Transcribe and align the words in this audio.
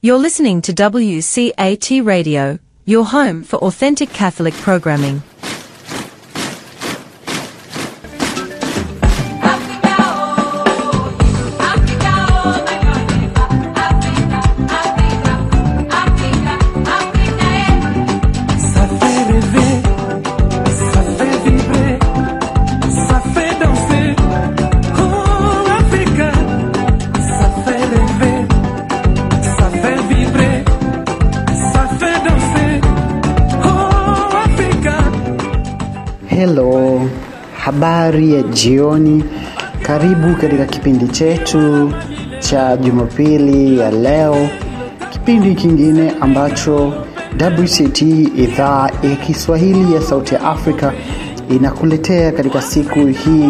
You're 0.00 0.18
listening 0.18 0.62
to 0.62 0.72
WCAT 0.72 2.04
Radio, 2.04 2.60
your 2.84 3.04
home 3.04 3.42
for 3.42 3.56
authentic 3.56 4.10
Catholic 4.10 4.54
programming. 4.54 5.24
Habari 38.18 38.34
ya 38.34 38.42
jioni. 38.42 39.24
Karibu 39.82 40.34
katika 40.40 40.64
kipindi 40.66 41.08
chetu 41.08 41.92
cha 42.38 42.76
Jumapili 42.76 43.78
ya 43.78 43.90
leo, 43.90 44.48
kipindi 45.10 45.54
kingine 45.54 46.12
ambacho 46.20 46.92
WCT 47.60 48.02
idhaa 48.36 48.90
ya 49.02 49.16
Kiswahili 49.16 49.94
ya 49.94 50.00
Sauti 50.02 50.34
ya 50.34 50.40
Afrika 50.44 50.92
inakuletea 51.50 52.32
katika 52.32 52.62
siku 52.62 52.98
hii 52.98 53.46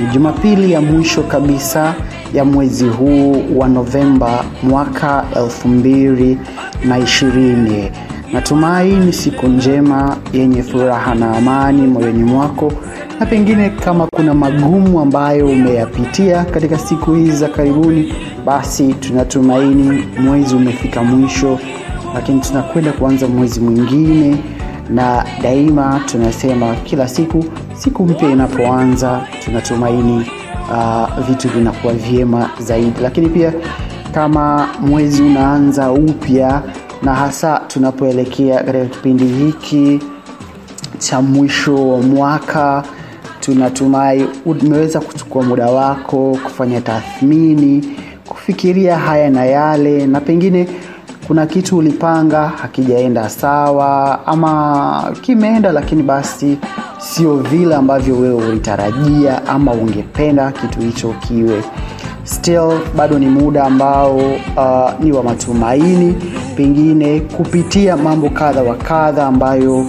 ni 0.00 0.06
Jumapili 0.12 0.72
ya 0.72 0.80
mwisho 0.80 1.22
kabisa 1.22 1.94
ya 2.34 2.44
mwezi 2.44 2.88
huu 2.88 3.44
wa 3.56 3.68
Novemba 3.68 4.44
mwaka 4.62 5.24
elfu 5.36 5.68
mbili 5.68 6.38
na 6.84 6.98
ishirini. 6.98 7.90
Natumai 8.32 8.90
ni 8.96 9.12
siku 9.12 9.46
njema 9.46 10.16
yenye 10.32 10.62
furaha 10.62 11.14
na 11.14 11.36
amani 11.36 11.82
moyoni 11.86 12.24
mwako, 12.24 12.72
na 13.20 13.26
pengine 13.26 13.70
kama 13.70 14.06
kuna 14.06 14.34
magumu 14.34 15.00
ambayo 15.00 15.46
umeyapitia 15.48 16.44
katika 16.44 16.78
siku 16.78 17.14
hizi 17.14 17.36
za 17.36 17.48
karibuni, 17.48 18.14
basi 18.46 18.94
tunatumaini 18.94 20.04
mwezi 20.20 20.54
umefika 20.54 21.02
mwisho, 21.02 21.58
lakini 22.14 22.40
tunakwenda 22.40 22.92
kuanza 22.92 23.28
mwezi 23.28 23.60
mwingine, 23.60 24.36
na 24.90 25.24
daima 25.42 26.00
tunasema 26.06 26.74
kila 26.74 27.08
siku, 27.08 27.44
siku 27.74 28.06
mpya 28.06 28.30
inapoanza, 28.30 29.20
tunatumaini 29.44 30.30
uh, 30.70 31.24
vitu 31.28 31.48
vinakuwa 31.48 31.92
vyema 31.92 32.50
zaidi, 32.58 33.00
lakini 33.02 33.28
pia 33.28 33.52
kama 34.14 34.68
mwezi 34.80 35.22
unaanza 35.22 35.90
upya 35.92 36.62
na 37.02 37.14
hasa 37.14 37.60
tunapoelekea 37.68 38.62
katika 38.62 38.84
kipindi 38.86 39.24
hiki 39.26 40.00
cha 40.98 41.22
mwisho 41.22 41.88
wa 41.88 42.02
mwaka 42.02 42.84
tunatumai 43.40 44.26
umeweza 44.46 45.00
kuchukua 45.00 45.42
muda 45.42 45.66
wako 45.66 46.38
kufanya 46.44 46.80
tathmini 46.80 47.84
kufikiria 48.28 48.98
haya 48.98 49.30
na 49.30 49.44
yale 49.44 50.06
na 50.06 50.20
pengine 50.20 50.68
kuna 51.26 51.46
kitu 51.46 51.76
ulipanga 51.78 52.48
hakijaenda 52.48 53.28
sawa 53.28 54.26
ama 54.26 55.12
kimeenda 55.20 55.72
lakini 55.72 56.02
basi 56.02 56.58
sio 56.98 57.36
vile 57.36 57.74
ambavyo 57.74 58.16
wewe 58.18 58.46
ulitarajia 58.48 59.46
ama 59.46 59.72
ungependa 59.72 60.52
kitu 60.52 60.80
hicho 60.80 61.14
kiwe. 61.28 61.62
Still 62.24 62.78
bado 62.96 63.18
ni 63.18 63.26
muda 63.26 63.64
ambao 63.64 64.16
uh, 64.16 64.90
ni 65.00 65.12
wa 65.12 65.22
matumaini 65.22 66.14
pengine 66.56 67.20
kupitia 67.20 67.96
mambo 67.96 68.30
kadha 68.30 68.62
wa 68.62 68.74
kadha 68.74 69.26
ambayo 69.26 69.86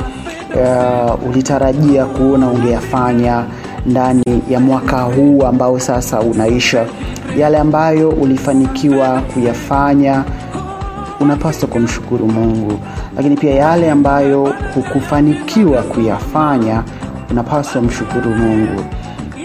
uh, 0.55 1.30
ulitarajia 1.30 2.05
kuona 2.05 2.47
ungeyafanya 2.49 3.44
ndani 3.85 4.23
ya 4.50 4.59
mwaka 4.59 5.01
huu 5.01 5.44
ambao 5.45 5.79
sasa 5.79 6.19
unaisha. 6.19 6.85
Yale 7.38 7.57
ambayo 7.57 8.09
ulifanikiwa 8.09 9.22
kuyafanya 9.34 10.23
unapaswa 11.19 11.69
kumshukuru 11.69 12.28
mungu. 12.28 12.79
Lakini 13.17 13.38
pia 13.38 13.56
yale 13.56 13.91
ambayo 13.91 14.53
hukufanikiwa 14.75 15.81
kuyafanya 15.81 16.84
unapaswa 17.31 17.81
mshukuru 17.81 18.29
mungu. 18.35 18.81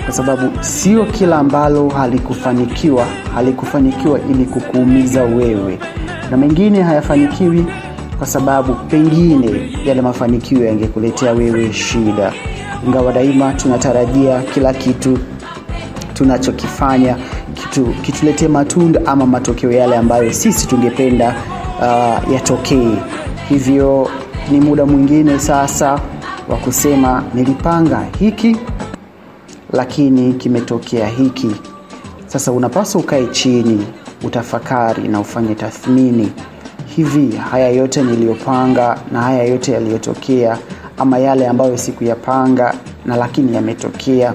Kwa 0.04 0.14
sababu 0.14 0.50
sio 0.64 1.04
kila 1.04 1.38
ambalo 1.38 1.88
halikufanikiwa 1.88 3.06
halikufanikiwa 3.34 4.20
ili 4.30 4.44
kukuumiza 4.44 5.22
wewe. 5.22 5.78
Na 6.30 6.36
mengine 6.36 6.82
hayafanikiwi 6.82 7.66
kwa 8.18 8.26
sababu 8.26 8.74
pengine 8.74 9.70
yale 9.84 10.00
mafanikio 10.02 10.64
yangekuletea 10.64 11.32
wewe 11.32 11.72
shida. 11.72 12.32
Ingawa 12.86 13.12
daima 13.12 13.52
tunatarajia 13.52 14.42
kila 14.42 14.72
kitu 14.74 15.18
tunachokifanya 16.14 17.16
kitu 17.54 18.48
matunda 18.48 19.00
ama 19.06 19.26
matokeo 19.26 19.72
yale 19.72 19.96
ambayo 19.96 20.32
sisi 20.32 20.66
tungependa 20.66 21.34
uh, 21.80 22.32
yatokee. 22.32 22.96
Hivyo 23.48 24.10
ni 24.50 24.60
muda 24.60 24.86
mwingine 24.86 25.38
sasa 25.38 26.00
wa 26.48 26.56
kusema 26.56 27.24
nilipanga 27.34 28.06
hiki 28.18 28.56
lakini 29.72 30.32
kimetokea 30.34 31.08
hiki. 31.08 31.50
Sasa 32.26 32.52
unapaswa 32.52 33.00
ukae 33.00 33.26
chini 33.26 33.86
utafakari 34.24 35.08
na 35.08 35.20
ufanye 35.20 35.54
tathmini 35.54 36.32
hivi 36.96 37.36
haya 37.36 37.68
yote 37.68 38.02
niliyopanga 38.02 38.98
na 39.12 39.22
haya 39.22 39.42
yote 39.44 39.72
yaliyotokea 39.72 40.58
ama 40.98 41.18
yale 41.18 41.46
ambayo 41.48 41.76
sikuyapanga 41.78 42.74
na 43.06 43.16
lakini 43.16 43.54
yametokea 43.56 44.34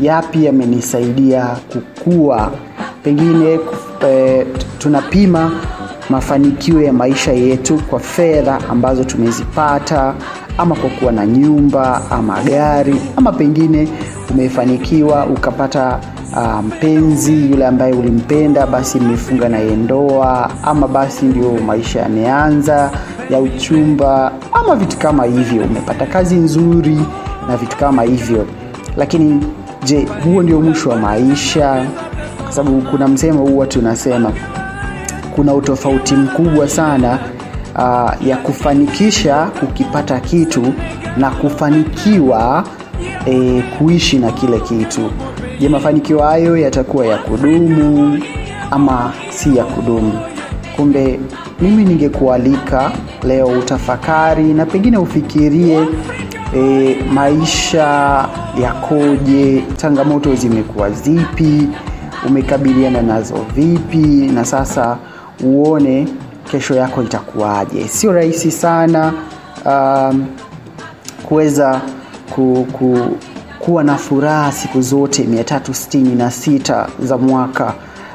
yapi 0.00 0.44
yamenisaidia 0.44 1.46
kukua? 1.72 2.50
Pengine 3.02 3.58
e, 4.06 4.46
tunapima 4.78 5.50
mafanikio 6.10 6.82
ya 6.82 6.92
maisha 6.92 7.32
yetu 7.32 7.78
kwa 7.78 8.00
fedha 8.00 8.58
ambazo 8.70 9.04
tumezipata 9.04 10.14
ama 10.58 10.74
kwa 10.74 10.90
kuwa 10.90 11.12
na 11.12 11.26
nyumba 11.26 12.02
ama 12.10 12.42
gari 12.42 13.00
ama 13.16 13.32
pengine 13.32 13.88
umefanikiwa 14.30 15.26
ukapata 15.26 16.00
uh, 16.38 16.64
mpenzi 16.64 17.50
yule 17.50 17.66
ambaye 17.66 17.92
ulimpenda 17.92 18.66
basi 18.66 19.00
mmefunga 19.00 19.48
naye 19.48 19.76
ndoa 19.76 20.50
ama 20.64 20.88
basi 20.88 21.24
ndio 21.24 21.52
maisha 21.66 22.00
yameanza 22.00 22.90
ya 23.30 23.38
uchumba 23.40 24.32
ama 24.52 24.76
vitu 24.76 24.96
kama 24.98 25.24
hivyo. 25.24 25.64
Umepata 25.64 26.06
kazi 26.06 26.34
nzuri 26.34 26.98
na 27.48 27.56
vitu 27.56 27.76
kama 27.76 28.02
hivyo. 28.02 28.46
Lakini 28.96 29.44
je 29.84 30.06
huo 30.24 30.42
ndio 30.42 30.60
mwisho 30.60 30.88
wa 30.90 30.96
maisha? 30.96 31.86
Kwa 32.42 32.52
sababu 32.52 32.82
kuna 32.82 33.08
msemo 33.08 33.40
huwa 33.46 33.66
tunasema 33.66 34.32
kuna 35.36 35.54
utofauti 35.54 36.14
mkubwa 36.14 36.68
sana 36.68 37.18
uh, 37.76 38.26
ya 38.26 38.36
kufanikisha 38.36 39.48
ukipata 39.62 40.20
kitu 40.20 40.72
na 41.16 41.30
kufanikiwa 41.30 42.64
e, 43.26 43.62
kuishi 43.78 44.18
na 44.18 44.32
kile 44.32 44.60
kitu 44.60 45.10
je 45.60 45.68
mafanikio 45.68 46.18
hayo 46.18 46.56
yatakuwa 46.56 47.06
ya 47.06 47.18
kudumu 47.18 48.18
ama 48.70 49.12
si 49.30 49.56
ya 49.56 49.64
kudumu? 49.64 50.12
Kumbe 50.76 51.20
mimi 51.60 51.84
ningekualika 51.84 52.92
leo 53.22 53.46
utafakari 53.46 54.42
na 54.54 54.66
pengine 54.66 54.96
ufikirie 54.98 55.88
e, 56.56 56.96
maisha 57.12 58.24
yakoje 58.62 59.64
changamoto 59.76 60.34
zimekuwa 60.34 60.90
zipi 60.90 61.68
umekabiliana 62.26 63.02
nazo 63.02 63.34
vipi 63.54 64.30
na 64.34 64.44
sasa 64.44 64.96
uone 65.44 66.08
kesho 66.50 66.74
yako 66.74 67.02
itakuwaje. 67.02 67.88
Sio 67.88 68.12
rahisi 68.12 68.50
sana 68.50 69.12
um, 69.66 70.26
kuweza 71.22 71.80
ku, 72.34 72.66
ku, 72.72 72.98
kuwa 73.68 73.84
na 73.84 73.96
furaha 73.96 74.52
siku 74.52 74.80
zote 74.82 75.22
366 75.24 76.86
za 77.02 77.18
mwaka. 77.18 77.74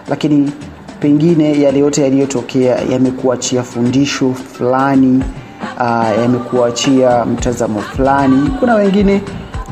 Lakini 0.10 0.52
pengine 1.00 1.62
yale 1.62 1.80
yote 1.80 2.02
yaliyotokea 2.02 2.76
yamekuachia 2.92 3.64
fundisho 3.64 4.34
fulani 4.34 5.24
uh, 5.80 6.22
yamekuachia 6.22 7.26
mtazamo 7.26 7.82
fulani. 7.82 8.50
Kuna 8.60 8.76
wengine 8.76 9.22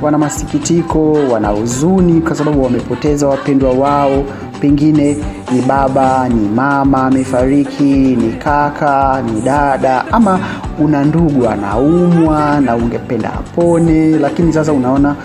wana 0.01 0.18
masikitiko 0.18 1.12
wana 1.13 1.48
huzuni 1.48 2.22
kwa 2.22 2.36
sababu 2.36 2.63
wamepoteza 2.63 3.27
wapendwa 3.27 3.72
wao. 3.72 4.24
Pengine 4.60 5.18
ni 5.51 5.62
baba 5.62 6.30
ni 6.30 6.50
mama 6.50 7.04
amefariki 7.04 7.84
ni 7.94 8.34
kaka 8.34 9.22
ni 9.22 9.42
dada 9.42 10.06
ama 10.12 10.39
una 10.80 11.04
ndugu 11.06 11.48
anaumwa 11.50 12.62
na 12.62 12.75
ungependa 12.75 13.34
apone. 13.34 14.10
Lakini 14.10 14.54
sasa 14.54 14.74
unaona 14.74 15.16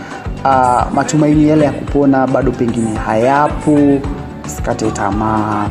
uh, 0.47 0.93
matumaini 0.95 1.49
yale 1.49 1.65
ya 1.65 1.73
kupona 1.73 2.27
bado 2.27 2.51
pengine 2.53 2.95
hayapo. 2.95 3.79
Usikate 4.47 4.91
tamaa. 4.91 5.69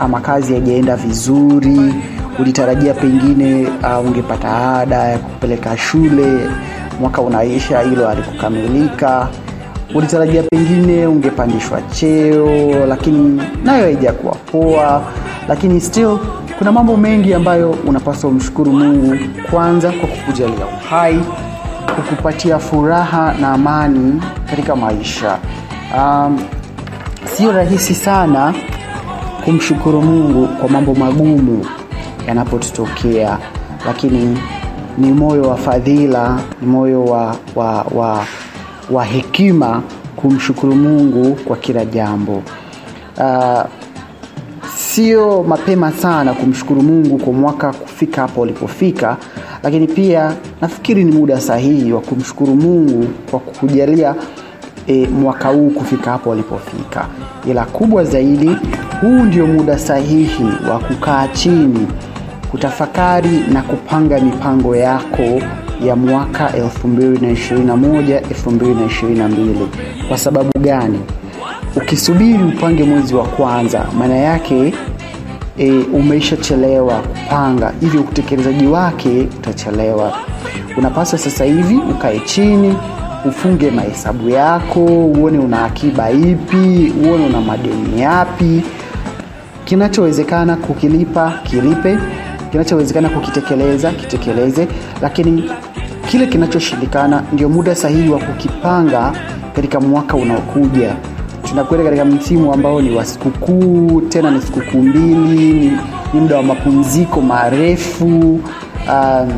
Ama 0.00 0.20
kazi 0.20 0.52
haijaenda 0.52 0.96
vizuri. 0.96 1.94
Ulitarajia 2.38 2.94
pengine 2.94 3.66
uh, 3.82 4.06
ungepata 4.06 4.78
ada 4.78 4.96
ya 4.96 5.18
kupeleka 5.18 5.76
shule. 5.76 6.48
Mwaka 7.00 7.22
unaisha 7.22 7.80
hilo 7.80 8.08
alikukamilika 8.08 9.28
ulitarajia 9.94 10.42
pengine 10.42 11.06
ungepandishwa 11.06 11.82
cheo 11.82 12.86
lakini 12.86 13.42
nayo 13.64 13.84
haijakuwa 13.84 14.34
poa. 14.34 15.02
Lakini 15.48 15.80
still 15.80 16.18
kuna 16.58 16.72
mambo 16.72 16.96
mengi 16.96 17.34
ambayo 17.34 17.70
unapaswa 17.70 18.30
umshukuru 18.30 18.72
mungu 18.72 19.16
kwanza 19.50 19.92
kwa 19.92 20.08
kukujalia 20.08 20.66
uhai 20.66 21.20
kukupatia 21.96 22.58
furaha 22.58 23.34
na 23.40 23.48
amani 23.52 24.22
katika 24.50 24.76
maisha. 24.76 25.38
Um, 25.96 26.40
sio 27.36 27.52
rahisi 27.52 27.94
sana 27.94 28.54
kumshukuru 29.44 30.02
mungu 30.02 30.48
kwa 30.48 30.68
mambo 30.68 30.94
magumu 30.94 31.66
yanapotutokea 32.28 33.38
lakini 33.86 34.38
ni 34.98 35.12
moyo 35.12 35.42
wa 35.42 35.56
fadhila 35.56 36.38
ni 36.60 36.66
moyo 36.66 37.04
wa, 37.04 37.36
wa, 37.54 37.82
wa, 37.94 38.24
wa 38.90 39.04
hekima 39.04 39.82
kumshukuru 40.16 40.74
mungu 40.74 41.34
kwa 41.34 41.56
kila 41.56 41.84
jambo. 41.84 42.42
Uh, 43.18 43.62
sio 44.76 45.42
mapema 45.42 45.92
sana 45.92 46.32
kumshukuru 46.34 46.82
mungu 46.82 47.18
kwa 47.18 47.32
mwaka 47.32 47.72
kufika 47.72 48.22
hapo 48.22 48.40
ulipofika 48.40 49.16
lakini 49.62 49.86
pia 49.86 50.32
nafikiri 50.60 51.04
ni 51.04 51.12
muda 51.12 51.40
sahihi 51.40 51.92
wa 51.92 52.00
kumshukuru 52.00 52.54
mungu 52.56 53.06
kwa 53.30 53.40
kukujalia 53.40 54.14
e, 54.86 55.06
mwaka 55.06 55.48
huu 55.48 55.70
kufika 55.70 56.10
hapo 56.10 56.30
walipofika. 56.30 57.06
Ila 57.50 57.64
kubwa 57.64 58.04
zaidi 58.04 58.56
huu 59.00 59.18
ndio 59.22 59.46
muda 59.46 59.78
sahihi 59.78 60.44
wa 60.70 60.78
kukaa 60.78 61.28
chini 61.28 61.86
kutafakari 62.50 63.40
na 63.52 63.62
kupanga 63.62 64.20
mipango 64.20 64.76
yako 64.76 65.42
ya 65.84 65.96
mwaka 65.96 66.52
221 66.84 68.20
222 68.46 69.66
kwa 70.08 70.18
sababu 70.18 70.50
gani? 70.60 71.00
Ukisubiri 71.76 72.44
upange 72.44 72.84
mwezi 72.84 73.14
wa 73.14 73.24
kwanza 73.24 73.86
maana 73.98 74.16
yake 74.16 74.74
e, 75.58 75.70
umeishachelewa 75.92 76.94
kupanga 76.98 77.72
hivyo 77.80 78.00
utekelezaji 78.00 78.66
wake 78.66 79.20
utachelewa. 79.38 80.12
Unapaswa 80.76 81.18
sasa 81.18 81.44
hivi 81.44 81.76
ukae 81.76 82.20
chini 82.20 82.74
ufunge 83.24 83.70
mahesabu 83.70 84.28
yako 84.30 84.80
uone 84.84 85.38
una 85.38 85.64
akiba 85.64 86.10
ipi 86.10 86.92
uone 87.04 87.26
una 87.26 87.40
madeni 87.40 88.00
yapi. 88.02 88.62
Kinachowezekana 89.64 90.56
kukilipa 90.56 91.32
kilipe. 91.42 91.98
Kinachowezekana 92.52 93.08
kukitekeleza 93.08 93.90
kitekeleze. 93.92 94.68
Lakini 95.02 95.50
kile 96.10 96.26
kinachoshindikana 96.26 97.22
ndio 97.32 97.48
muda 97.48 97.74
sahihi 97.74 98.08
wa 98.08 98.18
kukipanga 98.18 99.12
katika 99.54 99.80
mwaka 99.80 100.16
unaokuja 100.16 100.96
tunakwenda 101.48 101.84
katika 101.84 102.04
msimu 102.04 102.52
ambao 102.54 102.82
ni 102.82 102.96
wa 102.96 103.04
sikukuu 103.04 104.00
tena 104.00 104.30
ni 104.30 104.42
sikukuu 104.42 104.82
mbili 104.82 105.44
ni, 105.54 105.70
ni 106.14 106.20
muda 106.20 106.36
wa 106.36 106.42
mapumziko 106.42 107.20
marefu. 107.20 108.06
Um, 108.88 109.32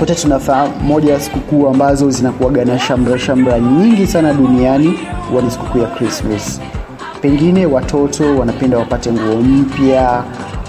wote 0.00 0.14
tunafahamu 0.14 0.72
moja 0.84 1.12
ya 1.12 1.20
sikukuu 1.20 1.68
ambazo 1.68 2.10
zinakuaga 2.10 2.64
na 2.64 2.78
shamra 2.78 3.18
shamra 3.18 3.58
nyingi 3.60 4.06
sana 4.06 4.32
duniani 4.34 4.98
huwa 5.30 5.42
ni 5.42 5.50
sikukuu 5.50 5.78
ya 5.78 5.86
krismas 5.86 6.60
pengine 7.20 7.66
watoto 7.66 8.38
wanapenda 8.38 8.78
wapate 8.78 9.12
nguo 9.12 9.36
mpya 9.42 10.22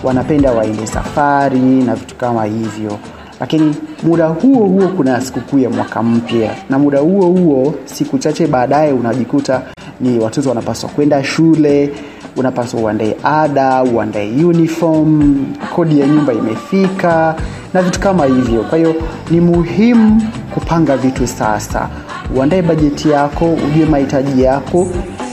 wanapenda 0.03 0.51
waende 0.51 0.87
safari 0.87 1.59
na 1.59 1.95
vitu 1.95 2.15
kama 2.15 2.45
hivyo. 2.45 2.97
Lakini 3.39 3.75
muda 4.03 4.27
huo 4.27 4.65
huo 4.67 4.87
kuna 4.87 5.21
sikukuu 5.21 5.59
ya 5.59 5.69
mwaka 5.69 6.03
mpya. 6.03 6.51
Na 6.69 6.79
muda 6.79 6.99
huo 6.99 7.25
huo 7.25 7.75
siku 7.85 8.17
chache 8.17 8.47
baadaye 8.47 8.91
unajikuta 8.93 9.61
ni 10.01 10.19
watoto 10.19 10.49
wanapaswa 10.49 10.89
kwenda 10.89 11.23
shule 11.23 11.89
unapaswa 12.35 12.79
uandae 12.81 13.15
ada 13.23 13.83
uandae 13.83 14.45
uniform 14.45 15.38
kodi 15.75 15.99
ya 15.99 16.07
nyumba 16.07 16.33
imefika 16.33 17.35
na 17.73 17.81
vitu 17.81 17.99
kama 17.99 18.25
hivyo. 18.25 18.63
Kwa 18.63 18.77
hiyo 18.77 18.95
ni 19.31 19.41
muhimu 19.41 20.21
kupanga 20.53 20.97
vitu 20.97 21.27
sasa. 21.27 21.89
Uandae 22.35 22.61
bajeti 22.61 23.09
yako 23.09 23.53
ujue 23.53 23.85
mahitaji 23.85 24.41
yako 24.44 24.88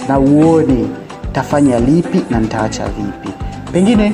na 0.09 0.19
uone 0.19 0.85
tafanya 1.33 1.81
lipi 1.81 2.21
na 2.31 2.41
nitaacha 2.41 2.85
vipi. 2.89 3.29
Pengine 3.73 4.13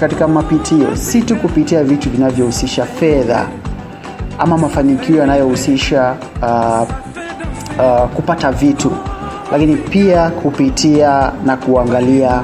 katika 0.00 0.28
mapitio 0.28 0.96
si 0.96 1.22
tu 1.22 1.36
kupitia 1.36 1.84
vitu 1.84 2.10
vinavyohusisha 2.10 2.84
fedha 2.84 3.46
ama 4.38 4.58
mafanikio 4.58 5.16
yanayohusisha 5.16 6.14
uh, 6.42 6.88
uh, 7.78 8.08
kupata 8.10 8.52
vitu 8.52 8.92
lakini 9.52 9.76
pia 9.76 10.30
kupitia 10.30 11.32
na 11.46 11.56
kuangalia 11.56 12.42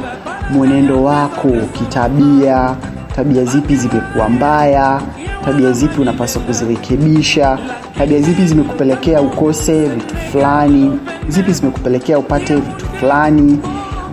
mwenendo 0.50 1.04
wako 1.04 1.48
kitabia 1.72 2.76
tabia 3.16 3.44
zipi 3.44 3.76
zimekuwa 3.76 4.28
mbaya 4.28 5.00
tabia 5.44 5.72
zipi 5.72 6.00
unapaswa 6.00 6.42
kuzirekebisha 6.42 7.58
tabia 7.98 8.20
zipi 8.20 8.46
zimekupelekea 8.46 9.20
ukose 9.22 9.88
vitu 9.88 10.16
fulani 10.16 10.98
zipi 11.28 11.52
zimekupelekea 11.52 12.18
upate 12.18 12.54
vitu 12.56 12.86
fulani. 12.86 13.58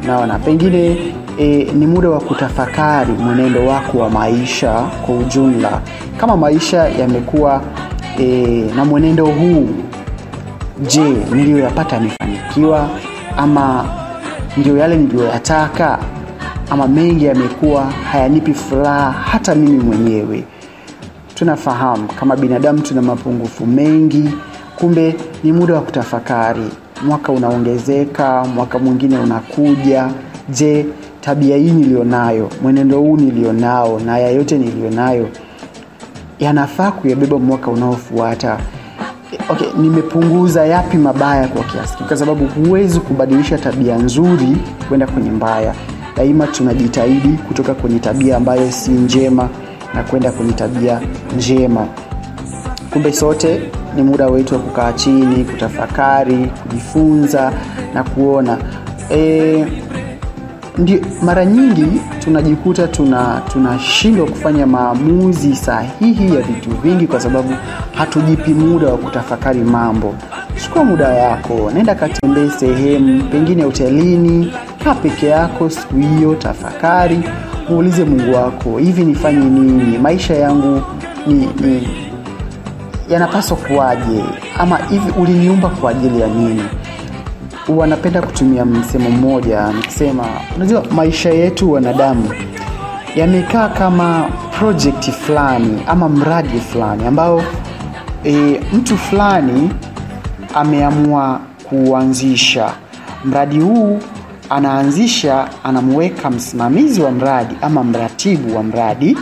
Naona 0.07 0.39
pengine 0.39 0.97
e, 1.39 1.67
ni 1.75 1.87
muda 1.87 2.09
wa 2.09 2.19
kutafakari 2.19 3.13
mwenendo 3.13 3.65
wako 3.65 3.97
wa 3.97 4.09
maisha 4.09 4.73
kwa 5.05 5.15
ujumla. 5.15 5.81
Kama 6.17 6.37
maisha 6.37 6.87
yamekuwa 6.87 7.61
e, 8.19 8.25
na 8.75 8.85
mwenendo 8.85 9.25
huu 9.25 9.69
je 10.81 11.01
niliyoyapata 11.35 11.95
yamefanikiwa? 11.95 12.89
Ama 13.37 13.85
ndio 14.57 14.77
yale 14.77 14.97
niliyoyataka? 14.97 15.99
Ama 16.69 16.87
mengi 16.87 17.25
yamekuwa 17.25 17.85
hayanipi 17.85 18.53
furaha 18.53 19.11
hata 19.11 19.55
mimi 19.55 19.83
mwenyewe? 19.83 20.43
Tunafahamu 21.35 22.07
kama 22.19 22.35
binadamu 22.35 22.79
tuna 22.79 23.01
mapungufu 23.01 23.65
mengi 23.65 24.29
kumbe 24.75 25.15
ni 25.43 25.51
muda 25.51 25.73
wa 25.75 25.81
kutafakari. 25.81 26.67
Mwaka 27.05 27.31
unaongezeka 27.31 28.45
mwaka 28.55 28.79
mwingine 28.79 29.17
unakuja. 29.17 30.09
Je 30.49 30.85
tabia 31.21 31.57
hii 31.57 31.71
nilionayo 31.71 32.49
mwenendo 32.61 32.99
huu 32.99 33.17
nilionao 33.17 33.99
na 33.99 34.11
haya 34.11 34.29
yote 34.29 34.57
nilionayo 34.57 35.29
yanafaa 36.39 36.91
kuyabeba 36.91 37.39
mwaka 37.39 37.71
unaofuata 37.71 38.57
okay, 39.49 39.67
nimepunguza 39.81 40.65
yapi 40.65 40.97
mabaya 40.97 41.47
kwa 41.47 41.63
kiasi 41.63 41.97
kwa 41.97 42.17
sababu 42.17 42.45
huwezi 42.47 42.99
kubadilisha 42.99 43.57
tabia 43.57 43.95
nzuri 43.97 44.57
kwenda 44.89 45.07
kwenye 45.07 45.31
mbaya. 45.31 45.73
Daima 46.17 46.47
tunajitahidi 46.47 47.27
kutoka 47.47 47.73
kwenye 47.73 47.99
tabia 47.99 48.37
ambayo 48.37 48.71
si 48.71 48.91
njema 48.91 49.49
na 49.93 50.03
kwenda 50.03 50.31
kwenye 50.31 50.53
tabia 50.53 51.01
njema. 51.37 51.87
Kumbe 52.93 53.13
sote 53.13 53.61
ni 53.95 54.03
muda 54.03 54.27
wetu 54.27 54.53
wa 54.53 54.59
kukaa 54.59 54.93
chini 54.93 55.43
kutafakari 55.45 56.51
kujifunza 56.63 57.53
na 57.93 58.03
kuona. 58.03 58.57
E, 59.11 59.65
ndio 60.77 60.99
mara 61.21 61.45
nyingi 61.45 61.85
tunajikuta 62.19 62.87
tuna 62.87 63.41
tunashindwa 63.51 64.25
kufanya 64.27 64.67
maamuzi 64.67 65.55
sahihi 65.55 66.35
ya 66.35 66.41
vitu 66.41 66.69
vingi 66.69 67.07
kwa 67.07 67.19
sababu 67.19 67.53
hatujipi 67.95 68.53
muda 68.53 68.87
wa 68.87 68.97
kutafakari 68.97 69.59
mambo. 69.61 70.15
Chukua 70.63 70.83
muda 70.85 71.07
wako 71.09 71.71
nenda 71.73 71.95
katembee 71.95 72.49
sehemu 72.49 73.23
pengine 73.23 73.63
hotelini 73.63 74.53
kaa 74.83 74.93
peke 74.95 75.27
yako 75.27 75.69
siku 75.69 75.95
hiyo 75.95 76.35
tafakari 76.35 77.19
muulize 77.69 78.03
mungu 78.03 78.35
wako 78.35 78.77
hivi 78.77 79.05
nifanye 79.05 79.45
nini? 79.49 79.97
Maisha 79.97 80.33
yangu 80.35 80.81
ni, 81.27 81.33
ni 81.35 81.87
yanapaswa 83.09 83.57
kuwaje? 83.57 84.23
Ama 84.57 84.77
hivi 84.77 85.11
uliniumba 85.21 85.69
kwa 85.69 85.91
ajili 85.91 86.21
ya 86.21 86.27
nini 86.27 86.63
huwa 87.67 87.87
napenda 87.87 88.21
kutumia 88.21 88.65
msemo 88.65 89.09
mmoja 89.09 89.67
nikisema 89.73 90.25
unajua 90.55 90.83
maisha 90.91 91.29
yetu 91.29 91.71
wanadamu 91.71 92.29
yamekaa 93.15 93.69
kama 93.69 94.29
projekti 94.59 95.11
fulani 95.11 95.81
ama 95.87 96.09
mradi 96.09 96.59
fulani 96.59 97.05
ambao 97.07 97.43
e, 98.25 98.61
mtu 98.73 98.97
fulani 98.97 99.69
ameamua 100.55 101.39
kuanzisha 101.63 102.71
mradi 103.25 103.59
huu 103.59 103.99
anaanzisha 104.49 105.47
anamweka 105.63 106.29
msimamizi 106.29 107.01
wa 107.01 107.11
mradi 107.11 107.55
ama 107.61 107.83
mratibu 107.83 108.55
wa 108.57 108.63
mradi 108.63 109.17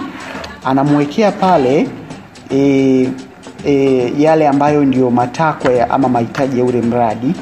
anamwekea 0.65 1.31
pale 1.31 1.87
e, 2.51 3.09
e, 3.65 4.13
yale 4.17 4.47
ambayo 4.47 4.85
ndio 4.85 5.09
matakwa 5.11 5.89
ama 5.89 6.09
mahitaji 6.09 6.59
ya 6.59 6.65
ule 6.65 6.81
mradi 6.81 7.33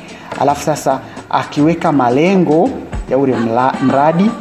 alafu 0.41 0.63
sasa 0.63 0.99
akiweka 1.29 1.91
malengo 1.91 2.69
ya 3.09 3.17
ule 3.17 3.35
mradi 3.83 4.31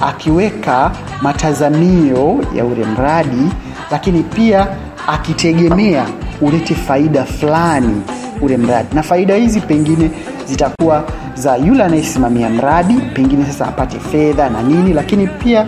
akiweka 0.00 0.90
matazamio 1.22 2.40
ya 2.54 2.64
ule 2.64 2.84
mradi 2.84 3.48
lakini 3.90 4.22
pia 4.22 4.66
akitegemea 5.06 6.06
ulete 6.40 6.74
faida 6.74 7.24
fulani 7.24 8.02
ule 8.40 8.56
mradi. 8.56 8.88
Na 8.94 9.02
faida 9.02 9.34
hizi 9.34 9.60
pengine 9.60 10.10
zitakuwa 10.46 11.04
za 11.34 11.56
yule 11.56 11.84
anayesimamia 11.84 12.48
mradi 12.50 12.94
pengine 12.94 13.44
sasa 13.46 13.66
apate 13.66 13.98
fedha 13.98 14.48
na 14.50 14.62
nini 14.62 14.92
lakini 14.92 15.26
pia 15.26 15.66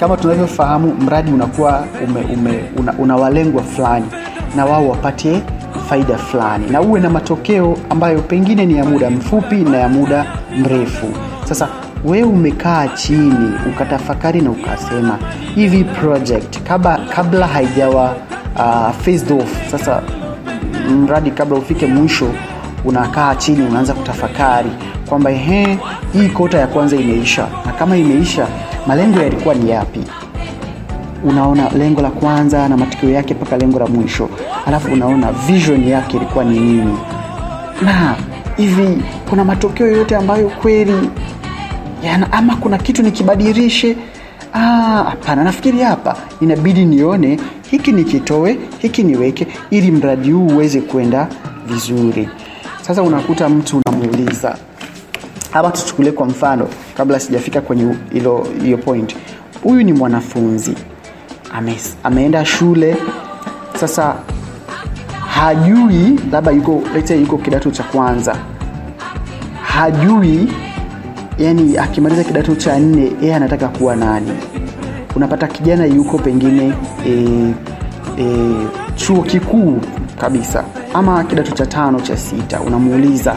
kama 0.00 0.16
tunavyofahamu 0.16 0.94
mradi 0.94 1.32
unakuwa 1.32 1.84
ume, 2.04 2.20
ume, 2.34 2.64
una, 2.76 2.92
una 2.98 3.16
walengwa 3.16 3.62
fulani 3.62 4.06
na 4.56 4.64
wao 4.64 4.88
wapate 4.88 5.42
faida 5.88 6.18
fulani 6.18 6.66
na 6.70 6.80
uwe 6.80 7.00
na 7.00 7.10
matokeo 7.10 7.78
ambayo 7.90 8.20
pengine 8.20 8.66
ni 8.66 8.76
ya 8.78 8.84
muda 8.84 9.10
mfupi 9.10 9.56
na 9.56 9.76
ya 9.76 9.88
muda 9.88 10.26
mrefu. 10.58 11.06
Sasa 11.44 11.68
wewe 12.04 12.28
umekaa 12.28 12.88
chini 12.88 13.50
ukatafakari 13.68 14.40
na 14.40 14.50
ukasema 14.50 15.18
hivi 15.54 15.84
project 15.84 16.58
kabla, 16.62 16.98
kabla 17.14 17.46
haijawa 17.46 18.16
uh, 18.56 19.38
off. 19.38 19.70
Sasa 19.70 20.02
mradi 20.90 21.30
kabla 21.30 21.58
ufike 21.58 21.86
mwisho 21.86 22.30
unakaa 22.84 23.34
chini 23.34 23.62
unaanza 23.66 23.94
kutafakari 23.94 24.70
kwamba 25.08 25.30
ehe 25.30 25.78
hii 26.12 26.28
kota 26.28 26.58
ya 26.58 26.66
kwanza 26.66 26.96
imeisha. 26.96 27.46
Na 27.66 27.72
kama 27.72 27.96
imeisha 27.96 28.46
malengo 28.86 29.20
yalikuwa 29.20 29.54
ni 29.54 29.70
yapi 29.70 30.00
unaona 31.24 31.68
lengo 31.68 32.02
la 32.02 32.10
kwanza 32.10 32.68
na 32.68 32.76
matokeo 32.76 33.10
yake 33.10 33.34
mpaka 33.34 33.56
lengo 33.56 33.78
la 33.78 33.86
mwisho. 33.86 34.28
Alafu 34.66 34.92
unaona 34.92 35.32
vision 35.32 35.88
yake 35.88 36.16
ilikuwa 36.16 36.44
ni 36.44 36.60
nini. 36.60 36.98
Na 37.82 38.16
hivi 38.56 39.02
kuna 39.30 39.44
matokeo 39.44 39.86
yoyote 39.86 40.16
ambayo 40.16 40.48
kweli 40.48 41.10
yana, 42.02 42.32
ama 42.32 42.56
kuna 42.56 42.78
kitu 42.78 43.02
nikibadilishe? 43.02 43.96
Ah, 44.52 45.04
hapana 45.10 45.44
nafikiri 45.44 45.80
hapa 45.80 46.16
inabidi 46.40 46.84
nione 46.84 47.40
hiki 47.70 47.92
nikitoe 47.92 48.58
hiki 48.78 49.02
niweke 49.02 49.46
ili 49.70 49.90
mradi 49.90 50.30
huu 50.32 50.46
uweze 50.46 50.80
kwenda 50.80 51.28
vizuri. 51.66 52.28
Sasa 52.82 53.02
unakuta 53.02 53.48
mtu 53.48 53.82
unamuuliza 53.86 54.56
hapa 55.50 55.70
tuchukulie 55.70 56.12
kwa 56.12 56.26
mfano 56.26 56.68
kabla 56.96 57.20
sijafika 57.20 57.60
kwenye 57.60 57.94
hiyo 58.62 58.78
point. 58.84 59.16
Huyu 59.62 59.82
ni 59.82 59.92
mwanafunzi 59.92 60.74
Ame, 61.54 61.76
ameenda 62.04 62.44
shule. 62.44 62.96
Sasa 63.80 64.14
hajui 65.28 66.20
labda 66.32 66.50
yuko 66.50 66.82
lete 66.94 67.20
yuko 67.20 67.38
kidato 67.38 67.70
cha 67.70 67.82
kwanza. 67.82 68.36
Hajui 69.62 70.52
yani 71.38 71.78
akimaliza 71.78 72.24
kidato 72.24 72.54
cha 72.54 72.78
nne 72.78 73.12
yeye 73.22 73.34
anataka 73.34 73.68
kuwa 73.68 73.96
nani. 73.96 74.32
Unapata 75.16 75.46
kijana 75.46 75.84
yuko 75.86 76.18
pengine 76.18 76.72
e, 77.06 77.26
e, 78.18 78.54
chuo 78.96 79.22
kikuu 79.22 79.80
kabisa 80.20 80.64
ama 80.94 81.24
kidato 81.24 81.50
cha 81.52 81.66
tano 81.66 82.00
cha 82.00 82.16
sita. 82.16 82.60
Unamuuliza 82.60 83.34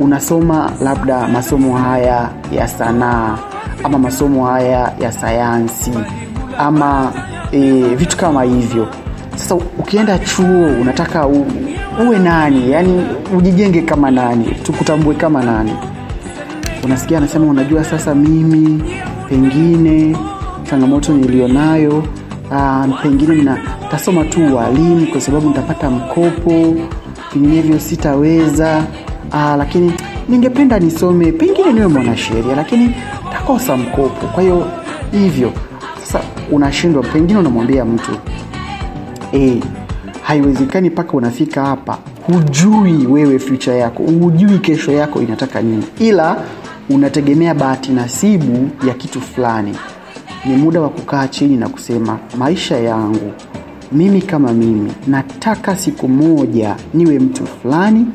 unasoma 0.00 0.72
labda 0.82 1.28
masomo 1.28 1.76
haya 1.76 2.28
ya 2.52 2.68
sanaa 2.68 3.38
ama 3.84 3.98
masomo 3.98 4.46
haya 4.46 4.92
ya 5.00 5.12
sayansi 5.12 5.92
ama 6.58 7.12
e, 7.52 7.82
vitu 7.96 8.16
kama 8.16 8.42
hivyo. 8.42 8.88
Sasa 9.36 9.54
ukienda 9.54 10.18
chuo 10.18 10.66
unataka 10.80 11.26
u, 11.26 11.46
uwe 12.06 12.18
nani? 12.18 12.70
Yani 12.72 13.06
ujijenge 13.38 13.82
kama 13.82 14.10
nani? 14.10 14.44
Tukutambue 14.62 15.14
kama 15.14 15.42
nani? 15.42 15.72
Unasikia 16.84 17.18
anasema 17.18 17.46
unajua 17.46 17.84
sasa 17.84 18.14
mimi 18.14 18.82
pengine 19.28 20.16
changamoto 20.70 21.12
nilionayo 21.12 22.04
uh, 22.50 23.02
pengine 23.02 23.34
nitasoma 23.34 24.24
tu 24.24 24.56
walimu 24.56 25.06
kwa 25.06 25.20
sababu 25.20 25.48
nitapata 25.48 25.90
mkopo 25.90 26.74
vinginevyo 27.34 27.78
sitaweza 27.78 28.84
uh, 29.32 29.56
lakini 29.58 29.92
ningependa 30.28 30.78
nisome 30.78 31.32
pengine 31.32 31.72
niwe 31.72 31.86
mwanasheria 31.86 32.56
lakini 32.56 32.94
takosa 33.32 33.76
mkopo. 33.76 34.26
Kwa 34.26 34.42
hiyo 34.42 34.66
hivyo 35.12 35.52
unashindwa 36.52 37.02
pengine 37.02 37.38
unamwambia 37.38 37.84
mtu 37.84 38.10
e, 39.32 39.60
haiwezekani 40.22 40.90
mpaka 40.90 41.12
unafika 41.12 41.64
hapa. 41.66 41.98
Hujui 42.26 43.06
wewe 43.06 43.38
future 43.38 43.78
yako 43.78 44.02
hujui 44.02 44.58
kesho 44.58 44.92
yako 44.92 45.22
inataka 45.22 45.62
nini. 45.62 45.84
Ila 45.98 46.36
unategemea 46.90 47.54
bahati 47.54 47.92
nasibu 47.92 48.68
ya 48.88 48.94
kitu 48.94 49.20
fulani. 49.20 49.76
Ni 50.44 50.56
muda 50.56 50.80
wa 50.80 50.88
kukaa 50.88 51.28
chini 51.28 51.56
na 51.56 51.68
kusema 51.68 52.18
maisha 52.38 52.76
yangu 52.78 53.32
mimi 53.92 54.22
kama 54.22 54.52
mimi 54.52 54.92
nataka 55.06 55.76
siku 55.76 56.08
moja 56.08 56.76
niwe 56.94 57.18
mtu 57.18 57.46
fulani 57.46 58.06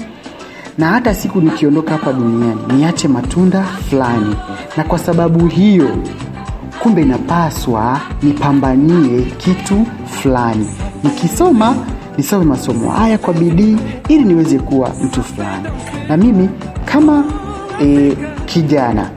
na 0.77 0.87
hata 0.87 1.13
siku 1.15 1.41
nikiondoka 1.41 1.91
hapa 1.91 2.13
duniani 2.13 2.61
niache 2.77 3.07
matunda 3.07 3.63
fulani. 3.63 4.35
Na 4.77 4.83
kwa 4.83 4.99
sababu 4.99 5.47
hiyo 5.47 5.89
kumbe 6.83 7.01
inapaswa 7.01 7.99
nipambanie 8.23 9.21
kitu 9.37 9.85
fulani. 10.05 10.67
Nikisoma 11.03 11.75
nisome 12.17 12.45
masomo 12.45 12.89
haya 12.91 13.17
kwa 13.17 13.33
bidii 13.33 13.77
ili 14.07 14.23
niweze 14.23 14.59
kuwa 14.59 14.89
mtu 15.03 15.23
fulani. 15.23 15.67
Na 16.09 16.17
mimi 16.17 16.49
kama 16.85 17.23
e, 17.83 18.13
kijana 18.45 19.09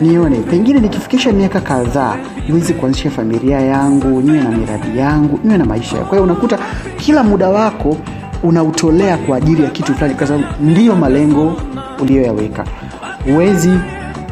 nione 0.00 0.36
pengine 0.36 0.80
nikifikisha 0.80 1.32
miaka 1.32 1.60
kadhaa 1.60 2.16
niweze 2.48 2.72
kuanzisha 2.72 3.10
familia 3.10 3.60
yangu 3.60 4.20
niwe 4.22 4.40
na 4.40 4.50
miradi 4.50 4.98
yangu 4.98 5.40
niwe 5.44 5.58
na 5.58 5.64
maisha 5.64 5.96
kwa 5.96 6.08
hiyo 6.10 6.22
unakuta 6.22 6.58
kila 6.96 7.22
muda 7.22 7.48
wako 7.48 7.96
unautolea 8.42 9.16
kwa 9.16 9.36
ajili 9.36 9.62
ya 9.62 9.70
kitu 9.70 9.94
fulani 9.94 10.14
kwa 10.14 10.26
sababu 10.26 10.44
ndiyo 10.60 10.96
malengo 10.96 11.52
uliyoyaweka. 12.02 12.64
Huwezi 13.24 13.70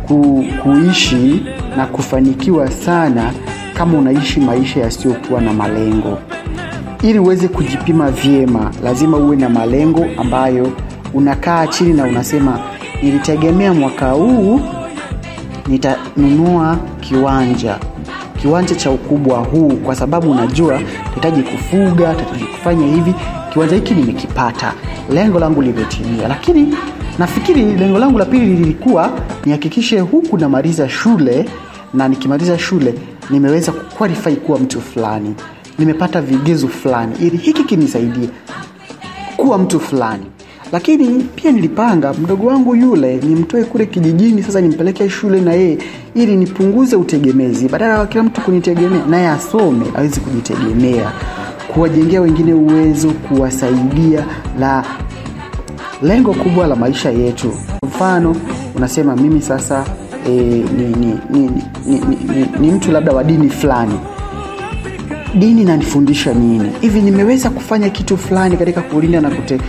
ku, 0.06 0.44
kuishi 0.62 1.46
na 1.76 1.86
kufanikiwa 1.86 2.70
sana 2.70 3.32
kama 3.74 3.98
unaishi 3.98 4.40
maisha 4.40 4.80
yasiyokuwa 4.80 5.40
na 5.40 5.52
malengo. 5.52 6.18
Ili 7.02 7.18
uweze 7.18 7.48
kujipima 7.48 8.10
vyema 8.10 8.70
lazima 8.84 9.16
uwe 9.16 9.36
na 9.36 9.48
malengo 9.48 10.06
ambayo 10.18 10.72
unakaa 11.14 11.66
chini 11.66 11.92
na 11.92 12.04
unasema 12.04 12.58
nilitegemea 13.02 13.74
mwaka 13.74 14.10
huu 14.10 14.60
nitanunua 15.68 16.78
kiwanja 17.00 17.76
kiwanja 18.42 18.74
cha 18.74 18.90
ukubwa 18.90 19.38
huu 19.38 19.68
kwa 19.84 19.96
sababu 19.96 20.30
unajua 20.30 20.80
tahitaji 21.08 21.42
kufuga 21.42 22.14
tahitaji 22.14 22.44
kufanya 22.44 22.86
hivi 22.86 23.14
kiwanja 23.52 23.74
hiki 23.76 23.94
nimekipata 23.94 24.72
lengo 25.10 25.38
langu 25.38 25.62
limetimia. 25.62 26.28
Lakini 26.28 26.74
nafikiri 27.18 27.64
lengo 27.64 27.98
langu 27.98 28.18
la 28.18 28.24
pili 28.24 28.46
lilikuwa 28.46 29.10
nihakikishe 29.44 30.00
huku 30.00 30.38
namaliza 30.38 30.88
shule 30.88 31.44
na 31.94 32.08
nikimaliza 32.08 32.58
shule 32.58 32.94
nimeweza 33.30 33.72
kuqualify 33.72 34.36
kuwa 34.36 34.58
mtu 34.58 34.80
fulani. 34.80 35.34
Nimepata 35.78 36.20
vigezo 36.20 36.68
fulani 36.68 37.12
ili 37.20 37.36
hiki 37.36 37.64
kinisaidie 37.64 38.28
kuwa 39.36 39.58
mtu 39.58 39.80
fulani. 39.80 40.22
Lakini 40.72 41.24
pia 41.34 41.52
nilipanga 41.52 42.12
mdogo 42.14 42.46
wangu 42.46 42.76
yule 42.76 43.16
nimtoe 43.16 43.64
kule 43.64 43.86
kijijini 43.86 44.42
sasa 44.42 44.60
nimpeleke 44.60 45.10
shule 45.10 45.40
na 45.40 45.52
yeye 45.52 45.78
ili 46.14 46.36
nipunguze 46.36 46.96
utegemezi. 46.96 47.68
Badala 47.68 47.98
ya 47.98 48.06
kila 48.06 48.22
mtu 48.22 48.40
kunitegemea 48.40 49.06
naye 49.06 49.28
asome 49.28 49.86
awezi 49.94 50.20
kujitegemea. 50.20 51.12
Kuwajengea 51.74 52.20
wengine 52.20 52.54
uwezo 52.54 53.10
kuwasaidia 53.10 54.24
la 54.60 54.84
lengo 56.02 56.34
kubwa 56.34 56.66
la 56.66 56.76
maisha 56.76 57.10
yetu. 57.10 57.52
Mfano 57.86 58.36
unasema 58.76 59.16
mimi 59.16 59.42
sasa 59.42 59.84
e, 60.26 60.30
ni, 60.30 60.84
ni, 60.86 61.18
ni, 61.30 61.40
ni, 61.86 61.98
ni, 61.98 62.16
ni, 62.34 62.46
ni 62.60 62.70
mtu 62.70 62.92
labda 62.92 63.12
wa 63.12 63.24
dini 63.24 63.48
fulani. 63.50 64.00
Dini 65.34 65.64
nanifundisha 65.64 66.34
nini? 66.34 66.70
Hivi 66.80 67.00
nimeweza 67.00 67.50
kufanya 67.50 67.90
kitu 67.90 68.16
fulani 68.16 68.56
katika 68.56 68.80
kulinda 68.80 69.20
na 69.20 69.30
kute, 69.30 69.60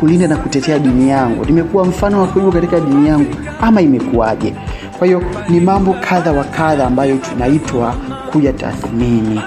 kulinda 0.00 0.28
na 0.28 0.36
kutetea 0.36 0.78
dini 0.78 1.10
yangu? 1.10 1.44
Nimekuwa 1.44 1.84
mfano 1.84 2.20
wa 2.20 2.26
kuigwa 2.26 2.52
katika 2.52 2.80
dini 2.80 3.08
yangu? 3.08 3.30
Ama 3.60 3.80
imekuwaje? 3.80 4.54
Kwa 4.98 5.06
hiyo 5.06 5.22
ni 5.48 5.60
mambo 5.60 5.96
kadha 6.08 6.32
wa 6.32 6.44
kadha 6.44 6.86
ambayo 6.86 7.16
tunaitwa 7.16 7.94
kuya 8.32 8.52
tathmini 8.52 9.40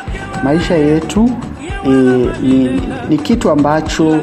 maisha 0.43 0.75
yetu 0.75 1.29
e, 1.85 1.89
ni, 2.41 2.81
ni 3.09 3.17
kitu 3.17 3.49
ambacho 3.51 4.21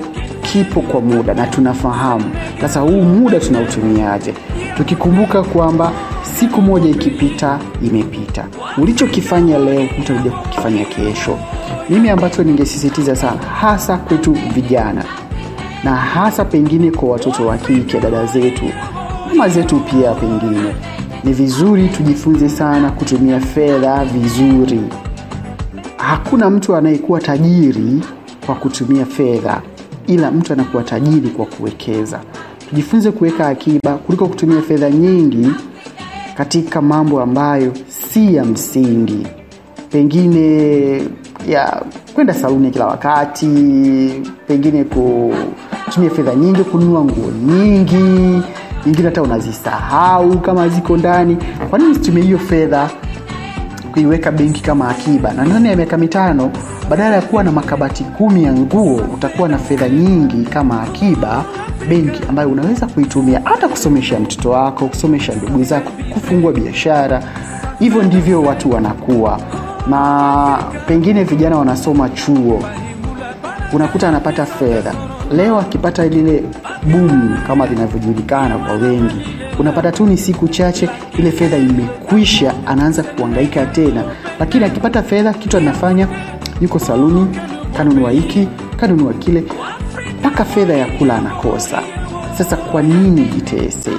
kipo 0.52 0.80
kwa 0.80 1.00
muda 1.00 1.34
na 1.34 1.46
tunafahamu. 1.46 2.24
Sasa 2.60 2.80
huu 2.80 3.02
muda 3.02 3.40
tunautumiaje? 3.40 4.34
Tukikumbuka 4.76 5.42
kwamba 5.42 5.92
siku 6.22 6.62
moja 6.62 6.90
ikipita 6.90 7.58
imepita. 7.82 8.44
Ulichokifanya 8.78 9.58
leo 9.58 9.88
utakuja 10.00 10.30
kukifanya 10.30 10.84
kesho. 10.84 11.38
Mimi 11.88 12.08
ambacho 12.10 12.42
ningesisitiza 12.42 13.16
sana 13.16 13.42
hasa 13.60 13.96
kwetu 13.96 14.32
vijana 14.54 15.04
na 15.84 15.96
hasa 15.96 16.44
pengine 16.44 16.90
kwa 16.90 17.08
watoto 17.08 17.46
wa 17.46 17.58
kike 17.58 18.00
dada 18.00 18.26
zetu 18.26 18.64
mama 19.28 19.48
zetu 19.48 19.76
pia 19.80 20.14
pengine. 20.14 20.74
Ni 21.24 21.32
vizuri 21.32 21.88
tujifunze 21.88 22.48
sana 22.48 22.90
kutumia 22.90 23.40
fedha 23.40 24.04
vizuri. 24.04 24.80
Hakuna 25.96 26.50
mtu 26.50 26.76
anayekuwa 26.76 27.20
tajiri 27.20 28.00
kwa 28.46 28.54
kutumia 28.54 29.06
fedha 29.06 29.60
ila 30.10 30.30
mtu 30.30 30.52
anakuwa 30.52 30.82
tajiri 30.82 31.28
kwa 31.28 31.46
kuwekeza. 31.46 32.20
Tujifunze 32.68 33.10
kuweka 33.10 33.46
akiba 33.48 33.94
kuliko 33.94 34.26
kutumia 34.28 34.62
fedha 34.62 34.90
nyingi 34.90 35.46
katika 36.36 36.82
mambo 36.82 37.20
ambayo 37.22 37.72
si 37.88 38.34
ya 38.34 38.44
msingi. 38.44 39.26
Pengine 39.90 41.02
ya 41.48 41.82
kwenda 42.14 42.34
saluni 42.34 42.70
kila 42.70 42.86
wakati 42.86 43.46
pengine 44.48 44.84
kutumia 44.84 46.10
fedha 46.10 46.34
nyingi 46.34 46.64
kununua 46.64 47.04
nguo 47.04 47.30
nyingi 47.46 48.42
nyingine 48.86 49.04
hata 49.08 49.22
unazisahau 49.22 50.38
kama 50.38 50.68
ziko 50.68 50.96
ndani. 50.96 51.36
Kwa 51.70 51.78
nini 51.78 51.90
usitumie 51.90 52.22
hiyo 52.22 52.38
fedha 52.38 52.90
kuiweka 53.92 54.32
benki 54.32 54.62
kama 54.62 54.88
akiba. 54.88 55.32
Na 55.32 55.44
ndani 55.44 55.68
ya 55.68 55.76
miaka 55.76 55.98
mitano 55.98 56.50
badala 56.90 57.14
ya 57.16 57.22
kuwa 57.22 57.44
na 57.44 57.52
makabati 57.52 58.04
kumi 58.04 58.44
ya 58.44 58.52
nguo 58.52 58.94
utakuwa 59.14 59.48
na 59.48 59.58
fedha 59.58 59.88
nyingi 59.88 60.44
kama 60.44 60.82
akiba 60.82 61.44
benki 61.88 62.20
ambayo 62.28 62.48
unaweza 62.48 62.86
kuitumia 62.86 63.40
hata 63.44 63.68
kusomesha 63.68 64.20
mtoto 64.20 64.50
wako 64.50 64.86
kusomesha 64.88 65.34
ndugu 65.34 65.64
zako 65.64 65.90
kufungua 66.14 66.52
biashara. 66.52 67.22
Hivyo 67.78 68.02
ndivyo 68.02 68.42
watu 68.42 68.70
wanakuwa. 68.70 69.40
Na 69.90 70.58
pengine 70.86 71.24
vijana 71.24 71.56
wanasoma 71.58 72.08
chuo 72.08 72.62
unakuta 73.72 74.08
anapata 74.08 74.46
fedha 74.46 74.94
leo 75.30 75.58
akipata 75.58 76.06
lile 76.08 76.42
bumu 76.82 77.36
kama 77.46 77.66
linavyojulikana 77.66 78.58
kwa 78.58 78.72
wengi 78.74 79.14
unapata 79.58 79.92
tu 79.92 80.06
ni 80.06 80.16
siku 80.16 80.48
chache 80.48 80.88
ile 81.18 81.32
fedha 81.32 81.56
imekwisha 81.56 82.54
anaanza 82.66 83.02
kuangaika 83.02 83.66
tena. 83.66 84.04
Lakini 84.40 84.64
akipata 84.64 85.02
fedha 85.02 85.32
kitu 85.32 85.56
anafanya 85.56 86.08
yuko 86.60 86.78
saluni 86.78 87.26
kanunua 87.76 88.10
hiki 88.10 88.48
kanunua 88.76 89.12
kile 89.12 89.44
mpaka 90.20 90.44
fedha 90.44 90.74
ya 90.74 90.86
kula 90.86 91.16
anakosa. 91.16 91.82
Sasa 92.38 92.56
kwa 92.56 92.82
nini 92.82 93.20
jitese? 93.24 93.90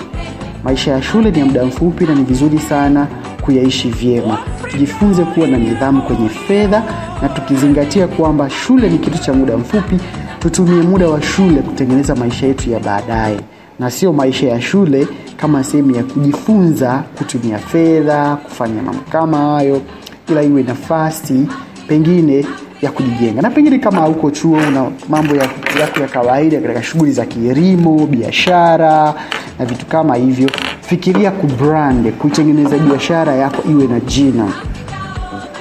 Maisha 0.63 0.91
ya 0.91 1.01
shule 1.01 1.31
ni 1.31 1.39
ya 1.39 1.45
muda 1.45 1.65
mfupi 1.65 2.05
na 2.05 2.15
ni 2.15 2.23
vizuri 2.23 2.59
sana 2.59 3.07
kuyaishi 3.41 3.89
vyema. 3.89 4.37
Tujifunze 4.71 5.23
kuwa 5.23 5.47
na 5.47 5.57
nidhamu 5.57 6.01
kwenye 6.01 6.29
fedha 6.29 6.83
na 7.21 7.29
tukizingatia 7.29 8.07
kwamba 8.07 8.49
shule 8.49 8.89
ni 8.89 8.97
kitu 8.97 9.17
cha 9.17 9.33
muda 9.33 9.57
mfupi 9.57 9.95
tutumie 10.41 10.81
muda 10.81 11.07
wa 11.09 11.21
shule 11.21 11.61
kutengeneza 11.61 12.15
maisha 12.15 12.47
yetu 12.47 12.69
ya 12.71 12.79
baadaye. 12.79 13.39
Na 13.79 13.91
sio 13.91 14.13
maisha 14.13 14.47
ya 14.47 14.61
shule 14.61 15.07
kama 15.37 15.63
sehemu 15.63 15.95
ya 15.95 16.03
kujifunza 16.03 17.03
kutumia 17.17 17.57
fedha 17.57 18.35
kufanya 18.35 18.81
mambo 18.81 19.01
kama 19.11 19.37
hayo 19.37 19.81
ila 20.29 20.43
iwe 20.43 20.63
nafasi 20.63 21.47
pengine 21.87 22.45
ya 22.81 22.91
kujijenga. 22.91 23.41
Na 23.41 23.49
pengine 23.49 23.79
kama 23.79 24.01
huko 24.01 24.31
chuo 24.31 24.57
una 24.67 24.91
mambo 25.09 25.35
ya- 25.35 25.49
yako 25.79 25.99
ya 25.99 26.07
kawaida 26.07 26.61
katika 26.61 26.83
shughuli 26.83 27.11
za 27.11 27.25
kielimu 27.25 28.07
biashara 28.07 29.13
na 29.59 29.65
vitu 29.65 29.85
kama 29.85 30.15
hivyo 30.15 30.49
fikiria 30.81 31.31
kubrand 31.31 32.11
kuitengeneza 32.11 32.77
biashara 32.77 33.33
yako 33.35 33.63
iwe 33.71 33.87
na 33.87 33.99
jina. 33.99 34.45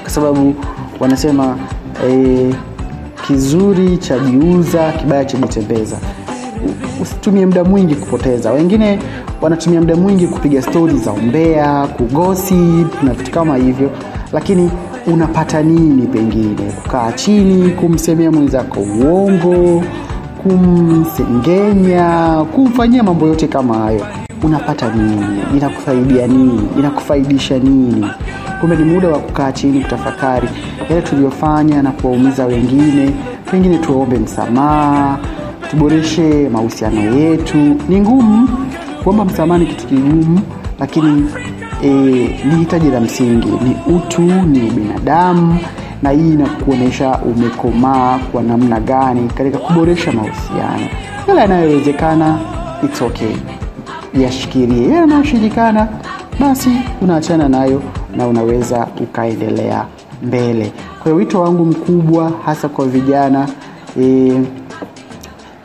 Kwa 0.03 0.11
sababu 0.11 0.55
wanasema 1.01 1.57
eh, 2.09 2.55
kizuri 3.27 3.97
chajiuza 3.99 4.93
kibaya 4.93 5.25
chajitembeza 5.25 5.97
usitumie 7.03 7.47
muda 7.47 7.65
mwingi 7.65 7.95
kupoteza. 7.95 8.53
Wengine 8.53 8.99
wanatumia 9.41 9.81
muda 9.81 9.97
mwingi 9.97 10.27
kupiga 10.27 10.63
stori 10.63 10.99
za 10.99 11.13
umbea 11.13 11.87
kugosip 11.87 13.03
na 13.03 13.13
vitu 13.15 13.31
kama 13.31 13.57
hivyo. 13.57 13.91
Lakini 14.33 14.71
unapata 15.07 15.63
nini 15.63 16.07
pengine? 16.07 16.73
Kukaa 16.83 17.13
chini 17.13 17.71
kumsemea 17.71 18.31
mwenzako 18.31 18.81
uongo 18.81 19.83
kumsengenya 20.43 22.37
kumfanyia 22.55 23.03
mambo 23.03 23.27
yote 23.27 23.49
kama 23.49 23.75
hayo 23.79 24.07
unapata 24.43 24.89
nini? 24.95 25.27
Inakufaidia 25.57 26.27
nini? 26.27 26.61
Inakufaidisha 26.79 27.59
nini? 27.59 28.07
Kumbe 28.61 28.77
ni 28.77 28.85
muda 28.85 29.09
wa 29.09 29.19
kukaa 29.19 29.53
chini 29.53 29.81
kutafakari 29.81 30.49
yale 30.91 31.03
tuliyofanya 31.03 31.83
na 31.83 31.91
kuwaumiza 31.91 32.47
wengine. 32.47 33.11
Pengine 33.51 33.79
tuwaombe 33.79 34.19
msamaha 34.19 35.19
tuboreshe 35.71 36.49
mahusiano 36.49 37.17
yetu. 37.17 37.77
Ni 37.89 38.01
ngumu 38.01 38.49
kuomba 39.05 39.25
msamaha 39.25 39.61
ni 39.61 39.67
kitu 39.67 39.87
kigumu 39.87 40.41
lakini 40.81 41.27
e, 41.83 41.89
ni 42.45 42.57
hitaji 42.59 42.91
la 42.91 43.01
msingi. 43.01 43.49
Ni 43.49 43.97
utu 43.97 44.23
ni 44.23 44.69
ubinadamu 44.71 45.59
na 46.03 46.11
hii 46.11 46.33
inakuonyesha 46.33 47.19
umekomaa 47.19 48.19
kwa 48.33 48.43
namna 48.43 48.81
gani 48.81 49.29
katika 49.35 49.59
kuboresha 49.59 50.13
mahusiano. 50.13 50.87
Yale 51.29 51.41
yanayowezekana 51.41 52.39
its 52.85 53.03
okay 53.03 53.37
yashikilie 54.15 54.83
yale 54.83 54.95
yanayoshindikana 54.97 55.89
basi 56.41 56.71
unaachana 57.03 57.49
nayo 57.49 57.83
na 58.17 58.27
unaweza 58.27 58.87
ukaendelea 59.01 59.85
mbele. 60.23 60.73
Kwa 61.03 61.13
wito 61.13 61.41
wangu 61.43 61.65
mkubwa 61.65 62.33
hasa 62.45 62.69
kwa 62.69 62.87
vijana 62.87 63.49
e, 64.01 64.33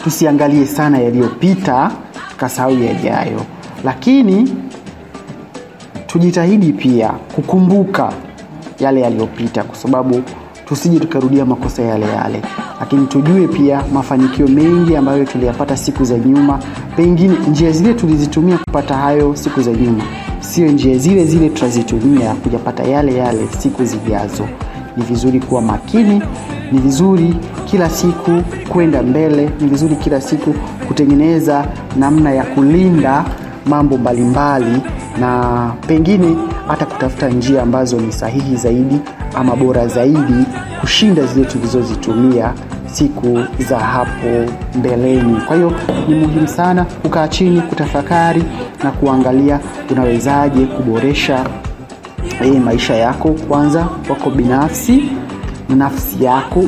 tusiangalie 0.04 0.66
sana 0.66 0.98
yaliyopita 1.00 1.92
tukasahau 2.30 2.80
yajayo. 2.84 3.42
Lakini 3.84 4.54
tujitahidi 6.08 6.74
pia 6.74 7.10
kukumbuka 7.10 8.14
yale 8.80 9.02
yaliyopita 9.02 9.64
kwa 9.64 9.76
sababu 9.76 10.24
tusije 10.66 11.00
tukarudia 11.00 11.46
makosa 11.46 11.82
yale 11.82 12.06
yale 12.08 12.42
lakini 12.80 13.08
tujue 13.08 13.48
pia 13.48 13.84
mafanikio 13.94 14.48
mengi 14.48 14.96
ambayo 14.96 15.26
tuliyapata 15.26 15.78
siku 15.78 16.04
za 16.04 16.18
nyuma. 16.18 16.60
Pengine 16.96 17.34
njia 17.50 17.72
zile 17.72 17.94
tulizitumia 17.94 18.58
kupata 18.58 18.96
hayo 18.96 19.36
siku 19.36 19.62
za 19.62 19.72
nyuma. 19.72 20.04
Sio 20.40 20.68
njia 20.68 20.98
zile 20.98 21.26
zile 21.26 21.50
tutazitumia 21.50 22.34
kujapata 22.34 22.84
yale 22.84 23.16
yale 23.16 23.48
siku 23.60 23.86
zijazo. 23.86 24.48
Ni 24.98 25.04
vizuri 25.04 25.40
kuwa 25.40 25.62
makini 25.62 26.22
ni 26.72 26.80
vizuri 26.80 27.36
kila 27.66 27.90
siku 27.90 28.42
kwenda 28.70 29.04
mbele 29.04 29.50
ni 29.62 29.68
vizuri 29.68 29.96
kila 29.96 30.22
siku 30.22 30.54
kutengeneza 30.88 31.66
namna 32.00 32.32
ya 32.32 32.44
kulinda 32.44 33.26
mambo 33.66 33.98
mbalimbali 33.98 34.82
na 35.20 35.72
pengine 35.88 36.36
hata 36.68 36.86
kutafuta 36.86 37.30
njia 37.30 37.62
ambazo 37.62 38.00
ni 38.02 38.12
sahihi 38.12 38.56
zaidi 38.56 39.00
ama 39.36 39.56
bora 39.56 39.88
zaidi 39.88 40.46
kushinda 40.82 41.26
zile 41.26 41.46
tulizozitumia 41.46 42.54
siku 42.86 43.40
za 43.70 43.80
hapo 43.80 44.46
mbeleni. 44.76 45.42
Kwa 45.48 45.56
hiyo 45.56 45.74
ni 46.08 46.16
muhimu 46.16 46.48
sana 46.48 46.86
kukaa 46.86 47.28
chini 47.28 47.62
kutafakari 47.62 48.44
na 48.84 48.92
kuangalia 48.92 49.60
unawezaje 49.92 50.66
kuboresha 50.66 51.46
e, 52.42 52.52
maisha 52.60 52.96
yako 52.96 53.30
kwanza 53.30 53.88
wako 54.10 54.30
binafsi 54.30 55.04
na 55.70 55.76
nafsi 55.76 56.24
yako. 56.24 56.64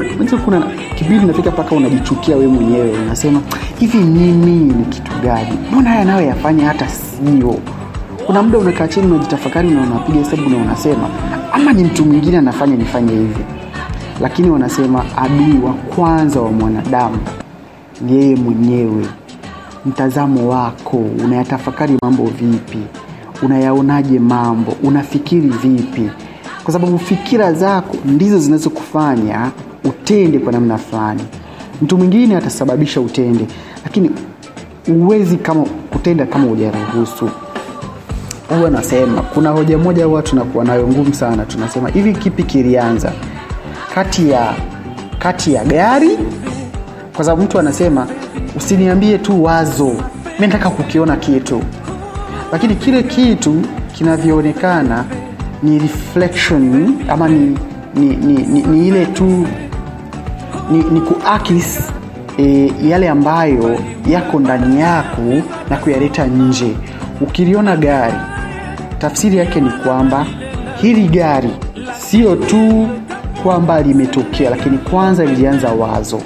Kuna 0.45 0.61
kipindi 0.95 1.25
unafika 1.25 1.51
mpaka 1.51 1.75
unajichukia 1.75 2.35
wewe 2.35 2.51
mwenyewe 2.51 2.91
unasema 2.91 3.41
hivi 3.79 3.97
mimi 3.97 4.51
ni 4.73 4.85
kitu 4.85 5.11
gani? 5.23 5.57
Mbona 5.71 5.89
haya 5.89 6.05
nayo 6.05 6.27
yafanya 6.27 6.67
hata 6.67 6.87
sio 6.87 7.55
kuna 8.27 8.43
muda 8.43 8.57
unakaa 8.57 8.87
chini 8.87 9.07
unajitafakari 9.07 9.69
na 9.69 9.81
unapiga 9.81 10.19
hesabu 10.19 10.49
na 10.49 10.57
unasema 10.57 11.09
ama 11.53 11.73
ni 11.73 11.83
mtu 11.83 12.05
mwingine 12.05 12.37
anafanya 12.37 12.75
nifanye 12.75 13.11
hivi? 13.11 13.43
Lakini 14.21 14.49
wanasema 14.49 15.05
adui 15.17 15.59
wa 15.65 15.73
kwanza 15.73 16.41
wa 16.41 16.51
mwanadamu 16.51 17.17
yeye 18.09 18.35
mwenyewe. 18.35 19.05
Mtazamo 19.85 20.49
wako 20.49 20.97
unayatafakari 20.97 21.97
mambo 22.01 22.23
vipi? 22.25 22.77
Unayaonaje 23.43 24.19
mambo? 24.19 24.73
Unafikiri 24.83 25.49
vipi? 25.49 26.09
Kwa 26.63 26.73
sababu 26.73 26.99
fikira 26.99 27.53
zako 27.53 27.97
ndizo 28.05 28.39
zinazokufanya 28.39 29.51
utende 29.83 30.39
kwa 30.39 30.51
namna 30.51 30.77
fulani. 30.77 31.21
Mtu 31.81 31.97
mwingine 31.97 32.37
atasababisha 32.37 33.01
utende 33.01 33.45
lakini 33.83 34.09
huwezi 34.87 35.37
kama 35.37 35.61
kutenda 35.89 36.25
kama 36.25 36.47
hujaruhusu 36.47 37.29
huwa 38.49 38.69
nasema 38.69 39.21
kuna 39.21 39.49
hoja 39.49 39.77
moja 39.77 40.05
huwa 40.05 40.21
tunakuwa 40.21 40.65
nayo 40.65 40.87
ngumu 40.87 41.13
sana 41.13 41.45
tunasema 41.45 41.89
hivi 41.89 42.13
kipi 42.13 42.43
kilianza? 42.43 43.11
Kati 43.95 44.29
ya 44.29 44.53
kati 45.19 45.53
ya 45.53 45.63
gari 45.65 46.09
kwa 47.15 47.25
sababu 47.25 47.43
mtu 47.43 47.59
anasema 47.59 48.07
usiniambie 48.57 49.17
tu 49.17 49.43
wazo 49.43 49.87
mi 50.39 50.47
nataka 50.47 50.69
kukiona 50.69 51.15
kitu. 51.15 51.61
Lakini 52.51 52.75
kile 52.75 53.03
kitu 53.03 53.61
kinavyoonekana 53.93 55.05
ni 55.63 55.79
reflection 55.79 56.93
ama 57.09 57.27
ni, 57.29 57.57
ni, 57.95 58.05
ni, 58.15 58.33
ni, 58.33 58.61
ni 58.61 58.87
ile 58.87 59.05
tu 59.05 59.47
ni, 60.71 60.77
ni 60.91 61.01
kuakis 61.01 61.79
e, 62.39 62.73
yale 62.83 63.09
ambayo 63.09 63.79
yako 64.07 64.39
ndani 64.39 64.81
yako 64.81 65.21
na 65.69 65.77
kuyaleta 65.77 66.25
nje. 66.25 66.75
Ukiliona 67.21 67.75
gari 67.77 68.13
tafsiri 68.99 69.37
yake 69.37 69.61
ni 69.61 69.69
kwamba 69.69 70.25
hili 70.81 71.07
gari 71.07 71.49
sio 71.97 72.35
tu 72.35 72.87
kwamba 73.43 73.81
limetokea, 73.81 74.49
lakini 74.49 74.77
kwanza 74.77 75.25
lilianza 75.25 75.71
wazo, 75.71 76.21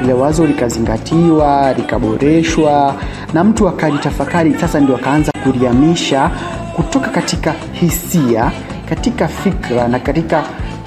lile 0.00 0.12
wazo 0.12 0.46
likazingatiwa, 0.46 1.72
likaboreshwa, 1.72 2.94
na 3.34 3.44
mtu 3.44 3.68
akalitafakari, 3.68 4.54
sasa 4.60 4.80
ndio 4.80 4.96
akaanza 4.96 5.32
kuliamisha 5.44 6.30
kutoka 6.76 7.08
katika 7.08 7.54
hisia, 7.72 8.50
katika 8.88 9.28
fikra 9.28 9.88
na 9.88 9.98
katika 9.98 10.42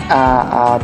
uh, 0.10 0.76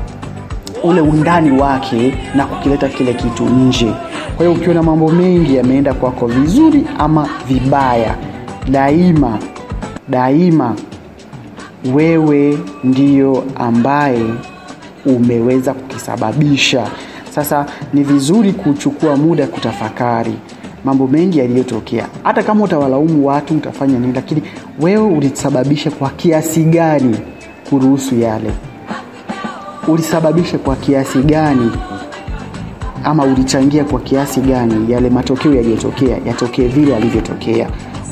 uh, 0.81 0.89
ule 0.89 1.01
undani 1.01 1.61
wake 1.61 2.17
na 2.35 2.45
kukileta 2.45 2.87
kile 2.89 3.13
kitu 3.13 3.43
nje. 3.45 3.91
Kwa 4.37 4.45
hiyo 4.45 4.57
ukiona 4.59 4.83
mambo 4.83 5.09
mengi 5.11 5.55
yameenda 5.55 5.93
kwako 5.93 6.27
vizuri 6.27 6.87
ama 6.99 7.29
vibaya, 7.47 8.15
daima 8.69 9.37
daima 10.09 10.75
wewe 11.95 12.57
ndio 12.83 13.43
ambaye 13.55 14.25
umeweza 15.05 15.73
kukisababisha. 15.73 16.87
Sasa 17.31 17.65
ni 17.93 18.03
vizuri 18.03 18.53
kuchukua 18.53 19.15
muda 19.17 19.47
kutafakari 19.47 20.33
mambo 20.85 21.07
mengi 21.07 21.39
yaliyotokea, 21.39 22.07
hata 22.23 22.43
kama 22.43 22.63
utawalaumu 22.63 23.27
watu, 23.27 23.53
utafanya 23.57 23.99
nini, 23.99 24.13
lakini 24.13 24.41
wewe 24.79 25.07
ulisababisha 25.07 25.91
kwa 25.91 26.09
kiasi 26.09 26.63
gani 26.63 27.17
kuruhusu 27.69 28.15
yale 28.19 28.51
ulisababisha 29.87 30.57
kwa 30.57 30.75
kiasi 30.75 31.19
gani 31.19 31.71
ama 33.03 33.23
ulichangia 33.23 33.83
kwa 33.83 33.99
kiasi 33.99 34.41
gani 34.41 34.91
yale 34.91 35.09
matokeo 35.09 35.53
yaliyotokea 35.55 36.17
yatokee 36.25 36.67
vile 36.67 36.91
yalivyotokea. 36.91 37.69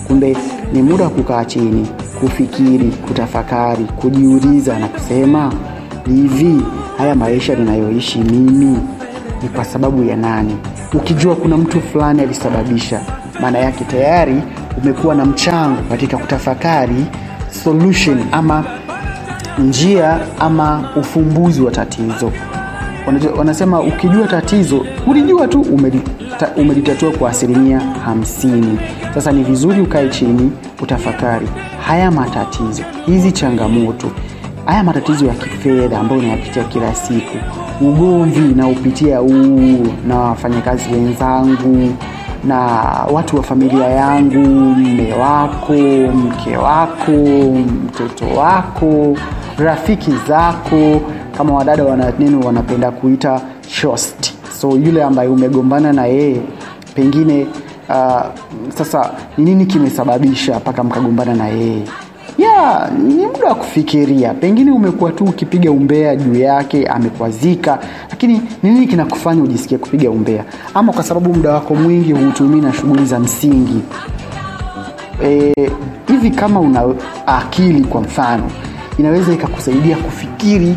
Kumbe 0.08 0.38
ni 0.74 0.82
muda 0.82 1.04
wa 1.04 1.10
kukaa 1.10 1.46
chini, 1.46 1.88
kufikiri, 2.20 2.86
kutafakari, 3.08 3.84
kujiuliza 3.86 4.80
na 4.80 4.88
kusema 4.88 5.54
hivi, 6.06 6.62
haya 6.98 7.16
maisha 7.16 7.56
ninayoishi 7.56 8.20
mimi 8.20 8.78
ni 9.44 9.50
kwa 9.50 9.66
sababu 9.66 10.04
ya 10.04 10.16
nani? 10.16 10.58
Ukijua 10.94 11.36
kuna 11.36 11.58
mtu 11.58 11.82
fulani 11.82 12.22
alisababisha, 12.22 13.02
maana 13.42 13.58
yake 13.60 13.84
tayari 13.84 14.36
umekuwa 14.84 15.16
na 15.16 15.26
mchango 15.26 15.82
katika 15.89 16.18
kutafakari 16.18 17.06
solution 17.63 18.20
ama 18.32 18.63
njia 19.60 20.20
ama 20.39 20.89
ufumbuzi 20.96 21.62
wa 21.62 21.72
tatizo. 21.72 22.32
Wanasema 23.38 23.82
ukijua 23.82 24.28
tatizo 24.28 24.86
ulijua 25.08 25.48
tu 25.48 25.62
umelita- 25.62 26.56
umelitatua 26.62 27.12
kwa 27.12 27.30
asilimia 27.30 27.80
hamsini. 27.80 28.80
Sasa 29.13 29.32
ni 29.32 29.43
vizuri 29.43 29.82
ukae 29.82 30.10
chini 30.10 30.52
utafakari 30.82 31.47
haya 31.88 32.12
matatizo, 32.12 32.84
hizi 33.06 33.32
changamoto, 33.32 34.08
haya 34.65 34.84
matatizo 34.84 35.26
ya 35.26 35.34
kifedha 35.34 35.99
ambayo 35.99 36.21
unayapitia 36.21 36.63
kila 36.63 36.95
siku, 36.95 37.38
ugomvi 37.82 38.39
naopitia 38.56 39.17
huu 39.17 39.88
na 40.08 40.15
wafanyakazi 40.17 40.84
wenzangu 40.93 41.93
na 42.43 42.58
watu 43.13 43.36
wa 43.38 43.43
familia 43.43 43.86
yangu, 43.88 44.38
mme 44.76 45.13
wako, 45.13 45.73
mke 46.15 46.58
wako, 46.58 47.12
mtoto 47.86 48.26
wako, 48.38 49.17
rafiki 49.58 50.12
zako, 50.28 51.02
kama 51.38 51.54
wadada 51.54 51.84
wana 51.84 52.13
wanapenda 52.45 52.91
kuita 52.91 53.41
shost. 53.67 54.34
So 54.60 54.69
yule 54.71 55.04
ambaye 55.04 55.30
umegombana 55.30 55.93
na 55.93 56.06
yeye 56.06 56.41
pengine 56.95 57.47
uh, 57.89 58.22
sasa 58.76 59.12
ni 59.38 59.46
nini 59.46 59.65
kimesababisha 59.65 60.58
mpaka 60.60 60.84
mkagombana 60.84 61.34
na 61.34 61.48
yeye? 61.48 61.84
ya 62.38 62.89
ni 62.98 63.26
muda 63.28 63.48
wa 63.48 63.56
kufikiria. 63.56 64.34
Pengine 64.34 64.72
umekuwa 64.72 65.12
tu 65.12 65.24
ukipiga 65.24 65.72
umbea 65.72 66.15
juu 66.15 66.36
yake, 66.36 66.88
amekwazika, 66.88 67.80
lakini 68.10 68.41
ni 68.63 68.69
nini 68.69 68.88
kinakufanya 68.88 69.43
ujisikie 69.43 69.78
kupiga 69.78 70.10
umbea? 70.12 70.43
Ama 70.74 70.93
kwa 70.93 71.04
sababu 71.04 71.34
muda 71.34 71.52
wako 71.52 71.76
mwingi 71.76 72.12
huutumii 72.12 72.62
na 72.62 72.74
shughuli 72.74 73.06
za 73.06 73.19
msingi 73.19 73.82
e, 75.24 75.54
hivi 76.08 76.32
kama 76.32 76.60
una 76.60 76.84
akili 77.26 77.82
kwa 77.84 78.02
mfano, 78.02 78.43
inaweza 79.00 79.34
ikakusaidia 79.34 79.98
kufikiri, 79.98 80.76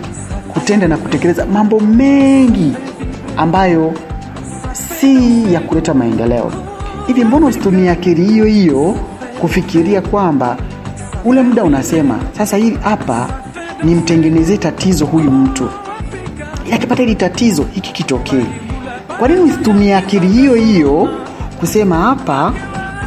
kutenda 0.52 0.88
na 0.88 0.96
kutekeleza 0.96 1.46
mambo 1.46 1.80
mengi 1.80 2.72
ambayo 3.36 3.92
si 4.72 5.52
ya 5.54 5.60
kuleta 5.60 5.94
maendeleo. 5.94 6.52
Hivi 7.06 7.24
mbona 7.24 7.46
usitumie 7.46 7.90
akili 7.90 8.24
hiyo 8.24 8.44
hiyo 8.44 8.96
kufikiria 9.40 10.00
kwamba 10.00 10.56
ule 11.24 11.42
muda 11.42 11.64
unasema 11.64 12.18
sasa 12.38 12.56
hili 12.56 12.78
hapa 12.82 13.28
nimtengenezee 13.84 14.56
tatizo 14.56 15.06
huyu 15.06 15.30
mtu, 15.30 15.68
akipata 16.72 17.02
hili 17.02 17.14
tatizo 17.14 17.64
hiki 17.74 17.92
kitokee. 17.92 18.44
Kwa 19.18 19.28
nini 19.28 19.40
usitumie 19.40 19.96
akili 19.96 20.28
hiyo 20.28 20.54
hiyo 20.54 21.08
kusema 21.60 21.96
hapa 21.98 22.52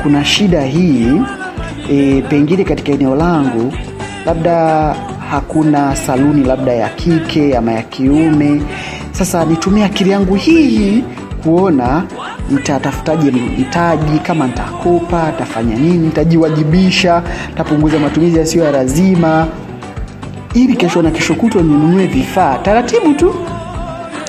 kuna 0.04 0.26
shida 0.26 0.62
hii 0.62 1.22
e, 1.92 2.22
pengine 2.30 2.64
katika 2.64 2.92
eneo 2.92 3.16
langu 3.16 3.74
labda 4.26 4.56
hakuna 5.32 5.96
saluni 5.96 6.44
labda 6.44 6.74
ya 6.74 6.90
kike 6.90 7.58
ama 7.58 7.72
ya 7.72 7.82
kiume. 7.84 8.62
Sasa 9.12 9.46
nitumie 9.46 9.86
akili 9.86 10.10
yangu 10.10 10.36
hii 10.36 11.04
kuona 11.44 12.04
nitatafutaje 12.52 13.32
mtaji, 13.32 14.20
kama 14.20 14.48
nitakopa, 14.48 15.32
tafanya 15.38 15.76
nini, 15.76 15.98
nitajiwajibisha, 15.98 17.24
tapunguza 17.58 18.00
matumizi 18.00 18.38
yasiyo 18.38 18.64
ya 18.64 18.72
lazima, 18.72 19.48
ili 20.54 20.76
kesho 20.76 21.02
na 21.02 21.12
kesho 21.12 21.36
kutwa 21.36 21.62
ninunue 21.62 22.08
vifaa 22.08 22.58
taratibu 22.58 23.14
tu, 23.14 23.36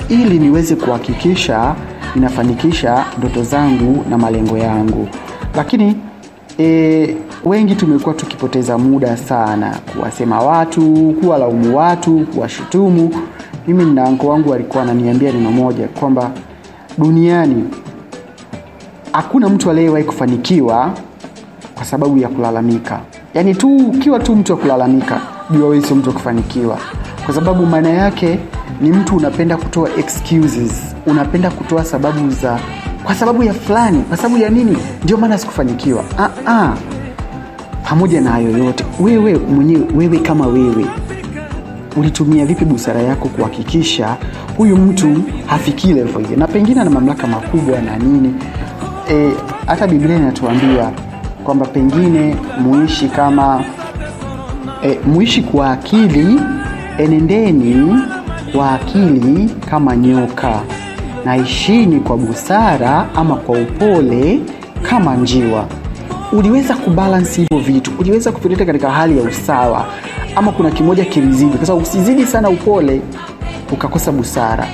ili 0.09 0.39
niweze 0.39 0.75
kuhakikisha 0.75 1.75
ninafanikisha 2.15 3.05
ndoto 3.17 3.43
zangu 3.43 4.05
na 4.09 4.17
malengo 4.17 4.57
yangu. 4.57 5.07
Lakini 5.55 5.95
e, 6.59 7.15
wengi 7.45 7.75
tumekuwa 7.75 8.15
tukipoteza 8.15 8.77
muda 8.77 9.17
sana 9.17 9.77
kuwasema 9.93 10.39
watu, 10.41 11.15
kuwalaumu 11.21 11.77
watu, 11.77 12.19
kuwashutumu. 12.33 13.11
Mimi 13.67 13.85
na 13.85 14.03
anko 14.03 14.27
wangu 14.27 14.53
alikuwa 14.53 14.83
ananiambia 14.83 15.31
neno 15.31 15.51
moja 15.51 15.87
kwamba 15.87 16.31
duniani 16.97 17.63
hakuna 19.11 19.49
mtu 19.49 19.71
aliyewahi 19.71 20.03
kufanikiwa 20.05 20.93
kwa 21.75 21.85
sababu 21.85 22.17
ya 22.17 22.27
kulalamika. 22.29 22.99
Yaani 23.33 23.55
tu 23.55 23.75
ukiwa 23.77 24.19
tu 24.19 24.35
mtu 24.35 24.51
wa 24.51 24.57
kulalamika, 24.57 25.21
jua 25.51 25.69
wewe 25.69 25.81
sio 25.83 25.95
mtu 25.95 26.09
wa 26.09 26.15
kufanikiwa, 26.15 26.77
kwa 27.25 27.35
sababu 27.35 27.65
maana 27.65 27.89
yake 27.89 28.39
ni 28.81 28.91
mtu 28.91 29.15
unapenda 29.15 29.57
kutoa 29.57 29.89
excuses, 29.97 30.95
unapenda 31.05 31.49
kutoa 31.51 31.83
sababu 31.85 32.29
za 32.29 32.59
kwa 33.03 33.15
sababu 33.15 33.43
ya 33.43 33.53
fulani, 33.53 34.01
kwa 34.01 34.17
sababu 34.17 34.37
ya 34.37 34.49
nini, 34.49 34.77
ndio 35.03 35.17
maana 35.17 35.37
sikufanikiwa. 35.37 36.03
Pamoja 37.89 38.21
na 38.21 38.31
hayo 38.31 38.57
yote, 38.57 38.85
wewe 38.99 39.37
mwenyewe, 39.37 39.83
wewe 39.95 40.19
kama 40.19 40.47
wewe 40.47 40.85
ulitumia 41.97 42.45
vipi 42.45 42.65
busara 42.65 43.01
yako 43.01 43.27
kuhakikisha 43.29 44.17
huyu 44.57 44.77
mtu 44.77 45.23
hafikii 45.45 45.93
level 45.93 46.25
ile, 46.25 46.35
na 46.35 46.47
pengine 46.47 46.81
ana 46.81 46.89
mamlaka 46.89 47.27
makubwa 47.27 47.81
na 47.81 47.97
nini. 47.97 48.33
E, 49.11 49.31
hata 49.67 49.87
Biblia 49.87 50.15
inatuambia 50.17 50.91
kwamba 51.43 51.65
pengine 51.65 52.35
muishi 52.59 53.07
kama 53.09 53.63
e, 54.83 54.99
muishi 55.05 55.41
kwa 55.41 55.71
akili, 55.71 56.39
enendeni 56.97 57.99
kwa 58.51 58.71
akili 58.71 59.49
kama 59.69 59.95
nyoka, 59.97 60.61
na 61.25 61.37
ishini 61.37 61.99
kwa 61.99 62.17
busara 62.17 63.07
ama 63.15 63.35
kwa 63.35 63.59
upole 63.59 64.39
kama 64.89 65.15
njiwa. 65.15 65.65
Uliweza 66.31 66.75
kubalansi 66.75 67.41
hivyo 67.41 67.59
vitu, 67.73 67.91
uliweza 67.99 68.31
kuvileta 68.31 68.65
katika 68.65 68.91
hali 68.91 69.17
ya 69.17 69.23
usawa, 69.23 69.85
ama 70.35 70.51
kuna 70.51 70.71
kimoja 70.71 71.05
kilizidi, 71.05 71.57
kwa 71.57 71.65
sababu 71.65 71.83
usizidi 71.85 72.25
sana 72.25 72.49
upole 72.49 73.01
ukakosa 73.71 74.11
busara, 74.11 74.67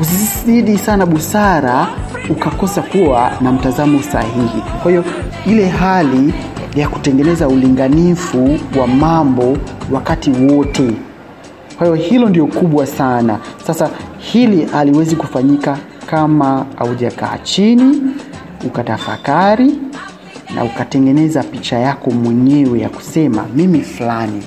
usizidi 0.00 0.78
sana 0.78 1.06
busara 1.06 1.86
ukakosa 2.30 2.82
kuwa 2.82 3.32
na 3.40 3.52
mtazamo 3.52 4.02
sahihi. 4.02 4.62
Kwa 4.82 4.90
hiyo 4.90 5.04
ile 5.46 5.68
hali 5.68 6.34
ya 6.76 6.88
kutengeneza 6.88 7.48
ulinganifu 7.48 8.58
wa 8.80 8.86
mambo 8.86 9.56
wakati 9.92 10.30
wote 10.30 10.90
kwa 11.78 11.86
hiyo 11.86 11.94
hilo 12.08 12.28
ndio 12.28 12.46
kubwa 12.46 12.86
sana. 12.86 13.38
Sasa 13.66 13.90
hili 14.18 14.64
haliwezi 14.64 15.16
kufanyika 15.16 15.78
kama 16.06 16.66
haujakaa 16.76 17.38
chini 17.38 18.00
ukatafakari 18.66 19.78
na 20.54 20.64
ukatengeneza 20.64 21.42
picha 21.42 21.78
yako 21.78 22.10
mwenyewe 22.10 22.80
ya 22.80 22.88
kusema 22.88 23.44
mimi 23.56 23.80
fulani, 23.80 24.42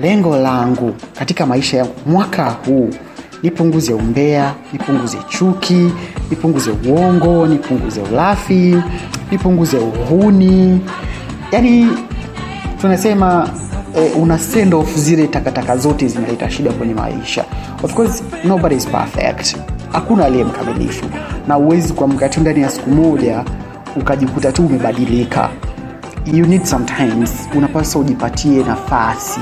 lengo 0.00 0.36
langu 0.36 0.94
katika 1.18 1.46
maisha 1.46 1.76
yangu 1.78 1.92
mwaka 2.06 2.50
huu 2.50 2.90
nipunguze 3.42 3.92
umbea, 3.94 4.54
nipunguze 4.72 5.18
chuki, 5.28 5.92
nipunguze 6.30 6.70
uongo, 6.88 7.46
nipunguze 7.46 8.00
ulafi, 8.00 8.76
nipunguze 9.30 9.76
uhuni, 9.78 10.80
yaani 11.52 11.88
tunasema 12.80 13.48
eh, 13.96 14.12
una 14.22 14.38
send 14.38 14.74
off 14.74 14.96
zile 14.96 15.26
takataka 15.26 15.76
zote 15.76 16.08
zinaleta 16.08 16.50
shida 16.50 16.72
kwenye 16.72 16.94
maisha. 16.94 17.44
Of 17.82 17.94
course 17.94 18.22
nobody 18.44 18.74
is 18.74 18.86
perfect. 18.86 19.56
Hakuna 19.92 20.24
aliye 20.24 20.44
mkamilifu. 20.44 21.06
Na 21.48 21.58
uwezi 21.58 21.92
kuamka 21.92 22.28
tu 22.28 22.40
ndani 22.40 22.62
ya 22.62 22.70
siku 22.70 22.90
moja 22.90 23.44
ukajikuta 23.96 24.52
tu 24.52 24.66
umebadilika. 24.66 25.48
You 26.32 26.46
need 26.46 26.64
sometimes 26.64 27.48
unapaswa 27.56 28.00
ujipatie 28.00 28.64
nafasi. 28.64 29.40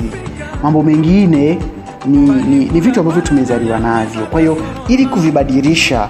Mambo 0.63 0.83
mengine 0.83 1.59
ni, 2.07 2.19
ni, 2.19 2.65
ni 2.65 2.81
vitu 2.81 3.01
ambavyo 3.01 3.23
tumezaliwa 3.23 3.79
navyo. 3.79 4.27
Kwa 4.27 4.41
hiyo 4.41 4.57
ili 4.89 5.07
kuvibadilisha 5.07 6.09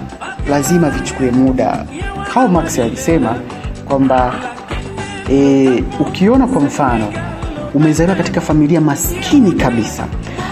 lazima 0.49 0.89
vichukue 0.89 1.31
muda. 1.31 1.85
Karl 2.33 2.49
Marx 2.49 2.79
alisema 2.79 3.35
kwamba 3.85 4.33
e, 5.31 5.83
ukiona 5.99 6.47
kwa 6.47 6.61
mfano 6.61 7.07
umezaliwa 7.73 8.15
katika 8.15 8.41
familia 8.41 8.81
maskini 8.81 9.51
kabisa 9.51 10.05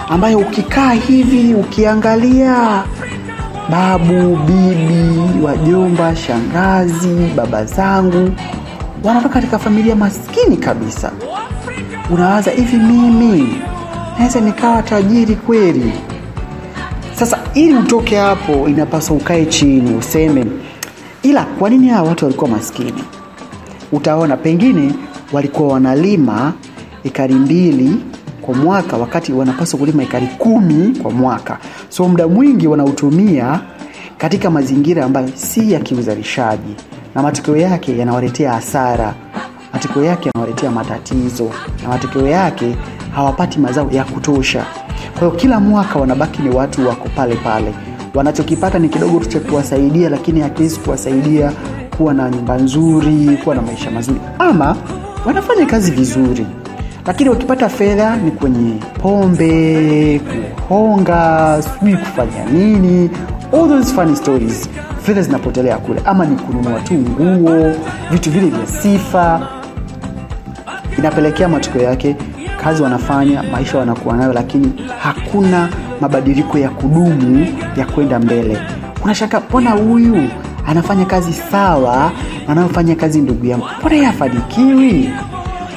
ambayo 0.10 0.38
ukikaa 0.39 0.91
hivi 0.93 1.54
ukiangalia 1.54 2.84
babu 3.69 4.36
bibi 4.36 5.19
wajomba 5.43 6.15
shangazi 6.15 7.15
baba 7.36 7.65
zangu 7.65 8.32
wanatoka 9.04 9.34
katika 9.34 9.60
familia 9.60 9.95
maskini 9.95 10.58
kabisa. 10.58 11.12
Unawaza 12.12 12.52
hivi 12.52 12.78
mimi 12.78 13.62
naweza 14.20 14.42
nikawa 14.42 14.84
tajiri 14.84 15.36
kweli. 15.36 15.92
Sasa 17.16 17.40
ili 17.54 17.74
utoke 17.74 18.16
hapo 18.18 18.68
inapaswa 18.70 19.16
ukae 19.18 19.46
chini 19.46 19.96
useme 19.96 20.46
ila 21.24 21.44
kwa 21.46 21.70
nini 21.70 21.88
hawa 21.88 22.10
watu 22.10 22.26
walikuwa 22.26 22.50
maskini? 22.50 23.04
Utaona 23.92 24.38
pengine 24.38 24.94
walikuwa 25.32 25.74
wanalima 25.74 26.54
ekari 27.04 27.34
mbili 27.34 27.96
kwa 28.42 28.54
mwaka 28.56 28.98
wakati 28.98 29.34
wanapaswa 29.34 29.80
kulima 29.80 30.04
ekari 30.04 30.28
kumi 30.28 30.96
kwa 31.02 31.12
mwaka. 31.12 31.58
So 31.90 32.08
muda 32.08 32.28
mwingi 32.28 32.68
wanautumia 32.68 33.60
katika 34.18 34.50
mazingira 34.50 35.06
ambayo 35.06 35.30
si 35.36 35.72
ya 35.72 35.80
kiuzalishaji 35.80 36.76
na 37.16 37.22
matokeo 37.24 37.58
yake 37.58 37.98
yanawaletea 37.98 38.54
hasara. 38.54 39.14
Matokeo 39.74 40.04
yake 40.04 40.30
yanawaletea 40.30 40.72
matatizo 40.72 41.50
na 41.84 41.90
matokeo 41.90 42.28
yake 42.28 42.76
hawapati 43.15 43.60
mazao 43.60 43.88
ya 43.91 44.04
kutosha. 44.04 44.65
Kwa 45.12 45.19
hiyo 45.19 45.32
kila 45.32 45.60
mwaka 45.60 46.00
wanabaki 46.00 46.41
ni 46.41 46.50
watu 46.50 46.88
wako 46.88 47.10
pale 47.15 47.36
pale. 47.36 47.74
Wanachokipata 48.15 48.80
ni 48.80 48.89
kidogo 48.89 49.19
tu 49.19 49.30
cha 49.30 49.39
kuwasaidia 49.39 50.10
lakini 50.10 50.39
hakiwezi 50.41 50.80
kuwasaidia 50.80 51.52
kuwa 51.98 52.13
na 52.13 52.30
nyumba 52.30 52.58
nzuri 52.58 53.38
kuwa 53.43 53.56
na 53.56 53.62
maisha 53.62 53.91
mazuri. 53.91 54.19
Ama 54.39 54.76
wanafanya 55.26 55.65
kazi 55.65 55.91
vizuri. 55.91 56.45
Lakini 57.08 57.30
wakipata 57.30 57.69
fedha 57.69 58.15
ni 58.15 58.32
kwenye 58.32 58.74
pombe 59.02 60.22
kuhonga 60.67 61.62
sijui 61.62 61.98
kufanya 61.98 62.45
nini. 62.52 63.10
All 63.54 63.67
those 63.69 63.93
funny 63.93 64.15
stories. 64.15 64.69
Fedha 65.02 65.22
zinapotelea 65.22 65.78
kule. 65.78 66.02
Ama 66.06 66.26
ni 66.26 66.36
kununua 66.36 66.80
tu 66.80 66.93
nguo 66.93 67.72
vitu 68.12 68.32
vile 68.32 68.48
vya 68.50 68.67
sifa. 68.67 69.48
Inapelekea 70.98 71.48
matokeo 71.48 71.82
yake 71.82 72.15
kazi 72.63 72.84
wanafanya 72.84 73.43
maisha 73.43 73.78
wanakuwa 73.78 74.17
nayo 74.17 74.34
lakini 74.34 74.74
hakuna 75.00 75.69
mabadiliko 76.02 76.58
ya 76.58 76.69
kudumu 76.69 77.48
ya 77.78 77.86
kwenda 77.86 78.19
mbele. 78.19 78.58
Unashaka 79.04 79.39
mbona 79.39 79.72
huyu 79.72 80.30
anafanya 80.67 81.06
kazi 81.06 81.34
sawa 81.34 82.12
na 82.45 82.52
anayofanya 82.52 82.95
kazi 82.95 83.22
ndugu 83.22 83.45
yangu? 83.45 83.65
Mbona 83.80 83.95
ye 83.95 84.08
afanikiwi 84.08 85.10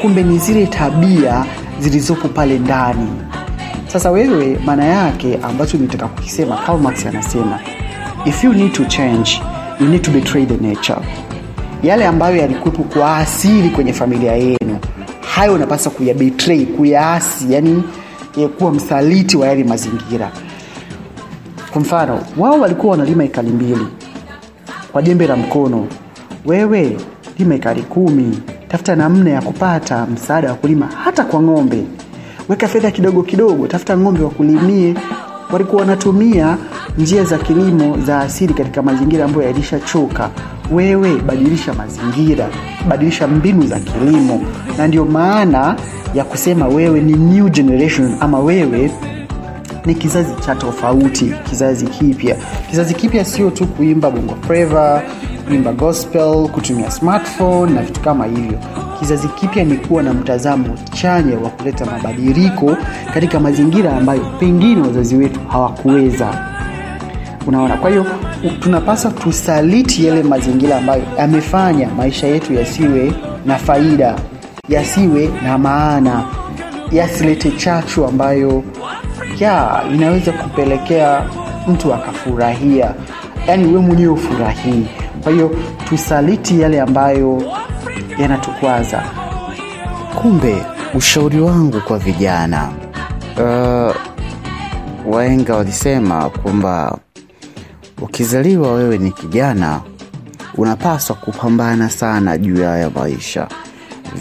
kumbe 0.02 0.22
ni 0.22 0.38
zile 0.38 0.66
tabia 0.66 1.44
zilizopo 1.80 2.28
pale 2.28 2.58
ndani. 2.58 3.08
Sasa 3.86 4.10
wewe 4.10 4.58
maana 4.64 4.84
yake 4.84 5.38
ambacho 5.42 5.78
nitaka 5.78 6.08
kukisema 6.08 6.56
Karl 6.56 6.86
anasema 7.08 7.58
if 8.24 8.44
you 8.44 8.52
need 8.52 8.72
to 8.72 8.84
change 8.84 9.42
you 9.80 9.88
need 9.88 10.02
to 10.02 10.10
betray 10.10 10.46
the 10.46 10.56
nature. 10.66 10.98
Yale 11.82 12.06
ambayo 12.06 12.36
yalikuwepo 12.36 12.82
kwa 12.82 13.16
asili 13.16 13.70
kwenye 13.70 13.92
familia 13.92 14.32
yenu 14.32 14.78
hayo 15.34 15.54
unapaswa 15.54 15.92
kuyabetray 15.92 16.66
kuyaasi 16.66 17.52
yani 17.52 17.82
eh, 18.38 18.48
kuwa 18.48 18.72
msaliti 18.72 19.36
wa 19.36 19.46
yale 19.46 19.64
mazingira. 19.64 20.32
Kwa 21.72 21.80
mfano 21.80 22.20
wao 22.38 22.60
walikuwa 22.60 22.90
wanalima 22.90 23.24
ekari 23.24 23.48
mbili 23.48 23.86
kwa 24.92 25.02
jembe 25.02 25.26
la 25.26 25.36
mkono. 25.36 25.86
Wewe 26.46 26.96
lima 27.38 27.54
ekari 27.54 27.82
kumi. 27.82 28.38
Tafuta 28.68 28.96
namna 28.96 29.30
ya 29.30 29.42
kupata 29.42 30.06
msaada 30.06 30.48
wa 30.48 30.54
kulima 30.54 30.86
hata 31.04 31.24
kwa 31.24 31.42
ng'ombe. 31.42 31.84
Weka 32.48 32.68
fedha 32.68 32.90
kidogo 32.90 33.22
kidogo 33.22 33.66
tafuta 33.66 33.96
ng'ombe 33.96 34.22
wakulimie. 34.24 34.94
Walikuwa 35.52 35.80
wanatumia 35.82 36.56
njia 36.98 37.24
za 37.24 37.38
kilimo 37.38 37.98
za 38.06 38.18
asili 38.20 38.54
katika 38.54 38.82
mazingira 38.82 39.24
ambayo 39.24 39.46
yalishachoka 39.48 40.30
wewe 40.72 41.16
badilisha 41.26 41.74
mazingira 41.74 42.48
badilisha 42.88 43.28
mbinu 43.28 43.66
za 43.66 43.80
kilimo. 43.80 44.42
Na 44.78 44.86
ndio 44.86 45.04
maana 45.04 45.76
ya 46.14 46.24
kusema 46.24 46.68
wewe 46.68 47.00
ni 47.00 47.12
new 47.12 47.48
generation 47.48 48.16
ama 48.20 48.38
wewe 48.38 48.90
ni 49.86 49.94
kizazi 49.94 50.32
cha 50.46 50.54
tofauti 50.54 51.34
kizazi 51.50 51.86
kipya. 51.86 52.36
Kizazi 52.70 52.94
kipya 52.94 53.24
sio 53.24 53.50
tu 53.50 53.66
kuimba 53.66 54.10
bongo 54.10 54.34
flava 54.46 55.02
kuimba 55.46 55.72
gospel 55.72 56.48
kutumia 56.48 56.90
smartphone 56.90 57.72
na 57.72 57.82
vitu 57.82 58.00
kama 58.00 58.24
hivyo. 58.26 58.58
Kizazi 58.98 59.28
kipya 59.28 59.64
ni 59.64 59.76
kuwa 59.76 60.02
na 60.02 60.12
mtazamo 60.14 60.64
chanya 60.92 61.38
wa 61.38 61.50
kuleta 61.50 61.84
mabadiliko 61.86 62.76
katika 63.14 63.40
mazingira 63.40 63.96
ambayo 63.96 64.20
pengine 64.40 64.80
wazazi 64.80 65.16
wetu 65.16 65.40
hawakuweza 65.48 66.28
unaona 67.46 67.76
kwa 67.76 67.90
hiyo 67.90 68.06
tunapaswa 68.60 69.10
tusaliti 69.10 70.06
yale 70.06 70.22
mazingira 70.22 70.76
ambayo 70.76 71.02
yamefanya 71.18 71.88
maisha 71.96 72.26
yetu 72.26 72.54
yasiwe 72.54 73.12
na 73.46 73.56
faida 73.58 74.14
yasiwe 74.68 75.30
na 75.44 75.58
maana 75.58 76.24
yasilete 76.92 77.50
chachu 77.50 78.04
ambayo 78.06 78.62
ya 79.38 79.82
inaweza 79.94 80.32
kupelekea 80.32 81.22
mtu 81.68 81.94
akafurahia. 81.94 82.94
Yaani 83.48 83.74
we 83.74 83.80
mwenyewe 83.80 84.12
ufurahii 84.12 84.86
kwa 85.22 85.32
hiyo 85.32 85.50
tusaliti 85.88 86.60
yale 86.60 86.80
ambayo 86.80 87.42
yanatukwaza. 88.18 89.02
Kumbe 90.22 90.56
ushauri 90.94 91.40
wangu 91.40 91.80
kwa 91.80 91.98
vijana 91.98 92.68
uh, 93.36 93.96
waenga 95.14 95.56
walisema 95.56 96.30
kwamba 96.30 96.98
ukizaliwa 98.02 98.72
wewe 98.72 98.98
ni 98.98 99.10
kijana 99.10 99.80
unapaswa 100.54 101.16
kupambana 101.16 101.90
sana 101.90 102.38
juu 102.38 102.56
ya 102.62 102.68
haya 102.70 102.90
maisha. 102.90 103.48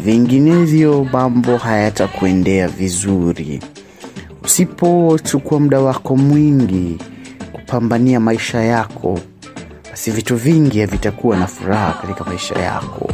Vinginevyo 0.04 1.04
mambo 1.14 1.58
hayatakuendea 1.58 2.68
vizuri. 2.68 3.60
Usipochukua 4.44 5.60
muda 5.60 5.80
wako 5.80 6.16
mwingi 6.16 6.98
kupambania 7.52 8.20
maisha 8.20 8.62
yako 8.62 9.20
basi 9.92 10.12
vitu 10.12 10.36
vingi 10.36 10.80
havitakuwa 10.80 11.38
na 11.38 11.48
furaha 11.48 11.94
katika 12.02 12.24
maisha 12.24 12.56
yako. 12.60 13.10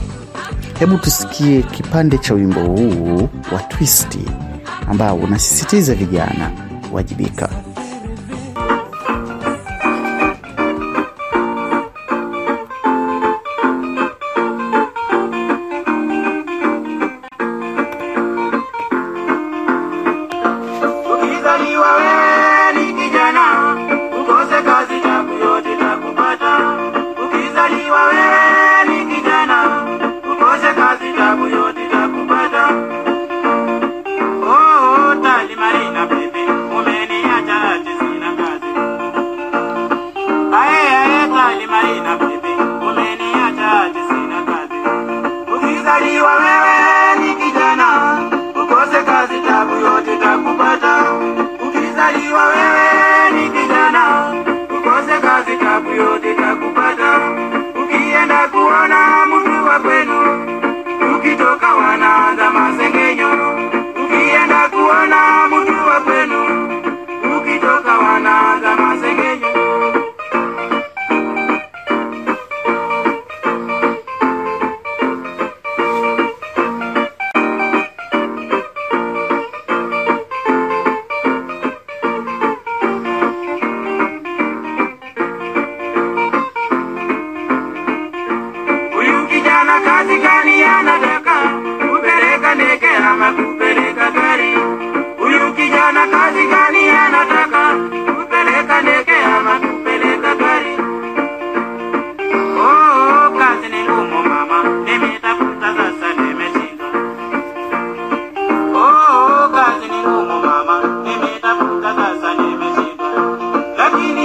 Hebu 0.80 0.98
tusikie 0.98 1.62
kipande 1.62 2.18
cha 2.18 2.34
wimbo 2.34 2.60
huu 2.62 3.30
wa 3.54 3.60
twisti 3.68 4.20
ambao 4.90 5.16
unasisitiza 5.16 5.96
vijana 5.96 6.52
wajibika 6.92 7.50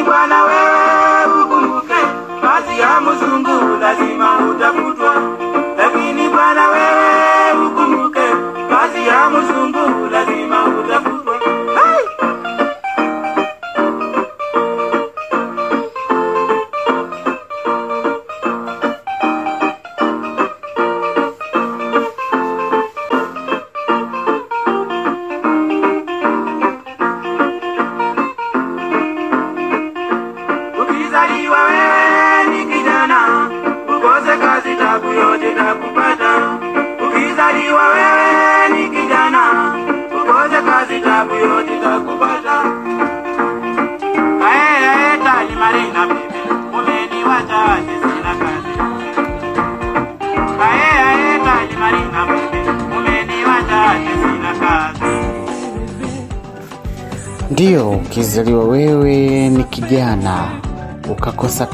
bwana 0.05 0.45
wewe. 0.45 0.72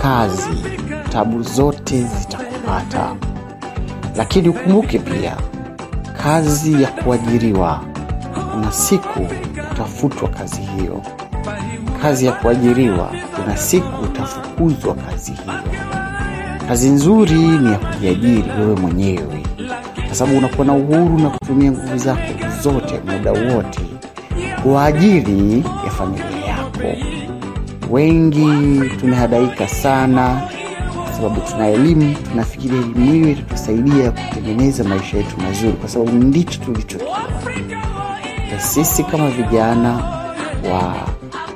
Kazi, 0.08 0.50
tabu 1.12 1.42
zote 1.42 2.02
zitakupata. 2.02 3.14
Lakini 4.16 4.48
ukumbuke 4.48 4.98
pia, 4.98 5.36
kazi 6.22 6.82
ya 6.82 6.88
kuajiriwa, 6.88 7.80
kuna 8.52 8.72
siku 8.72 9.26
utafutwa 9.72 10.28
kazi 10.28 10.60
hiyo. 10.60 11.02
Kazi 12.02 12.26
ya 12.26 12.32
kuajiriwa, 12.32 13.10
kuna 13.36 13.56
siku 13.56 14.02
utafukuzwa 14.04 14.94
kazi 14.94 15.32
hiyo. 15.32 15.60
Kazi 16.68 16.88
nzuri 16.90 17.34
ni 17.38 17.72
ya 17.72 17.78
kujiajiri 17.78 18.50
wewe 18.60 18.76
mwenyewe, 18.76 19.42
kwa 20.06 20.14
sababu 20.14 20.38
unakuwa 20.38 20.66
na 20.66 20.72
uhuru 20.72 21.18
na 21.18 21.30
kutumia 21.30 21.72
nguvu 21.72 21.98
zako 21.98 22.20
zote 22.62 23.00
muda 23.06 23.32
wote 23.32 23.80
kwa 24.62 24.84
ajili 24.84 25.64
ya 25.84 25.90
familia. 25.90 26.27
Wengi 27.90 28.90
tumehadaika 29.00 29.68
sana 29.68 30.48
kwa 31.04 31.12
sababu 31.12 31.40
tuna 31.40 31.68
elimu, 31.68 32.14
tunafikiri 32.30 32.76
elimu 32.78 33.12
hiyo 33.12 33.28
itatusaidia 33.30 34.10
kutengeneza 34.10 34.84
maisha 34.84 35.16
yetu 35.16 35.40
mazuri, 35.40 35.72
kwa 35.72 35.88
sababu 35.88 36.12
ndicho 36.12 36.60
tulichokiwa. 36.64 37.18
Sisi 38.58 39.04
kama 39.04 39.30
vijana 39.30 39.92
wa 40.72 40.94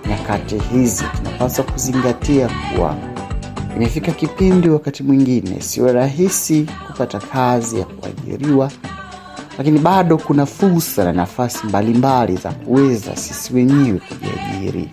nyakati 0.08 0.58
hizi 0.58 1.04
tunapaswa 1.16 1.64
kuzingatia 1.64 2.48
kuwa 2.74 2.96
imefika 3.76 4.12
kipindi, 4.12 4.68
wakati 4.68 5.02
mwingine 5.02 5.60
sio 5.60 5.92
rahisi 5.92 6.66
kupata 6.86 7.18
kazi 7.18 7.78
ya 7.78 7.84
kuajiriwa, 7.84 8.70
lakini 9.58 9.78
bado 9.78 10.18
kuna 10.18 10.46
fursa 10.46 11.04
na 11.04 11.12
nafasi 11.12 11.66
mbalimbali 11.66 12.36
za 12.36 12.50
kuweza 12.52 13.16
sisi 13.16 13.54
wenyewe 13.54 14.00
kujiajiri, 14.08 14.88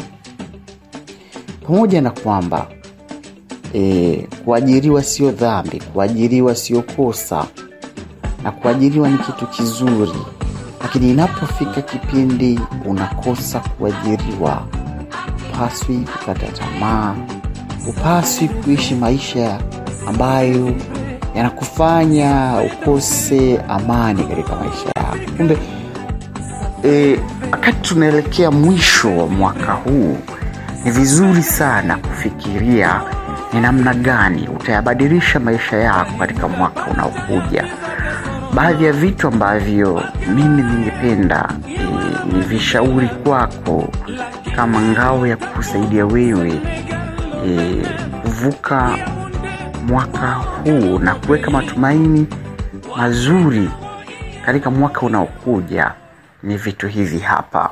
pamoja 1.69 2.01
na 2.01 2.09
kwamba 2.11 2.67
e, 3.75 4.27
kuajiriwa 4.45 5.03
sio 5.03 5.31
dhambi, 5.31 5.81
kuajiriwa 5.93 6.55
sio 6.55 6.81
kosa, 6.81 7.45
na 8.43 8.51
kuajiriwa 8.51 9.09
ni 9.09 9.17
kitu 9.17 9.47
kizuri, 9.47 10.11
lakini 10.81 11.11
inapofika 11.11 11.81
kipindi 11.81 12.59
unakosa 12.85 13.59
kuajiriwa, 13.59 14.63
upaswi 15.53 15.97
kukata 15.97 16.47
tamaa, 16.47 17.15
upaswi 17.89 18.47
kuishi 18.47 18.95
maisha 18.95 19.59
ambayo 20.07 20.73
yanakufanya 21.35 22.53
ukose 22.73 23.59
amani 23.67 24.23
katika 24.23 24.55
maisha 24.55 24.91
yako. 24.95 25.17
Kumbe 25.37 25.57
e, 26.85 27.19
wakati 27.51 27.89
tunaelekea 27.89 28.51
mwisho 28.51 29.17
wa 29.17 29.27
mwaka 29.27 29.73
huu, 29.73 30.17
ni 30.85 30.91
vizuri 30.91 31.43
sana 31.43 31.97
kufikiria 31.97 33.01
ni 33.53 33.61
namna 33.61 33.93
gani 33.93 34.47
utayabadilisha 34.47 35.39
maisha 35.39 35.77
yako 35.77 36.11
katika 36.19 36.47
mwaka 36.47 36.85
unaokuja. 36.85 37.65
Baadhi 38.53 38.85
ya 38.85 38.91
vitu 38.93 39.27
ambavyo 39.27 40.03
mimi 40.35 40.61
ningependa 40.61 41.49
e, 41.67 41.79
ni 42.33 42.41
vishauri 42.41 43.07
kwako 43.07 43.87
kama 44.55 44.81
ngao 44.81 45.27
ya 45.27 45.37
kukusaidia 45.37 46.05
wewe 46.05 46.61
e, 47.47 47.81
kuvuka 48.21 48.97
mwaka 49.87 50.27
huu 50.33 50.99
na 50.99 51.15
kuweka 51.15 51.51
matumaini 51.51 52.27
mazuri 52.97 53.69
katika 54.45 54.71
mwaka 54.71 55.01
unaokuja 55.01 55.91
ni 56.43 56.57
vitu 56.57 56.87
hivi 56.87 57.19
hapa. 57.19 57.69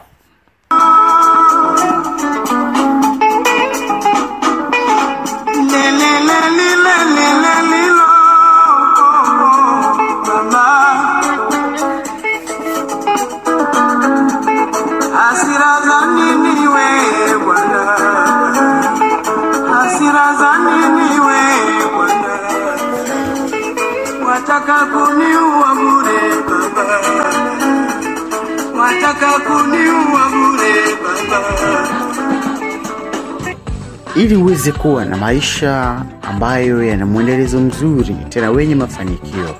Ili 34.17 34.35
uweze 34.35 34.71
kuwa 34.71 35.05
na 35.05 35.17
maisha 35.17 36.01
ambayo 36.21 36.83
yana 36.83 37.05
mwendelezo 37.05 37.59
mzuri 37.61 38.15
tena 38.29 38.51
wenye 38.51 38.75
mafanikio 38.75 39.55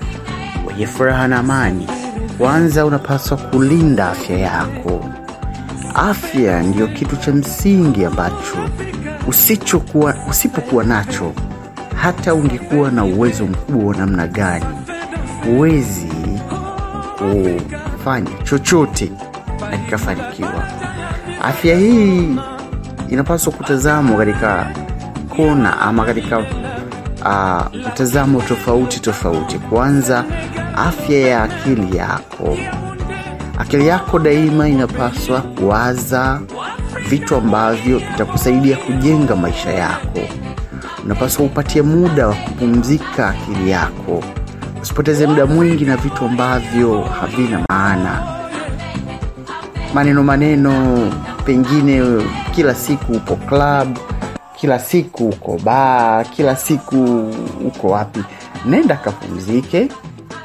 wenye 0.67 0.87
furaha 0.87 1.27
na 1.27 1.39
amani 1.39 1.87
kwanza 2.37 2.85
unapaswa 2.85 3.37
kulinda 3.37 4.09
afya 4.11 4.37
yako. 4.37 5.05
Afya 5.95 6.63
ndiyo 6.63 6.87
kitu 6.87 7.15
cha 7.15 7.31
msingi 7.31 8.05
ambacho 8.05 8.69
usichokuwa 9.27 10.15
usipokuwa 10.29 10.83
nacho 10.83 11.33
hata 11.95 12.33
ungekuwa 12.33 12.91
na 12.91 13.05
uwezo 13.05 13.45
mkubwa 13.45 13.85
wa 13.91 13.95
namna 13.97 14.27
gani 14.27 14.65
huwezi 15.45 16.07
kufanya 17.17 18.31
chochote 18.43 19.11
na 19.71 19.77
kikafanikiwa 19.77 20.67
afya 21.43 21.77
hii 21.77 22.35
inapaswa 23.09 23.53
kutazamwa 23.53 24.17
katika 24.17 24.71
kona 25.35 25.81
ama 25.81 26.05
katika 26.05 26.39
uh, 26.39 27.87
mtazamo 27.87 28.41
tofauti 28.41 28.99
tofauti. 28.99 29.59
Kwanza, 29.59 30.23
afya 30.75 31.19
ya 31.19 31.43
akili 31.43 31.97
yako. 31.97 32.57
Akili 33.59 33.87
yako 33.87 34.19
daima 34.19 34.67
inapaswa 34.69 35.41
kuwaza 35.41 36.39
vitu 37.09 37.35
ambavyo 37.35 37.97
vitakusaidia 37.97 38.77
kujenga 38.77 39.35
maisha 39.35 39.71
yako. 39.71 40.19
Unapaswa 41.05 41.45
upatie 41.45 41.81
muda 41.81 42.27
wa 42.27 42.35
kupumzika 42.35 43.29
akili 43.29 43.69
yako, 43.71 44.23
usipoteze 44.81 45.27
muda 45.27 45.45
mwingi 45.45 45.85
na 45.85 45.97
vitu 45.97 46.25
ambavyo 46.25 47.01
havina 47.01 47.59
maana 47.69 48.23
maneno 49.93 50.23
maneno, 50.23 50.97
pengine 51.47 52.23
kila 52.55 52.75
siku 52.75 53.11
uko 53.13 53.35
club, 53.35 53.97
kila 54.59 54.79
siku 54.79 55.29
uko 55.29 55.57
baa, 55.63 56.23
kila 56.23 56.55
siku 56.55 57.31
uko 57.65 57.87
wapi. 57.87 58.23
Nenda 58.65 58.95
kapumzike, 58.95 59.87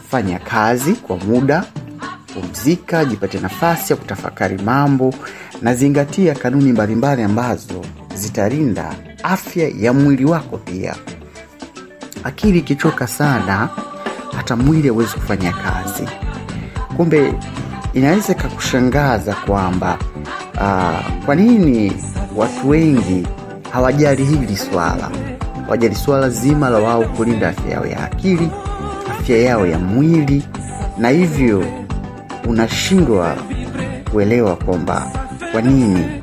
fanya 0.08 0.38
kazi 0.38 0.92
kwa 0.94 1.16
muda, 1.16 1.64
pumzika, 2.34 3.04
jipate 3.04 3.38
nafasi 3.40 3.92
ya 3.92 3.96
kutafakari 3.96 4.58
mambo 4.58 5.14
na 5.62 5.74
zingatia 5.74 6.34
kanuni 6.34 6.72
mbalimbali 6.72 7.22
ambazo 7.22 7.84
zitalinda 8.14 8.94
afya 9.22 9.70
ya 9.78 9.92
mwili 9.92 10.24
wako 10.24 10.58
pia. 10.58 10.94
Akili 12.24 12.58
ikichoka 12.58 13.06
sana, 13.06 13.68
hata 14.36 14.56
mwili 14.56 14.88
awezi 14.88 15.12
kufanya 15.14 15.52
kazi. 15.52 16.08
Kumbe 16.96 17.34
inaweza 17.94 18.32
ikakushangaza 18.32 19.34
kwamba 19.34 19.98
uh, 20.62 21.24
kwa 21.24 21.34
nini 21.34 21.92
watu 22.36 22.68
wengi 22.68 23.26
hawajali 23.70 24.24
hili 24.24 24.56
swala? 24.56 25.10
Hawajali 25.64 25.94
swala 25.94 26.28
zima 26.30 26.70
la 26.70 26.78
wao 26.78 27.02
kulinda 27.04 27.48
afya 27.48 27.70
yao 27.72 27.86
ya 27.86 28.04
akili 28.04 28.48
afya 29.10 29.36
yao 29.38 29.66
ya 29.66 29.78
mwili 29.78 30.42
na 30.98 31.08
hivyo 31.08 31.64
unashindwa 32.48 33.36
kuelewa 34.12 34.56
kwamba 34.56 35.12
kwa 35.52 35.62
nini. 35.62 36.20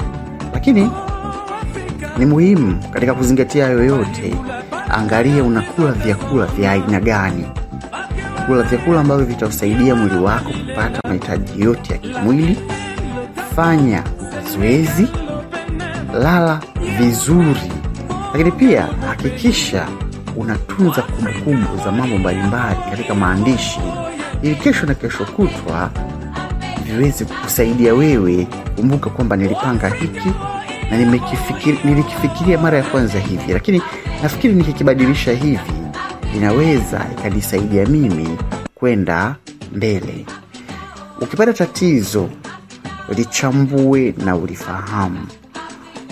Lakini 0.53 0.91
ni 2.17 2.25
muhimu 2.25 2.83
katika 2.93 3.13
kuzingatia 3.13 3.65
hayo 3.65 3.83
yote 3.83 4.35
angalia 4.89 5.43
unakula 5.43 5.91
vyakula 5.91 6.45
vya 6.45 6.71
aina 6.71 6.99
gani. 6.99 7.45
Kula 8.45 8.63
vyakula 8.63 8.99
ambavyo 8.99 9.25
vitausaidia 9.25 9.95
mwili 9.95 10.17
wako 10.17 10.49
kupata 10.49 10.99
mahitaji 11.07 11.61
yote 11.63 11.93
ya 11.93 11.97
kimwili. 11.99 12.57
Fanya 13.55 14.03
mazoezi 14.49 15.07
lala 16.13 16.61
vizuri. 16.97 17.71
Lakini 18.31 18.51
pia 18.51 18.81
hakikisha 19.07 19.87
unatunza 20.35 21.01
kumbukumbu 21.01 21.77
za 21.83 21.91
mambo 21.91 22.17
mbalimbali 22.17 22.79
katika 22.89 23.15
maandishi 23.15 23.79
ili 24.41 24.55
kesho 24.55 24.85
na 24.85 24.93
kesho 24.93 25.25
kutwa 25.25 25.89
viweze 26.83 27.25
kukusaidia 27.25 27.93
wewe 27.93 28.47
kumbuka 28.75 29.09
kwamba 29.09 29.35
nilipanga 29.35 29.89
hiki 29.89 30.31
na 30.91 30.97
nilikifikiria 31.83 32.57
mara 32.57 32.77
ya 32.77 32.83
kwanza 32.83 33.19
hivi. 33.19 33.53
Lakini 33.53 33.81
nafikiri 34.23 34.53
nikikibadilisha 34.53 35.31
hivi 35.31 35.73
inaweza 36.35 37.05
ikanisaidia 37.17 37.85
mimi 37.85 38.37
kwenda 38.75 39.35
mbele. 39.75 40.25
Ukipata 41.21 41.53
tatizo 41.53 42.29
lichambue 43.15 44.13
na 44.25 44.35
ulifahamu. 44.35 45.27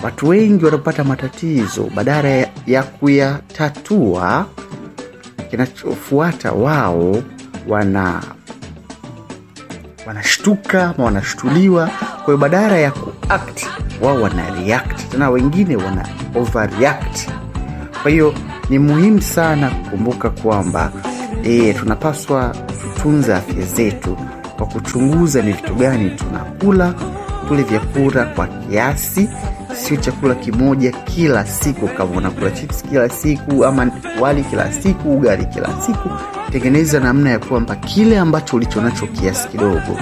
Watu 0.04 0.28
wengi 0.28 0.66
wanapata 0.66 1.04
matatizo 1.04 1.90
badala 1.96 2.30
ya, 2.30 2.50
ya 2.68 2.84
kuyatatua 2.84 4.46
kinachofuata 5.50 6.52
wao 6.52 7.24
wana 7.68 8.24
wanashtuka 10.08 10.84
ama 10.96 11.04
wanashtuliwa. 11.06 11.88
Kwa 12.16 12.26
hiyo 12.26 12.38
badala 12.38 12.78
ya 12.78 12.92
kuact 12.92 13.66
wao 14.02 14.22
wana 14.22 14.50
react. 14.50 15.10
Tena 15.12 15.30
wengine 15.30 15.76
wana 15.76 16.08
overreact. 16.36 17.30
Kwa 18.02 18.12
hiyo 18.12 18.34
ni 18.70 18.80
muhimu 18.80 19.22
sana 19.22 19.70
kukumbuka 19.70 20.30
kwamba 20.30 20.92
e, 21.44 21.74
tunapaswa 21.74 22.56
tutunze 22.96 23.34
afya 23.36 23.66
zetu 23.66 24.18
kwa 24.58 24.68
kuchunguza 24.68 25.42
ni 25.42 25.52
vitu 25.52 25.76
gani 25.76 26.10
tunakula 26.10 26.94
tule 27.48 27.64
vyakula 27.64 28.26
kwa 28.26 28.48
kiasi. 28.48 29.30
Sio 29.76 29.98
chakula 29.98 30.36
kimoja 30.36 30.92
kila 30.92 31.46
siku 31.46 31.88
kama 31.88 32.12
unakula 32.18 32.52
chips 32.52 32.84
kila 32.90 33.10
siku 33.10 33.66
ama 33.66 33.92
wali 34.20 34.44
kila 34.44 34.72
siku 34.74 35.14
ugali 35.14 35.46
kila 35.46 35.70
siku. 35.82 36.10
Tengeneza 36.52 37.00
namna 37.00 37.30
ya 37.30 37.40
kwamba 37.40 37.76
kile 37.76 38.20
ambacho 38.20 38.56
ulichonacho 38.56 39.08
kiasi 39.08 39.48
kidogo 39.48 40.00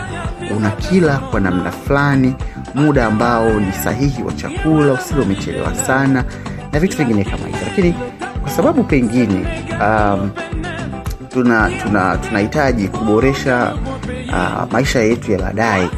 unakila 0.57 1.17
kwa 1.17 1.39
namna 1.39 1.71
fulani 1.71 2.35
muda 2.75 3.05
ambao 3.05 3.59
ni 3.59 3.71
sahihi 3.73 4.23
wa 4.23 4.33
chakula 4.33 4.93
usile 4.93 5.21
umechelewa 5.21 5.75
sana 5.75 6.23
na 6.73 6.79
vitu 6.79 6.97
vingine 6.97 7.23
kama 7.23 7.37
hivyo. 7.45 7.59
Lakini 7.67 7.95
kwa 8.41 8.49
sababu 8.51 8.83
pengine 8.83 9.45
um, 9.81 10.29
tuna 11.29 11.71
tuna 11.83 12.17
tunahitaji 12.17 12.87
kuboresha 12.87 13.73
uh, 14.35 14.71
maisha 14.73 14.99
yetu 14.99 15.31
ya 15.31 15.39
baadaye. 15.39 15.89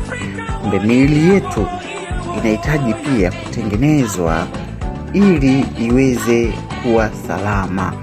Kumbe 0.61 0.79
miili 0.79 1.33
yetu 1.33 1.67
inahitaji 2.37 2.93
pia 2.93 3.31
kutengenezwa 3.31 4.47
ili 5.13 5.65
iweze 5.81 6.53
kuwa 6.83 7.09
salama. 7.27 7.93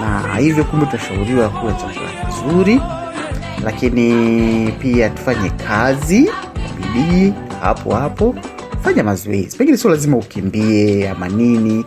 Na 0.00 0.36
hivyo 0.36 0.64
kumbe 0.64 0.86
tunashauriwa 0.86 1.48
kula 1.48 1.72
chakula 1.72 2.10
kizuri 2.26 2.80
lakini 3.64 4.72
pia 4.72 5.10
tufanye 5.10 5.50
kazi 5.50 6.22
kwa 6.24 6.92
bidii 6.92 7.32
hapo 7.60 7.94
hapo. 7.94 8.34
Fanya 8.82 9.04
mazoezi. 9.04 9.56
Pengine 9.56 9.76
sio 9.76 9.90
lazima 9.90 10.16
ukimbie 10.16 11.08
ama 11.10 11.28
nini. 11.28 11.84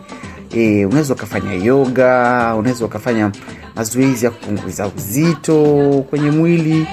E, 0.56 0.84
unaweza 0.86 1.14
ukafanya 1.14 1.52
yoga 1.52 2.54
unaweza 2.58 2.84
ukafanya 2.84 3.30
mazoezi 3.76 4.24
ya 4.24 4.30
kupunguza 4.30 4.86
uzito 4.86 5.64
kwenye 6.10 6.30
mwili 6.30 6.86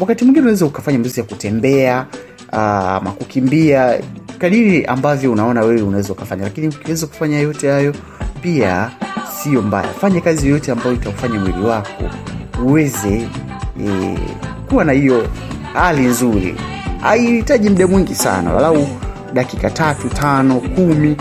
wakati 0.00 0.24
mwingine 0.24 0.42
unaweza 0.42 0.66
ukafanya 0.66 0.98
mazoezi 0.98 1.20
ya 1.20 1.26
kutembea 1.26 2.06
ah, 2.52 2.96
ama 2.96 3.10
kukimbia 3.12 3.98
kadiri 4.38 4.84
ambavyo 4.86 5.32
unaona 5.32 5.60
wewe 5.62 5.82
unaweza 5.82 6.12
ukafanya. 6.12 6.44
Lakini 6.44 6.68
ukiweza 6.68 7.06
kufanya 7.06 7.38
yote 7.40 7.70
hayo 7.70 7.94
pia 8.42 8.90
sio 9.42 9.62
mbaya. 9.62 9.88
Fanya 10.00 10.20
kazi 10.20 10.46
yoyote 10.46 10.72
ambayo 10.72 10.92
itamfanya 10.92 11.40
mwili 11.40 11.60
wako 11.60 12.04
uweze 12.64 13.28
e, 13.86 14.18
kuwa 14.68 14.84
na 14.84 14.92
hiyo 14.92 15.28
hali 15.74 16.02
nzuri. 16.06 16.54
Haihitaji 17.00 17.70
muda 17.70 17.86
mwingi 17.86 18.14
sana 18.14 18.52
walau 18.52 18.86
dakika 19.32 19.70
tatu 19.70 20.08
tano 20.08 20.54
kumi 20.60 21.16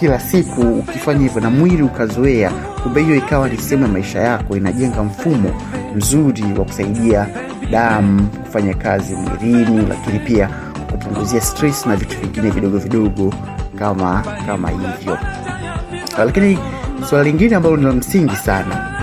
kila 0.00 0.20
siku 0.20 0.60
ukifanya 0.60 1.20
hivyo 1.20 1.40
na 1.40 1.50
mwili 1.50 1.82
ukazoea 1.82 2.50
kumbe 2.82 3.02
hiyo 3.02 3.16
ikawa 3.16 3.48
ni 3.48 3.58
sehemu 3.58 3.82
ya 3.82 3.88
maisha 3.92 4.18
yako 4.20 4.56
inajenga 4.56 5.02
mfumo 5.02 5.50
mzuri 5.96 6.44
wa 6.58 6.64
kusaidia 6.64 7.26
damu 7.70 8.26
kufanya 8.28 8.74
kazi 8.74 9.14
mwilini 9.16 9.86
lakini 9.88 10.18
pia 10.18 10.48
kupunguzia 10.92 11.40
stress 11.40 11.86
na 11.86 11.96
vitu 11.96 12.16
vingine 12.20 12.50
vidogo 12.50 12.78
vidogo 12.78 13.34
kama 13.78 14.24
kama 14.46 14.68
hivyo. 14.70 15.18
Lakini 16.18 16.58
suala 17.08 17.24
lingine 17.24 17.56
ambalo 17.56 17.76
ni 17.76 17.84
la 17.84 17.92
msingi 17.92 18.36
sana 18.36 18.97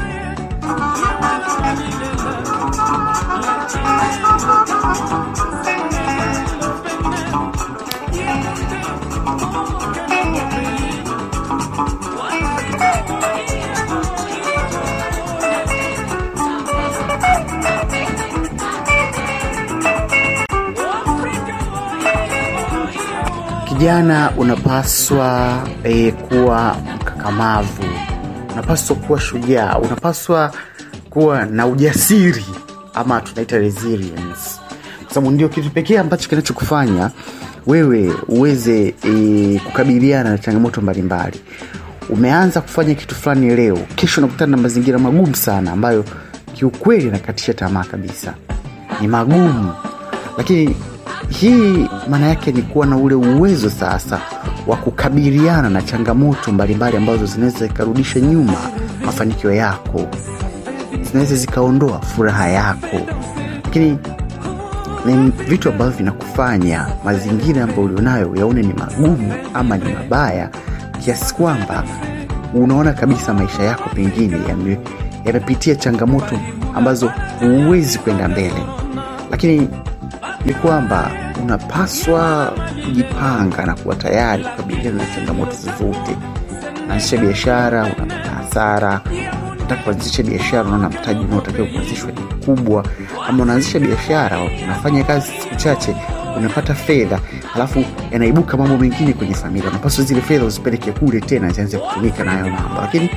kijana 23.85 24.31
unapaswa 24.37 25.63
e, 25.83 26.11
kuwa 26.11 26.77
mkakamavu. 26.95 27.83
Unapaswa 28.53 28.95
kuwa 28.95 29.19
shujaa. 29.19 29.77
Unapaswa 29.77 30.51
kuwa 31.09 31.45
na 31.45 31.67
ujasiri 31.67 32.45
ama 32.93 33.21
tunaita 33.21 33.57
resilience. 33.57 34.59
Kwa 35.05 35.13
sababu 35.13 35.31
ndio 35.31 35.49
kitu 35.49 35.69
pekee 35.69 35.97
ambacho 35.99 36.29
kinachokufanya 36.29 37.11
wewe 37.67 38.13
uweze 38.27 38.95
e, 39.03 39.61
kukabiliana 39.65 40.29
na 40.29 40.37
changamoto 40.37 40.81
mbalimbali. 40.81 41.41
Umeanza 42.09 42.61
kufanya 42.61 42.95
kitu 42.95 43.15
fulani 43.15 43.55
leo 43.55 43.77
kesho 43.95 44.21
unakutana 44.21 44.51
na 44.55 44.61
mazingira 44.63 44.99
magumu 44.99 45.35
sana 45.35 45.71
ambayo 45.71 46.05
kiukweli 46.53 47.11
nakatisha 47.11 47.53
tamaa 47.53 47.83
kabisa. 47.83 48.33
Ni 49.01 49.07
magumu. 49.07 49.73
Lakini 50.37 50.75
hii 51.29 51.87
maana 52.09 52.27
yake 52.27 52.51
ni 52.51 52.61
kuwa 52.61 52.85
na 52.85 52.97
ule 52.97 53.15
uwezo 53.15 53.69
sasa 53.69 54.21
wa 54.67 54.77
kukabiliana 54.77 55.69
na 55.69 55.81
changamoto 55.81 56.51
mbalimbali 56.51 56.97
ambazo 56.97 57.25
zinaweza 57.25 57.67
zikarudisha 57.67 58.19
nyuma 58.19 58.57
mafanikio 59.05 59.51
yako. 59.53 60.01
Zinaweza 61.01 61.35
zikaondoa 61.35 62.01
furaha 62.01 62.47
yako. 62.49 62.97
Lakini 63.63 63.97
ni 65.05 65.29
vitu 65.29 65.69
ambavyo 65.69 65.97
vinakufanya 65.97 66.87
mazingira 67.05 67.63
ambayo 67.63 67.81
ulionayo 67.83 68.35
yaone 68.35 68.61
ni 68.61 68.73
magumu 68.73 69.33
ama 69.53 69.77
ni 69.77 69.93
mabaya 69.93 70.49
kiasi 71.05 71.35
kwamba 71.35 71.83
unaona 72.53 72.93
kabisa 72.93 73.33
maisha 73.33 73.63
yako 73.63 73.89
pengine 73.95 74.37
yamepitia 75.25 75.75
changamoto 75.75 76.39
ambazo 76.75 77.11
huwezi 77.39 77.99
kwenda 77.99 78.27
mbele. 78.27 78.63
Lakini 79.31 79.67
ni 80.45 80.53
kwamba 80.53 81.11
unapaswa 81.43 82.53
kujipanga 82.85 83.65
na 83.65 83.75
kuwa 83.75 83.95
tayari 83.95 84.43
kukabiliana 84.43 85.03
na 85.03 85.15
changamoto 85.15 85.51
zozote. 85.51 86.17
Unaanzisha 86.85 87.17
biashara 87.17 87.83
unapata 87.83 88.29
hasara 88.29 89.01
unataka 89.57 89.83
kuanzisha 89.83 90.23
biashara 90.23 90.63
unaona 90.63 90.89
mtaji 90.89 91.25
unaotakiwa 91.25 91.67
kuanzishwa 91.67 92.11
ni 92.11 92.19
mkubwa. 92.19 92.85
Ama 93.29 93.43
unaanzisha 93.43 93.79
biashara 93.79 94.37
unafanya 94.63 95.03
kazi 95.03 95.31
siku 95.41 95.55
chache 95.55 95.95
unapata 96.37 96.73
fedha 96.73 97.19
alafu 97.55 97.85
yanaibuka 98.11 98.57
mambo 98.57 98.77
mengine 98.77 99.13
kwenye 99.13 99.33
familia. 99.33 99.69
Unapaswa 99.69 100.03
zile 100.05 100.21
fedha 100.21 100.45
uzipeleke 100.45 100.91
kule 100.91 101.21
tena 101.21 101.49
zianze 101.49 101.77
kutumika 101.77 102.23
na 102.23 102.31
hayo 102.31 102.49
mambo. 102.49 102.81
Lakini 102.81 103.09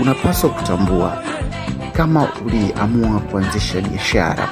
unapaswa 0.00 0.50
kutambua 0.50 1.22
kama 1.92 2.28
uliamua 2.46 3.20
kuanzisha 3.20 3.80
biashara 3.80 4.48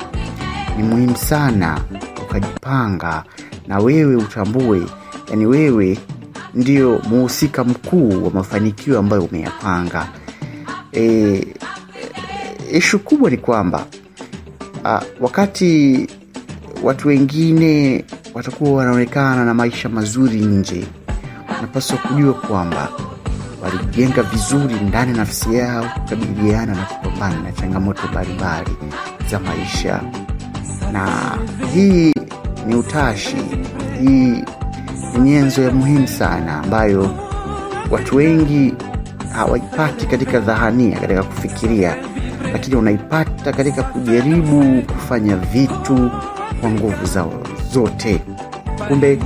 ni 0.77 0.83
muhimu 0.83 1.17
sana 1.17 1.81
ukajipanga 2.23 3.25
na 3.67 3.79
wewe 3.79 4.17
utambue 4.17 4.83
yani 5.31 5.47
wewe 5.47 5.99
ndio 6.55 7.01
muhusika 7.09 7.65
mkuu 7.65 8.25
wa 8.25 8.31
mafanikio 8.31 8.99
ambayo 8.99 9.23
umeyapanga. 9.23 10.09
E, 10.93 11.47
ishu 12.73 12.99
kubwa 12.99 13.31
ni 13.31 13.37
kwamba 13.37 13.87
a, 14.85 15.03
wakati 15.21 16.07
watu 16.83 17.09
wengine 17.09 18.05
watakuwa 18.35 18.73
wanaonekana 18.73 19.45
na 19.45 19.55
maisha 19.55 19.89
mazuri 19.89 20.41
nje 20.41 20.87
unapaswa 21.59 21.97
kujua 21.99 22.35
kwamba 22.35 22.89
walijenga 23.63 24.23
vizuri 24.23 24.75
ndani 24.75 25.13
nafsi 25.17 25.55
yao 25.55 25.85
kukabiliana 25.95 26.75
na 26.75 26.83
kupambana 26.83 27.41
na 27.41 27.53
changamoto 27.53 28.03
mbalimbali 28.09 28.71
za 29.31 29.41
maisha 29.41 30.01
na 30.97 31.39
hii 31.75 32.13
ni 32.67 32.75
utashi 32.75 33.37
hii 34.01 34.45
ni 35.13 35.19
nyenzo 35.21 35.63
ya 35.63 35.71
muhimu 35.71 36.09
sana 36.09 36.59
ambayo 36.63 37.11
watu 37.91 38.17
wengi 38.17 38.75
hawaipati 39.33 40.07
katika 40.07 40.39
dhahania 40.41 40.99
katika 41.01 41.23
kufikiria 41.23 41.97
lakini 42.53 42.77
unaipata 42.77 43.53
katika 43.53 43.83
kujaribu 43.83 44.83
kufanya 44.83 45.37
vitu 45.37 46.11
kwa 46.61 46.71
nguvu 46.71 47.07
zao 47.07 47.33
zote. 47.73 48.23
Kumbe 48.89 49.19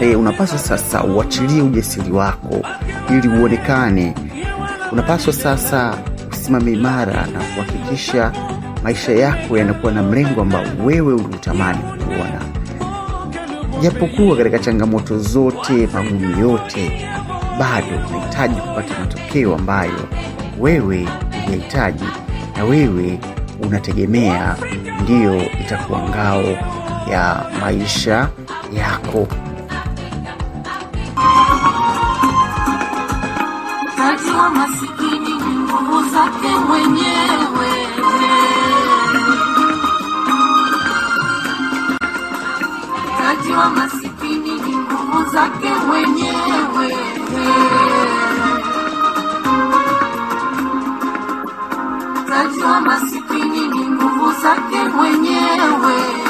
e, 0.00 0.14
unapaswa 0.16 0.58
sasa 0.58 1.04
uachilie 1.04 1.62
ujasiri 1.62 2.12
wako 2.12 2.62
ili 3.10 3.28
uonekane. 3.28 4.14
Unapaswa 4.92 5.32
sasa 5.32 5.94
usimame 6.32 6.72
imara 6.72 7.26
na 7.26 7.38
kuhakikisha 7.54 8.32
maisha 8.88 9.12
yako 9.12 9.58
yanakuwa 9.58 9.92
na 9.92 10.02
mlengo 10.02 10.40
ambao 10.42 10.64
wewe 10.84 11.12
uliutamani 11.14 11.78
kuona 11.78 12.40
japokuwa 13.82 14.36
katika 14.36 14.58
changamoto 14.58 15.18
zote 15.18 15.88
magumu 15.94 16.38
yote 16.40 17.08
bado 17.58 17.86
unahitaji 18.08 18.60
kupata 18.60 19.00
matokeo 19.00 19.54
ambayo 19.54 20.08
wewe 20.60 21.08
unahitaji 21.46 22.04
na 22.56 22.64
wewe 22.64 23.18
unategemea 23.62 24.56
ndiyo 25.02 25.42
itakuwa 25.60 26.02
ngao 26.08 26.42
ya 27.10 27.46
maisha 27.60 28.28
yako 28.72 29.28
Taji 33.96 34.30
wa 34.30 34.50
masikini 34.50 35.34
ni 35.34 35.58
nguvu 35.58 36.02
zake 36.10 36.48
mwenyewe. 36.68 37.97
Wa 43.58 43.70
masikini 43.70 44.50
ni 44.60 44.76
nguvu 44.76 45.30
zake 45.32 45.70
mwenyewe. 45.86 46.96
Taji 52.28 52.62
wa 52.62 52.80
masikini 52.80 53.68
ni 53.68 53.88
nguvu 53.88 54.32
zake 54.42 54.88
mwenyewe. 54.96 56.27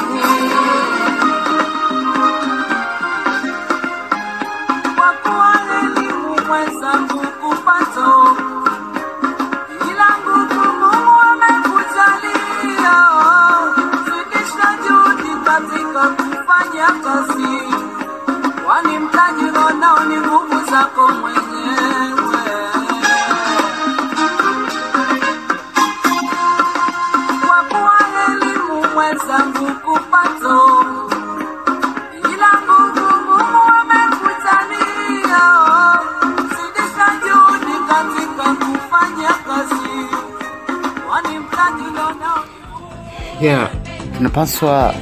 Tunapaswa 44.19 44.93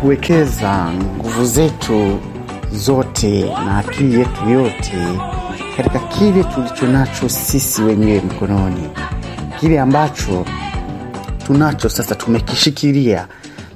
kuwekeza 0.00 0.90
nguvu 1.16 1.44
zetu 1.44 2.18
zote 2.72 3.44
na 3.50 3.78
akili 3.78 4.18
yetu 4.18 4.48
yote 4.50 5.18
katika 5.76 5.98
kile 5.98 6.44
tulicho 6.44 6.86
nacho 6.86 7.28
sisi 7.28 7.82
wenyewe 7.82 8.20
mkononi 8.20 8.88
kile 9.60 9.80
ambacho 9.80 10.44
tunacho 11.46 11.88
sasa 11.88 12.14
tumekishikilia 12.14 13.26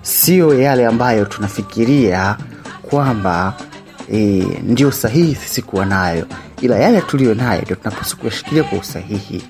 sio 0.03 0.61
yale 0.61 0.87
ambayo 0.87 1.25
tunafikiria 1.25 2.37
kwamba 2.83 3.55
e, 4.13 4.47
ndio 4.63 4.93
sahihi 4.93 5.35
sisi 5.35 5.63
kuwa 5.63 5.87
nayo 5.87 6.27
ila 6.61 6.77
yale 6.79 7.01
tuliyo 7.01 7.35
nayo 7.35 7.63
ndio 7.63 7.77
tunapaswa 7.77 8.19
kuyashikilia 8.19 8.65
kwa 8.65 8.79
usahihi. 8.79 9.43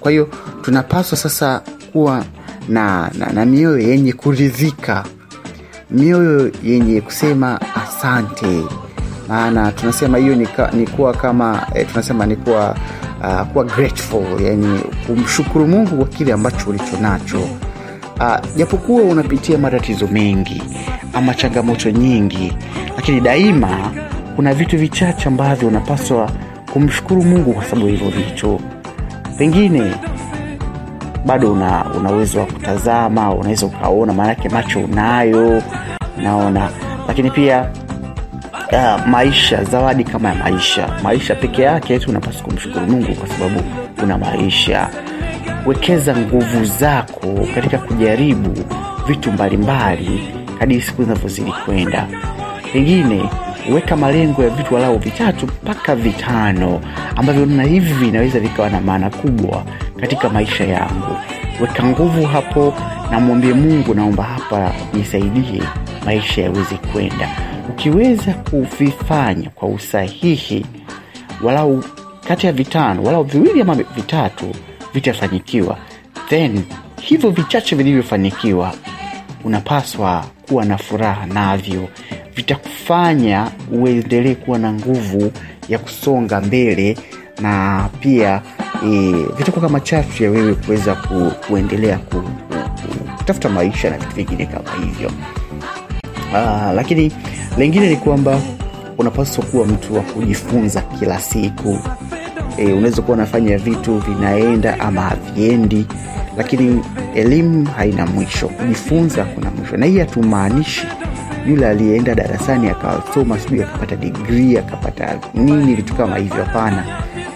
Kwa 0.00 0.10
hiyo 0.10 0.28
tunapaswa 0.62 1.18
sasa 1.18 1.62
kuwa 1.92 2.24
na, 2.68 3.10
na, 3.18 3.26
na 3.32 3.44
mioyo 3.46 3.78
yenye 3.78 4.12
kuridhika. 4.12 5.04
Mioyo 5.90 6.50
yenye 6.64 7.00
kusema 7.00 7.60
asante. 7.74 8.62
Maana 9.28 9.72
tunasema 9.72 10.18
hiyo 10.18 10.34
ni, 10.36 10.48
ni 10.72 10.86
kuwa 10.86 11.14
kama 11.14 11.66
eh, 11.74 11.86
tunasema 11.90 12.26
ni 12.26 12.36
kuwa 12.36 12.76
uh, 13.20 13.40
kuwa 13.46 13.64
grateful 13.64 14.42
yani 14.42 14.80
kumshukuru 15.06 15.66
mungu 15.66 15.96
kwa 15.96 16.06
kile 16.06 16.32
ambacho 16.32 16.70
ulicho 16.70 16.96
nacho. 17.00 17.40
Uh, 18.20 18.56
japokuwa 18.56 19.02
unapitia 19.02 19.58
matatizo 19.58 20.06
mengi 20.06 20.62
ama 21.12 21.34
changamoto 21.34 21.90
nyingi 21.90 22.52
lakini 22.96 23.20
daima 23.20 23.90
kuna 24.36 24.54
vitu 24.54 24.78
vichache 24.78 25.28
ambavyo 25.28 25.68
unapaswa 25.68 26.30
kumshukuru 26.72 27.22
mungu 27.22 27.52
kwa 27.52 27.64
sababu 27.64 27.86
hivyo 27.86 28.08
vitu 28.10 28.60
pengine 29.38 29.94
bado 31.26 31.52
una, 31.52 31.84
una 31.84 32.10
wa 32.10 32.46
kutazama 32.46 33.34
unaweza 33.34 33.66
ukaona 33.66 34.12
maanake 34.12 34.48
macho 34.48 34.80
unayo 34.80 35.62
naona 36.22 36.68
lakini 37.08 37.30
pia 37.30 37.70
uh, 38.72 39.06
maisha 39.06 39.64
zawadi 39.64 40.04
kama 40.04 40.28
ya 40.28 40.34
maisha. 40.34 40.88
Maisha 41.02 41.34
peke 41.34 41.62
yake 41.62 41.98
tu 41.98 42.10
unapaswa 42.10 42.42
kumshukuru 42.42 42.86
mungu 42.86 43.14
kwa 43.14 43.28
sababu 43.28 43.60
una 44.02 44.18
maisha. 44.18 44.88
Wekeza 45.66 46.16
nguvu 46.16 46.64
zako 46.64 47.48
katika 47.54 47.78
kujaribu 47.78 48.64
vitu 49.06 49.32
mbalimbali 49.32 50.28
hadi 50.58 50.80
siku 50.80 51.02
zinavyozidi 51.02 51.52
kwenda. 51.64 52.06
Pengine 52.72 53.30
weka 53.70 53.96
malengo 53.96 54.42
ya 54.44 54.50
vitu 54.50 54.74
walau 54.74 54.98
vitatu 54.98 55.46
mpaka 55.46 55.96
vitano 55.96 56.80
ambavyo 57.16 57.46
na 57.46 57.62
hivi 57.62 57.92
vinaweza 57.94 58.40
vikawa 58.40 58.70
na 58.70 58.80
maana 58.80 59.10
kubwa 59.10 59.64
katika 60.00 60.28
maisha 60.28 60.64
yangu. 60.64 61.16
Weka 61.60 61.84
nguvu 61.84 62.26
hapo 62.26 62.74
na 63.10 63.20
mwambie 63.20 63.52
mungu 63.54 63.94
naomba 63.94 64.22
hapa 64.24 64.72
nisaidie 64.94 65.62
maisha 66.04 66.42
yaweze 66.42 66.74
kwenda. 66.92 67.28
Ukiweza 67.68 68.32
kuvifanya 68.34 69.50
kwa 69.50 69.68
usahihi 69.68 70.66
walau 71.42 71.84
kati 72.28 72.46
ya 72.46 72.52
vitano 72.52 73.02
walau 73.02 73.24
viwili 73.24 73.60
ama 73.62 73.74
vitatu 73.74 74.44
vitafanyikiwa. 74.94 75.76
Then 76.28 76.62
hivyo 77.00 77.30
vichache 77.30 77.76
vilivyofanikiwa 77.76 78.74
unapaswa 79.44 80.24
kuwa 80.48 80.64
na 80.64 80.78
furaha 80.78 81.26
navyo. 81.26 81.88
Vitakufanya 82.36 83.50
uendelee 83.72 84.34
kuwa 84.34 84.58
na 84.58 84.72
nguvu 84.72 85.32
ya 85.68 85.78
kusonga 85.78 86.40
mbele 86.40 86.98
na 87.40 87.88
pia 88.00 88.42
e, 88.86 89.12
vitakuwa 89.36 89.62
kama 89.66 89.80
chachu 89.80 90.24
ya 90.24 90.30
wewe 90.30 90.54
kuweza 90.54 90.94
ku, 90.94 91.32
kuendelea 91.46 91.98
ku, 91.98 92.16
ku, 92.22 92.28
ku, 92.52 93.14
kutafuta 93.16 93.48
maisha 93.48 93.90
na 93.90 93.98
vitu 93.98 94.14
vingine 94.16 94.46
kama 94.46 94.70
hivyo. 94.84 95.10
Aa, 96.34 96.72
lakini 96.72 97.12
lengine 97.58 97.88
ni 97.90 97.96
kwamba 97.96 98.40
unapaswa 98.98 99.44
kuwa 99.44 99.66
mtu 99.66 99.94
wa 99.94 100.00
kujifunza 100.00 100.80
kila 100.80 101.20
siku 101.20 101.78
e, 102.56 102.72
unaweza 102.72 103.02
kuwa 103.02 103.16
unafanya 103.16 103.58
vitu 103.58 103.98
vinaenda 103.98 104.80
ama 104.80 105.00
haviendi 105.00 105.86
lakini 106.36 106.84
elimu 107.14 107.66
haina 107.76 108.06
mwisho. 108.06 108.48
Kujifunza 108.48 109.24
kuna 109.24 109.50
mwisho. 109.50 109.76
Na 109.76 109.86
hii 109.86 109.98
hatumaanishi 109.98 110.86
yule 111.46 111.68
aliyeenda 111.68 112.14
darasani 112.14 112.68
akasoma 112.68 113.38
sijui 113.38 113.62
akapata 113.62 113.96
digrii 113.96 114.56
akapata 114.58 115.18
nini 115.34 115.74
vitu 115.74 115.94
kama 115.94 116.16
hivyo. 116.16 116.44
Hapana. 116.44 116.84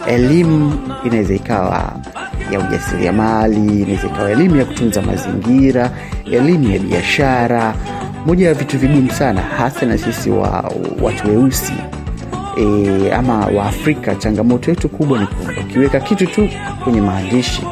Elimu 0.06 0.72
inaweza 1.04 1.34
ikawa 1.34 1.92
ya 2.50 2.58
ujasiriamali 2.60 3.82
inaweza 3.82 4.06
ikawa 4.06 4.30
elimu 4.30 4.56
ya 4.56 4.64
kutunza 4.64 5.02
mazingira 5.02 5.90
elimu 6.32 6.68
ya 6.72 6.78
biashara 6.78 7.74
moja 8.26 8.46
ya 8.48 8.54
vitu 8.54 8.78
vigumu 8.78 9.10
sana 9.10 9.40
hasa 9.40 9.86
na 9.86 9.98
sisi 9.98 10.30
wa 10.30 10.72
watu 11.02 11.28
weusi 11.28 11.72
e, 12.56 13.10
ama 13.12 13.46
waafrika 13.46 14.14
changamoto 14.14 14.70
yetu 14.70 14.88
kubwa 14.88 15.18
ni 15.18 15.26
kwamba 15.26 15.60
ukiweka 15.60 16.00
kitu 16.00 16.26
tu 16.26 16.48
kwenye 16.84 17.00
maandishi 17.00 17.62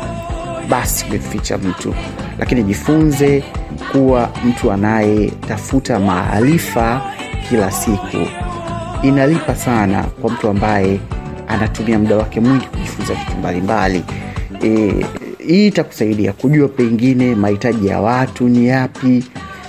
basi 0.69 1.05
umeficha 1.09 1.59
mtu. 1.59 1.95
Lakini 2.39 2.63
jifunze 2.63 3.45
kuwa 3.93 4.31
mtu 4.45 4.73
anayetafuta 4.73 5.99
maarifa 5.99 7.03
kila 7.49 7.71
siku. 7.71 8.17
Inalipa 9.03 9.55
sana 9.57 10.03
kwa 10.03 10.31
mtu 10.31 10.49
ambaye 10.49 11.01
anatumia 11.49 11.99
muda 11.99 12.17
wake 12.17 12.41
mwingi 12.41 12.67
kujifunza 12.67 13.15
vitu 13.15 13.37
mbalimbali. 13.39 14.05
E, 14.65 14.95
hii 15.47 15.67
itakusaidia 15.67 16.33
kujua 16.33 16.69
pengine 16.69 17.35
mahitaji 17.35 17.87
ya 17.87 18.01
watu 18.01 18.49
ni 18.49 18.67
yapi 18.69 19.25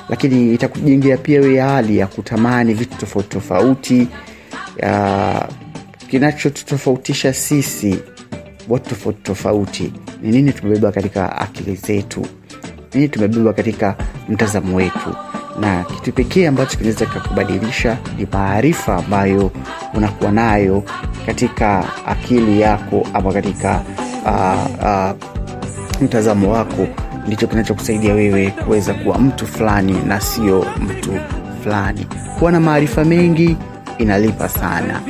lakini 0.09 0.53
itakujengea 0.53 1.18
pia 1.18 1.66
hali 1.66 1.97
ya 1.97 2.07
kutamani 2.07 2.74
vitu 2.74 2.97
tofauti 2.97 3.30
tofauti 3.30 4.07
Ya, 4.78 5.47
kinachotutofautisha 6.09 7.34
sisi 7.34 7.99
watu 8.69 8.89
tofauti 8.89 9.21
tofauti 9.23 9.93
ni 10.21 10.32
nini 10.32 10.51
tumebeba 10.53 10.91
katika 10.91 11.36
akili 11.38 11.76
zetu? 11.76 12.26
Nini 12.93 13.09
tumebeba 13.09 13.53
katika 13.53 13.95
mtazamo 14.30 14.78
wetu? 14.78 15.15
Na 15.59 15.84
kitu 15.84 16.11
pekee 16.11 16.47
ambacho 16.47 16.78
kinaweza 16.78 17.05
kikakubadilisha 17.05 17.97
ni 18.17 18.28
maarifa 18.34 18.95
ambayo 18.95 19.51
unakuwa 19.93 20.32
nayo 20.32 20.84
katika 21.26 21.86
akili 22.05 22.61
yako 22.61 23.07
ama 23.13 23.34
katika 23.34 23.82
uh, 24.26 24.86
uh, 24.86 25.11
mtazamo 26.01 26.51
wako. 26.51 26.88
Ndicho 27.28 27.47
kinachokusaidia 27.47 28.13
wewe 28.13 28.51
kuweza 28.51 28.93
kuwa 28.93 29.17
mtu 29.17 29.47
fulani 29.47 29.93
na 30.07 30.21
sio 30.21 30.65
mtu 30.82 31.11
fulani. 31.63 32.07
Kuwa 32.39 32.51
na 32.51 32.59
maarifa 32.59 33.05
mengi 33.05 33.57
inalipa 33.98 34.50
sana 34.50 35.02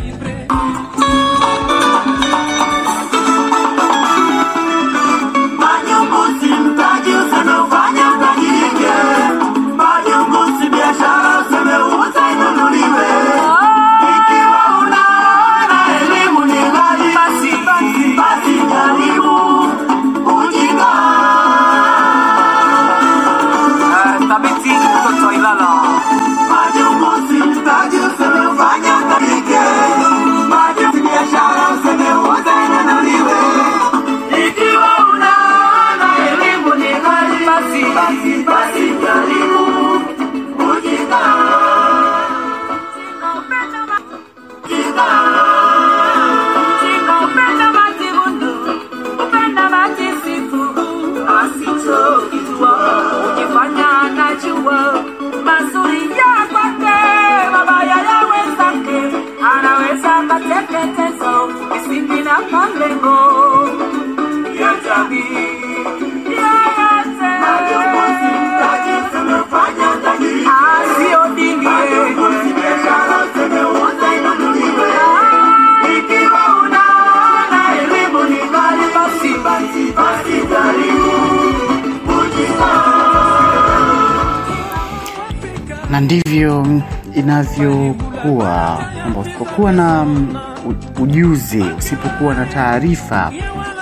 usipokuwa 91.85 92.33
na 92.33 92.45
taarifa 92.45 93.31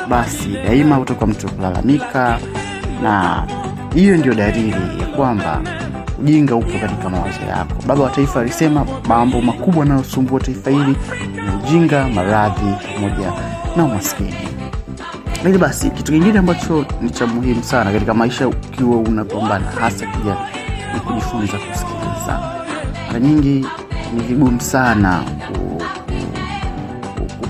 basi 0.10 0.48
daima 0.66 1.00
utakuwa 1.00 1.28
mtu 1.30 1.52
kulalamika. 1.52 2.40
Na 3.04 3.44
hiyo 3.96 4.18
ndio 4.18 4.34
dalili 4.34 4.72
ya 5.02 5.06
kwamba 5.16 5.62
ujinga 6.20 6.56
upo 6.56 6.80
katika 6.80 7.10
mawazo 7.10 7.42
yako. 7.50 7.74
Baba 7.88 8.04
wa 8.04 8.10
taifa 8.10 8.40
alisema 8.42 8.86
mambo 9.08 9.42
makubwa 9.42 9.84
yanayosumbua 9.86 10.40
taifa 10.40 10.70
hili 10.70 10.96
ni 11.36 11.56
ujinga 11.64 12.08
maradhi 12.08 12.74
pamoja 12.96 13.34
na 13.76 13.84
umaskini. 13.84 14.36
Lakini 15.36 15.58
basi 15.58 15.90
kitu 15.90 16.12
kingine 16.12 16.40
ambacho 16.40 16.86
ni 17.02 17.10
cha 17.10 17.28
muhimu 17.28 17.64
sana 17.64 17.92
katika 17.92 18.14
maisha 18.14 18.48
ukiwa 18.48 18.98
unapambana 18.98 19.66
hasa 19.82 20.06
kijana 20.06 20.48
ni 20.94 21.00
kujifunza 21.00 21.58
kusikiliza. 21.58 22.40
Mara 23.08 23.20
nyingi 23.20 23.66
ni 24.16 24.24
vigumu 24.24 24.62
sana 24.62 25.24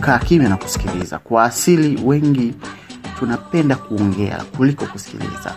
kukaa 0.04 0.20
kimya 0.20 0.50
na 0.50 0.58
kusikiliza. 0.58 1.20
Kwa 1.20 1.44
asili 1.44 2.02
wengi 2.06 2.54
tunapenda 3.20 3.76
kuongea 3.76 4.44
kuliko 4.58 4.86
kusikiliza. 4.86 5.56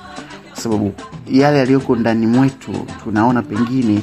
Kwa 0.51 0.61
sababu 0.63 0.95
yale 1.31 1.59
yaliyoko 1.59 1.97
ndani 1.97 2.27
mwetu 2.27 2.73
tunaona 3.05 3.43
pengine 3.43 4.03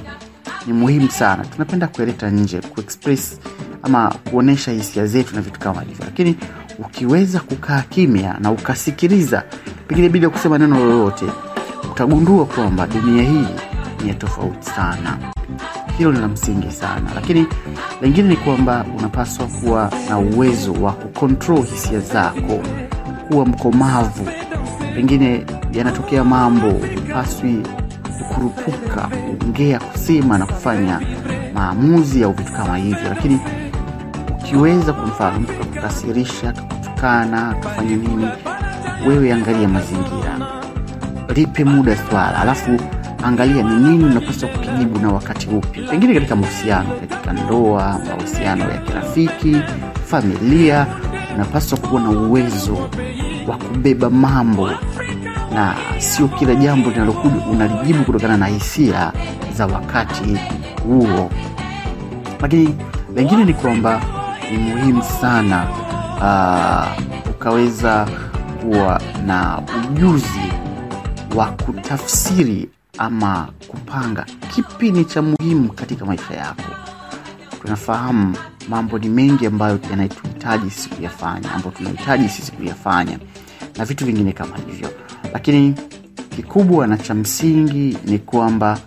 ni 0.68 0.74
muhimu 0.74 1.12
sana. 1.12 1.46
Tunapenda 1.46 1.88
kueleta 1.88 2.30
nje 2.30 2.62
kuexpress 2.62 3.39
ama 3.84 4.16
kuonyesha 4.30 4.72
hisia 4.72 5.06
zetu 5.06 5.36
na 5.36 5.41
vitu 5.41 5.60
kama 5.60 5.82
hivyo. 5.82 6.06
Lakini 6.06 6.36
ukiweza 6.80 7.39
kukaa 7.39 7.82
kimya 7.82 8.38
na 8.39 8.52
ukasikiliza 8.52 9.44
pengine 9.88 10.10
bila 10.10 10.30
kusema 10.30 10.58
neno 10.58 10.80
lolote 10.80 11.26
utagundua 11.91 12.46
kwamba 12.46 12.88
dunia 12.88 13.24
hii 13.24 13.48
ni 14.04 14.10
ya 14.10 14.16
tofauti 14.16 14.66
sana 14.70 15.18
hilo 15.98 16.12
ni 16.12 16.20
la 16.20 16.28
msingi 16.28 16.72
sana. 16.72 17.12
Lakini 17.16 17.48
lengine 18.02 18.28
ni 18.30 18.36
kwamba 18.36 18.86
unapaswa 18.98 19.46
kuwa 19.48 19.91
na 20.10 20.18
uwezo 20.20 20.74
wa 20.74 20.91
kukontrol 20.91 21.66
hisia 21.66 22.00
zako 22.00 22.60
kuwa 23.28 23.46
mkomavu. 23.46 24.28
Pengine 24.96 25.46
yanatokea 25.74 26.24
mambo 26.24 26.68
upaswi 26.70 27.64
kukurupuka 28.18 29.02
kuongea 29.08 29.80
kusema 29.80 30.38
na 30.38 30.46
kufanya 30.46 31.02
maamuzi 31.54 32.24
au 32.24 32.32
vitu 32.34 32.54
kama 32.54 32.78
hivyo. 32.78 33.10
Lakini 33.10 33.39
ukiweza 34.39 34.94
kwa 34.94 35.06
mfano 35.08 35.39
mtu 35.39 35.54
kakukasirisha 35.54 36.52
kakutukana 36.52 37.50
akafanya 37.50 37.96
nini 37.96 38.28
wewe 39.08 39.34
angalia 39.34 39.68
mazingira. 39.68 40.39
Lipe 41.36 41.64
muda 41.64 41.98
swala 42.10 42.38
alafu 42.41 42.80
angalia 43.24 43.63
ni 43.63 43.76
nini 43.76 44.03
unapaswa 44.03 44.49
kukijibu 44.49 44.99
na 44.99 45.09
wakati 45.11 45.47
upi. 45.47 45.82
Pengine 45.82 46.13
katika 46.13 46.36
mahusiano 46.36 46.89
katika 46.95 47.34
ndoa 47.34 47.99
mahusiano 48.09 48.63
ya 48.71 48.78
kirafiki 48.78 49.57
familia 50.05 50.88
unapaswa 51.36 51.78
kuwa 51.78 52.01
na 52.01 52.09
uwezo 52.09 52.89
wa 53.47 53.57
kubeba 53.57 54.09
mambo 54.09 54.69
na 55.53 55.76
sio 55.97 56.28
kila 56.28 56.55
jambo 56.55 56.89
linalokuja 56.89 57.45
unalijibu 57.51 58.03
kutokana 58.03 58.38
na 58.38 58.45
hisia 58.45 59.11
za 59.55 59.65
wakati 59.67 60.38
huo. 60.88 61.32
Lakini 62.41 62.76
lengine 63.15 63.45
ni 63.45 63.53
kwamba 63.53 64.01
ni 64.51 64.57
muhimu 64.57 65.03
sana 65.03 65.65
uh, 66.17 67.03
ukaweza 67.30 68.07
kuwa 68.61 69.01
na 69.26 69.61
ujuzi 69.91 70.51
wa 71.36 71.45
kutafsiri 71.45 72.69
ama 72.98 73.48
kupanga 73.68 74.26
kipi 74.56 74.91
ni 74.91 75.06
cha 75.06 75.22
muhimu 75.22 75.70
katika 75.74 76.06
maisha 76.06 76.34
yako. 76.34 76.64
Tunafahamu 77.62 78.36
mambo 78.70 79.00
ni 79.00 79.10
mengi 79.10 79.46
ambayo 79.46 79.80
yanatuhitaji 79.89 80.70
sisi 80.70 80.89
kuyafanya 80.89 81.52
ambayo 81.54 81.76
tunahitaji 81.78 82.30
sisi 82.30 82.52
kuyafanya 82.52 83.20
na 83.78 83.86
vitu 83.86 84.06
vingine 84.06 84.32
kama 84.32 84.58
hivyo. 84.58 84.89
Lakini 85.34 85.76
kikubwa 86.36 86.88
na 86.88 86.98
cha 86.98 87.14
msingi 87.14 87.98
ni 88.06 88.20
kwamba 88.20 88.80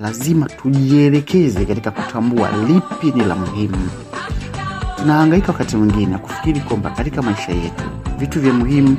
lazima 0.00 0.46
tujielekeze 0.48 1.64
katika 1.64 1.90
kutambua 1.90 2.48
lipi 2.68 3.18
ni 3.18 3.24
la 3.24 3.34
muhimu. 3.34 3.90
Tunahangaika 4.96 5.52
wakati 5.52 5.76
mwingine 5.76 6.18
kufikiri 6.18 6.60
kwamba 6.60 6.90
katika 6.90 7.22
maisha 7.22 7.52
yetu 7.52 7.84
vitu 8.18 8.40
vya 8.40 8.52
muhimu 8.52 8.96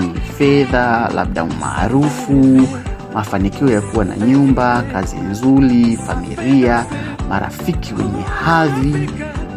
ni 0.00 0.20
fedha 0.20 1.08
labda 1.14 1.44
umaarufu 1.44 2.68
mafanikio 3.16 3.68
ya 3.70 3.80
kuwa 3.80 4.04
na 4.04 4.16
nyumba 4.16 4.82
kazi 4.92 5.16
nzuri 5.16 5.96
familia 6.06 6.84
marafiki 7.28 7.94
wenye 7.94 8.22
hadhi 8.44 9.10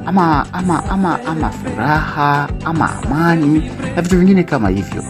ama 0.06 0.46
ama 0.54 0.84
ama 0.90 1.20
ama 1.26 1.50
furaha 1.50 2.50
ama 2.66 2.90
amani 3.04 3.72
na 3.96 4.02
vitu 4.02 4.18
vingine 4.20 4.44
kama 4.44 4.70
hivyo. 4.70 5.04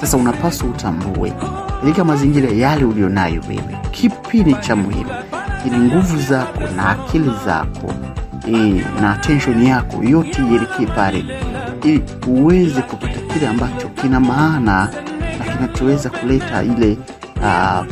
Sasa 0.00 0.16
unapaswa 0.16 0.68
utambue 0.68 1.32
katika 1.80 2.04
mazingira 2.04 2.50
yale 2.50 2.84
ulionayo 2.84 3.42
wewe 3.48 3.78
kipi 3.90 4.44
ni 4.44 4.54
cha 4.54 4.76
muhimu 4.76 5.10
ili 5.66 5.78
nguvu 5.78 6.16
zako 6.22 6.60
na 6.76 6.88
akili 6.88 7.30
zako 7.46 7.92
e, 8.48 8.84
na 9.00 9.12
attention 9.12 9.62
yako 9.66 10.04
yote 10.04 10.42
ielekee 10.42 10.86
pale 10.86 11.24
ili 11.84 12.02
uweze 12.26 12.82
kupata 12.82 13.20
kile 13.32 13.48
ambacho 13.48 13.88
kina 13.88 14.20
maana 14.20 14.88
na 15.38 15.44
kinachoweza 15.54 16.10
kuleta 16.10 16.62
ile 16.62 16.98
uh, 17.42 17.86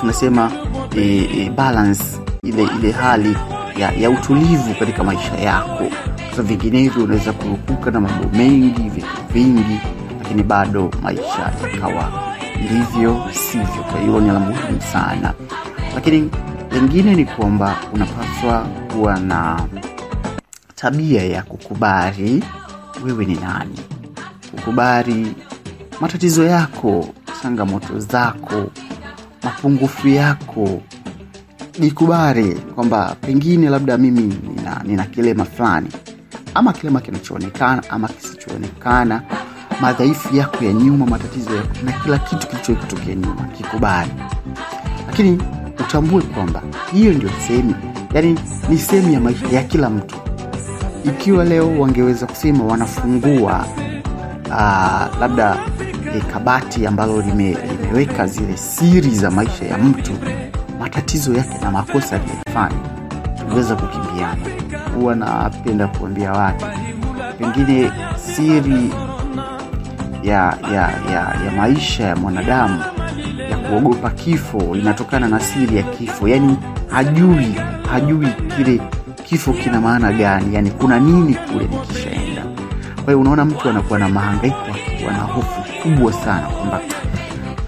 tunasema 0.00 0.52
e, 0.96 1.28
e, 1.34 1.50
balance 1.50 2.04
ile 2.42 2.62
ile 2.78 2.92
hali 2.92 3.36
ya, 3.76 3.92
ya 3.92 4.10
utulivu 4.10 4.74
katika 4.78 5.04
maisha 5.04 5.34
yako. 5.34 5.84
Sasa 6.30 6.42
vinginevyo 6.42 7.04
unaweza 7.04 7.32
kurupuka 7.32 7.90
na 7.90 8.00
mambo 8.00 8.28
mengi 8.38 8.88
vitu 8.88 9.06
vingi 9.32 9.80
lakini 10.22 10.42
bado 10.42 10.90
maisha 11.02 11.52
yakawa 11.72 12.12
ndivyo 12.64 13.22
sivyo. 13.32 13.82
Kwa 13.90 14.00
hiyo 14.00 14.20
ni 14.20 14.26
la 14.30 14.38
muhimu 14.38 14.80
sana. 14.92 15.34
Lakini 15.94 16.30
lingine 16.72 17.14
ni 17.14 17.24
kwamba 17.24 17.76
unapaswa 17.94 18.66
kuwa 18.92 19.20
na 19.20 19.60
tabia 20.74 21.22
ya 21.24 21.42
kukubali 21.42 22.44
wewe 23.04 23.24
ni 23.24 23.34
nani. 23.34 23.78
Kukubali 24.50 25.34
matatizo 26.00 26.44
yako 26.44 27.06
changamoto 27.48 27.98
zako 27.98 28.70
mapungufu 29.42 30.08
yako. 30.08 30.82
Jikubali 31.80 32.54
kwamba 32.54 33.16
pengine 33.20 33.68
labda 33.68 33.98
mimi 33.98 34.22
nina, 34.22 34.82
nina 34.84 35.04
kilema 35.04 35.44
fulani 35.44 35.88
ama 36.54 36.72
kilema 36.72 37.00
kinachoonekana 37.00 37.82
ama 37.90 38.08
kisichoonekana. 38.08 39.22
Madhaifu 39.80 40.36
yako 40.36 40.64
ya 40.64 40.72
nyuma 40.72 41.06
matatizo 41.06 41.56
yako 41.56 41.68
na 41.84 41.92
kila 41.92 42.18
kitu 42.18 42.46
kilichokutokea 42.46 43.14
nyuma 43.14 43.42
kikubali 43.56 44.10
lakini 45.06 45.42
utambue 45.80 46.22
kwamba 46.22 46.62
hiyo 46.92 47.12
ndio 47.12 47.30
sehemu 47.46 47.74
yani 48.14 48.38
ni 48.68 48.78
sehemu 48.78 49.12
ya 49.12 49.20
maisha 49.20 49.46
ya 49.48 49.62
kila 49.62 49.90
mtu. 49.90 50.16
Ikiwa 51.04 51.44
leo 51.44 51.80
wangeweza 51.80 52.26
kusema 52.26 52.64
wanafungua 52.64 53.66
uh, 54.46 55.20
labda 55.20 55.58
e, 56.16 56.20
kabati 56.32 56.86
ambalo 56.86 57.20
lime, 57.22 57.56
limeweka 57.80 58.26
zile 58.26 58.56
siri 58.56 59.10
za 59.10 59.30
maisha 59.30 59.64
ya 59.64 59.78
mtu 59.78 60.12
matatizo 60.80 61.34
yake 61.34 61.58
na 61.62 61.70
makosa 61.70 62.16
aliyofanya 62.16 62.80
tungeweza 63.38 63.76
kukimbiana. 63.76 64.36
Huwa 64.94 65.14
napenda 65.14 65.86
kuambia 65.88 66.32
watu 66.32 66.66
pengine 67.38 67.90
siri 68.16 68.90
ya, 70.22 70.58
ya, 70.72 70.92
ya, 71.12 71.36
ya 71.44 71.50
maisha 71.56 72.04
ya 72.04 72.16
mwanadamu 72.16 72.82
ya 73.50 73.56
kuogopa 73.56 74.10
kifo 74.10 74.76
inatokana 74.76 75.28
na 75.28 75.40
siri 75.40 75.76
ya 75.76 75.82
kifo. 75.82 76.28
Yaani 76.28 76.56
hajui 76.88 77.54
hajui 77.90 78.28
kile 78.56 78.80
kifo 79.24 79.52
kina 79.52 79.80
maana 79.80 80.12
gani 80.12 80.54
yani 80.54 80.70
kuna 80.70 81.00
nini 81.00 81.34
kule 81.34 81.64
nikishaenda. 81.66 82.42
Kwa 82.94 83.04
hiyo 83.04 83.20
unaona 83.20 83.44
mtu 83.44 83.68
anakuwa 83.68 83.98
na 83.98 84.08
mahangaiko 84.08 84.56
akiwa 84.74 85.12
na 85.12 85.18
hofu 85.18 85.63
kubwa 85.84 86.12
sana 86.12 86.46
kwamba 86.48 86.80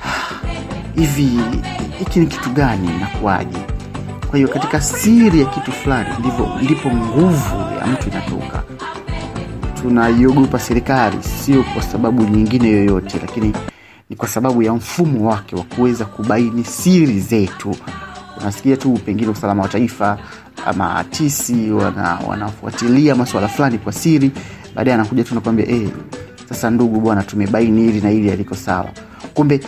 hivi 0.96 1.40
hiki 1.98 2.20
ni 2.20 2.26
kitu 2.26 2.50
gani 2.50 2.88
inakuwaje 2.96 3.58
kwa 4.26 4.36
hiyo 4.36 4.48
katika 4.48 4.80
siri 4.80 5.40
ya 5.40 5.46
kitu 5.46 5.72
fulani 5.72 6.08
ndipo 6.62 6.90
nguvu 6.90 7.56
ya 7.80 7.86
mtu 7.86 8.08
inatoka. 8.08 8.62
Tunaiogopa 9.82 10.58
serikali 10.58 11.22
sio 11.22 11.62
kwa 11.62 11.82
sababu 11.82 12.22
nyingine 12.22 12.68
yoyote 12.70 13.18
lakini 13.20 13.52
ni 14.10 14.16
kwa 14.16 14.28
sababu 14.28 14.62
ya 14.62 14.72
mfumo 14.72 15.30
wake 15.30 15.56
wa 15.56 15.62
kuweza 15.62 16.04
kubaini 16.04 16.64
siri 16.64 17.20
zetu. 17.20 17.76
Unasikia 18.40 18.76
tu 18.76 18.92
pengine 19.06 19.30
usalama 19.30 19.62
wa 19.62 19.68
taifa 19.68 20.18
ama 20.66 21.04
tisi 21.10 21.70
wana, 21.70 22.18
wanafuatilia 22.28 23.14
maswala 23.14 23.48
fulani 23.48 23.78
kwa 23.78 23.92
siri 23.92 24.30
baadaye 24.74 24.94
anakuja 24.94 25.24
tu 25.24 25.34
nakwambia 25.34 25.66
eh, 25.68 25.88
sasa 26.48 26.70
ndugu 26.70 27.00
bwana 27.00 27.22
tumebaini 27.22 27.82
hili 27.82 28.00
na 28.00 28.08
hili 28.08 28.30
aliko 28.30 28.54
sawa. 28.54 28.88
Kumbe 29.34 29.60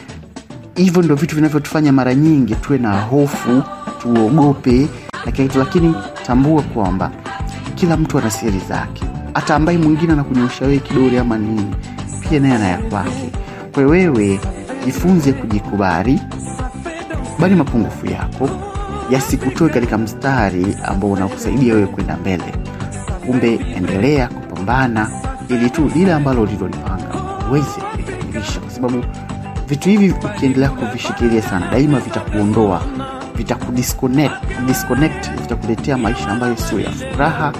hivyo 0.74 1.02
ndio 1.02 1.16
vitu 1.16 1.36
vinavyotufanya 1.36 1.92
mara 1.92 2.14
nyingi 2.14 2.54
tuwe 2.54 2.78
na 2.78 3.00
hofu 3.00 3.62
tuogope 4.02 4.88
lakini, 5.26 5.50
lakini 5.54 5.94
tambua 6.26 6.62
kwamba 6.62 7.10
kila 7.74 7.96
mtu 7.96 8.18
ana 8.18 8.30
siri 8.30 8.60
zake. 8.68 9.04
Hata 9.34 9.54
ambaye 9.54 9.78
mwingine 9.78 10.12
anakunyosha 10.12 10.64
wewe 10.64 10.78
kidole 10.78 11.18
ama 11.20 11.38
nini 11.38 11.74
pia 12.28 12.40
naye 12.40 12.54
anaya 12.54 12.78
kwake. 12.78 13.30
Kwa 13.74 13.82
wewe 13.82 14.40
jifunze 14.84 15.32
kujikubali 15.32 16.20
bali 17.38 17.54
mapungufu 17.54 18.06
yako 18.06 18.50
yasikutoe 19.10 19.68
katika 19.68 19.98
mstari 19.98 20.76
ambao 20.84 21.10
unakusaidia 21.10 21.74
wewe 21.74 21.86
kwenda 21.86 22.16
mbele. 22.16 22.54
Kumbe 23.26 23.54
endelea 23.76 24.28
kupambana 24.28 25.10
ili 25.48 25.70
tu 25.70 25.90
lile 25.94 26.12
ambalo 26.12 26.42
ulilolipanga 26.42 27.08
uweze 27.50 27.80
kulikamilisha 27.90 28.60
kwa 28.60 28.70
sababu 28.70 29.04
vitu 29.68 29.88
hivi 29.88 30.10
ukiendelea 30.24 30.68
kuvishikilia 30.70 31.42
sana 31.42 31.70
daima 31.70 32.00
vitakuondoa 32.00 32.82
vitakudisconnect 33.36 34.34
disconnect 34.66 35.30
vitakuletea 35.40 35.96
maisha 35.98 36.28
ambayo 36.28 36.56
sio 36.56 36.80
ya 36.80 36.90
furaha 36.90 37.52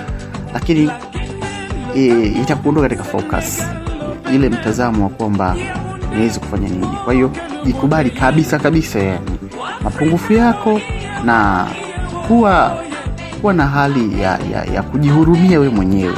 lakini 0.54 0.90
e, 1.96 2.06
itakuondoa 2.42 2.82
katika 2.82 3.04
focus 3.04 3.62
ile 4.34 4.48
mtazamo 4.48 5.04
wa 5.04 5.10
kwamba 5.10 5.56
niwezi 6.16 6.40
kufanya 6.40 6.68
nini. 6.68 6.86
Kwa 7.04 7.14
hiyo 7.14 7.30
jikubali 7.64 8.10
kabisa 8.10 8.58
kabisa 8.58 8.98
yani 8.98 9.38
mapungufu 9.84 10.32
yako 10.32 10.80
na 11.24 11.66
kuwa 12.28 12.78
kuwa 13.40 13.52
na 13.54 13.66
hali 13.66 14.20
ya, 14.22 14.38
ya, 14.52 14.64
ya 14.74 14.82
kujihurumia 14.82 15.60
we 15.60 15.68
mwenyewe 15.68 16.14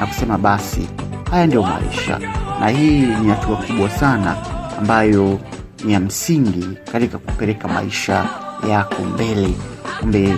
na 0.00 0.06
kusema 0.06 0.38
basi 0.38 0.88
haya 1.32 1.46
ndio 1.46 1.62
maisha. 1.62 2.18
Na 2.60 2.68
hii 2.68 3.00
ni 3.06 3.28
hatua 3.30 3.56
kubwa 3.56 3.90
sana 3.90 4.36
ambayo 4.78 5.38
ni 5.84 5.92
ya 5.92 6.00
msingi 6.00 6.68
katika 6.92 7.18
kupeleka 7.18 7.68
maisha 7.68 8.24
yako 8.70 9.02
mbele. 9.14 9.54
Kumbe 10.00 10.34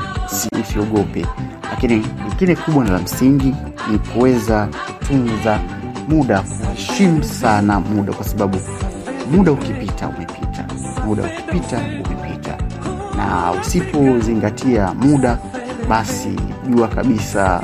usiogope. 0.62 1.26
Lakini 1.70 2.06
lingine 2.28 2.56
kubwa 2.56 2.84
na 2.84 2.90
la 2.92 2.98
msingi 2.98 3.54
ni 3.90 3.98
kuweza 3.98 4.68
kutunza 4.86 5.58
muda 6.08 6.40
kuheshimu 6.42 7.24
sana 7.24 7.80
muda 7.80 8.12
kwa 8.12 8.24
sababu 8.24 8.58
muda 9.32 9.52
ukipita 9.52 10.08
umepita. 10.08 10.64
Muda 11.06 11.22
ukipita 11.22 11.78
umepita. 11.78 12.56
Na 13.16 13.52
usipozingatia 13.60 14.94
muda 14.94 15.38
basi 15.88 16.36
jua 16.68 16.88
kabisa 16.88 17.62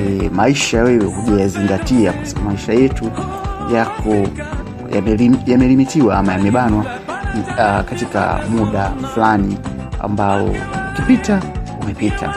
e, 0.00 0.30
maisha 0.34 0.82
wewe 0.82 1.04
hujayazingatia 1.04 2.12
kwa 2.12 2.26
sababu 2.26 2.48
maisha 2.48 2.72
yetu 2.72 3.10
yako 3.74 4.10
yamelim- 4.92 5.38
yamelimitiwa 5.50 6.18
ama 6.18 6.32
yamebanwa 6.32 6.84
uh, 7.48 7.84
katika 7.88 8.40
muda 8.50 8.90
fulani 9.14 9.56
ambao 10.00 10.50
ukipita 10.92 11.40
umepita. 11.82 12.34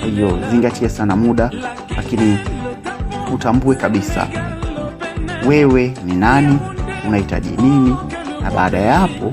Kwa 0.00 0.08
hiyo 0.08 0.38
zingatia 0.50 0.88
sana 0.88 1.16
muda 1.16 1.50
lakini 1.96 2.38
utambue 3.34 3.74
kabisa 3.74 4.26
wewe 5.46 5.94
ni 6.04 6.14
nani 6.14 6.58
unahitaji 7.08 7.50
nini 7.62 7.96
na 8.42 8.50
baada 8.50 8.78
ya 8.78 8.98
hapo 8.98 9.32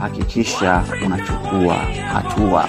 hakikisha 0.00 0.82
unachukua 1.06 1.74
hatua 2.12 2.68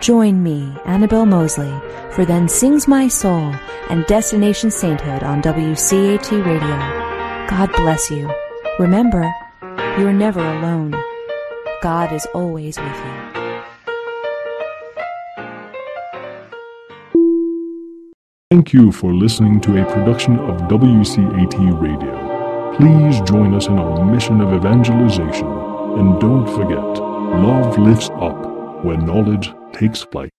Join 0.00 0.42
me, 0.42 0.74
Annabelle 0.86 1.26
Mosley, 1.26 1.70
for 2.12 2.24
Then 2.24 2.48
Sings 2.48 2.88
My 2.88 3.06
Soul 3.06 3.54
and 3.90 4.06
Destination 4.06 4.70
Sainthood 4.70 5.22
on 5.22 5.42
WCAT 5.42 6.30
Radio. 6.30 7.46
God 7.46 7.70
bless 7.72 8.10
you. 8.10 8.32
Remember, 8.78 9.30
you're 9.98 10.14
never 10.14 10.40
alone. 10.40 10.94
God 11.82 12.14
is 12.14 12.26
always 12.32 12.78
with 12.78 12.96
you. 12.96 13.20
Thank 18.50 18.72
you 18.72 18.92
for 18.92 19.12
listening 19.12 19.60
to 19.60 19.82
a 19.82 19.84
production 19.84 20.38
of 20.38 20.62
WCAT 20.62 21.78
Radio. 21.78 22.76
Please 22.78 23.20
join 23.30 23.52
us 23.52 23.66
in 23.66 23.78
our 23.78 24.02
mission 24.06 24.40
of 24.40 24.54
evangelization. 24.54 25.46
And 25.98 26.18
don't 26.18 26.46
forget, 26.46 26.78
love 26.78 27.76
lifts 27.76 28.08
up 28.14 28.49
when 28.82 29.04
knowledge 29.04 29.52
takes 29.72 30.02
flight. 30.02 30.32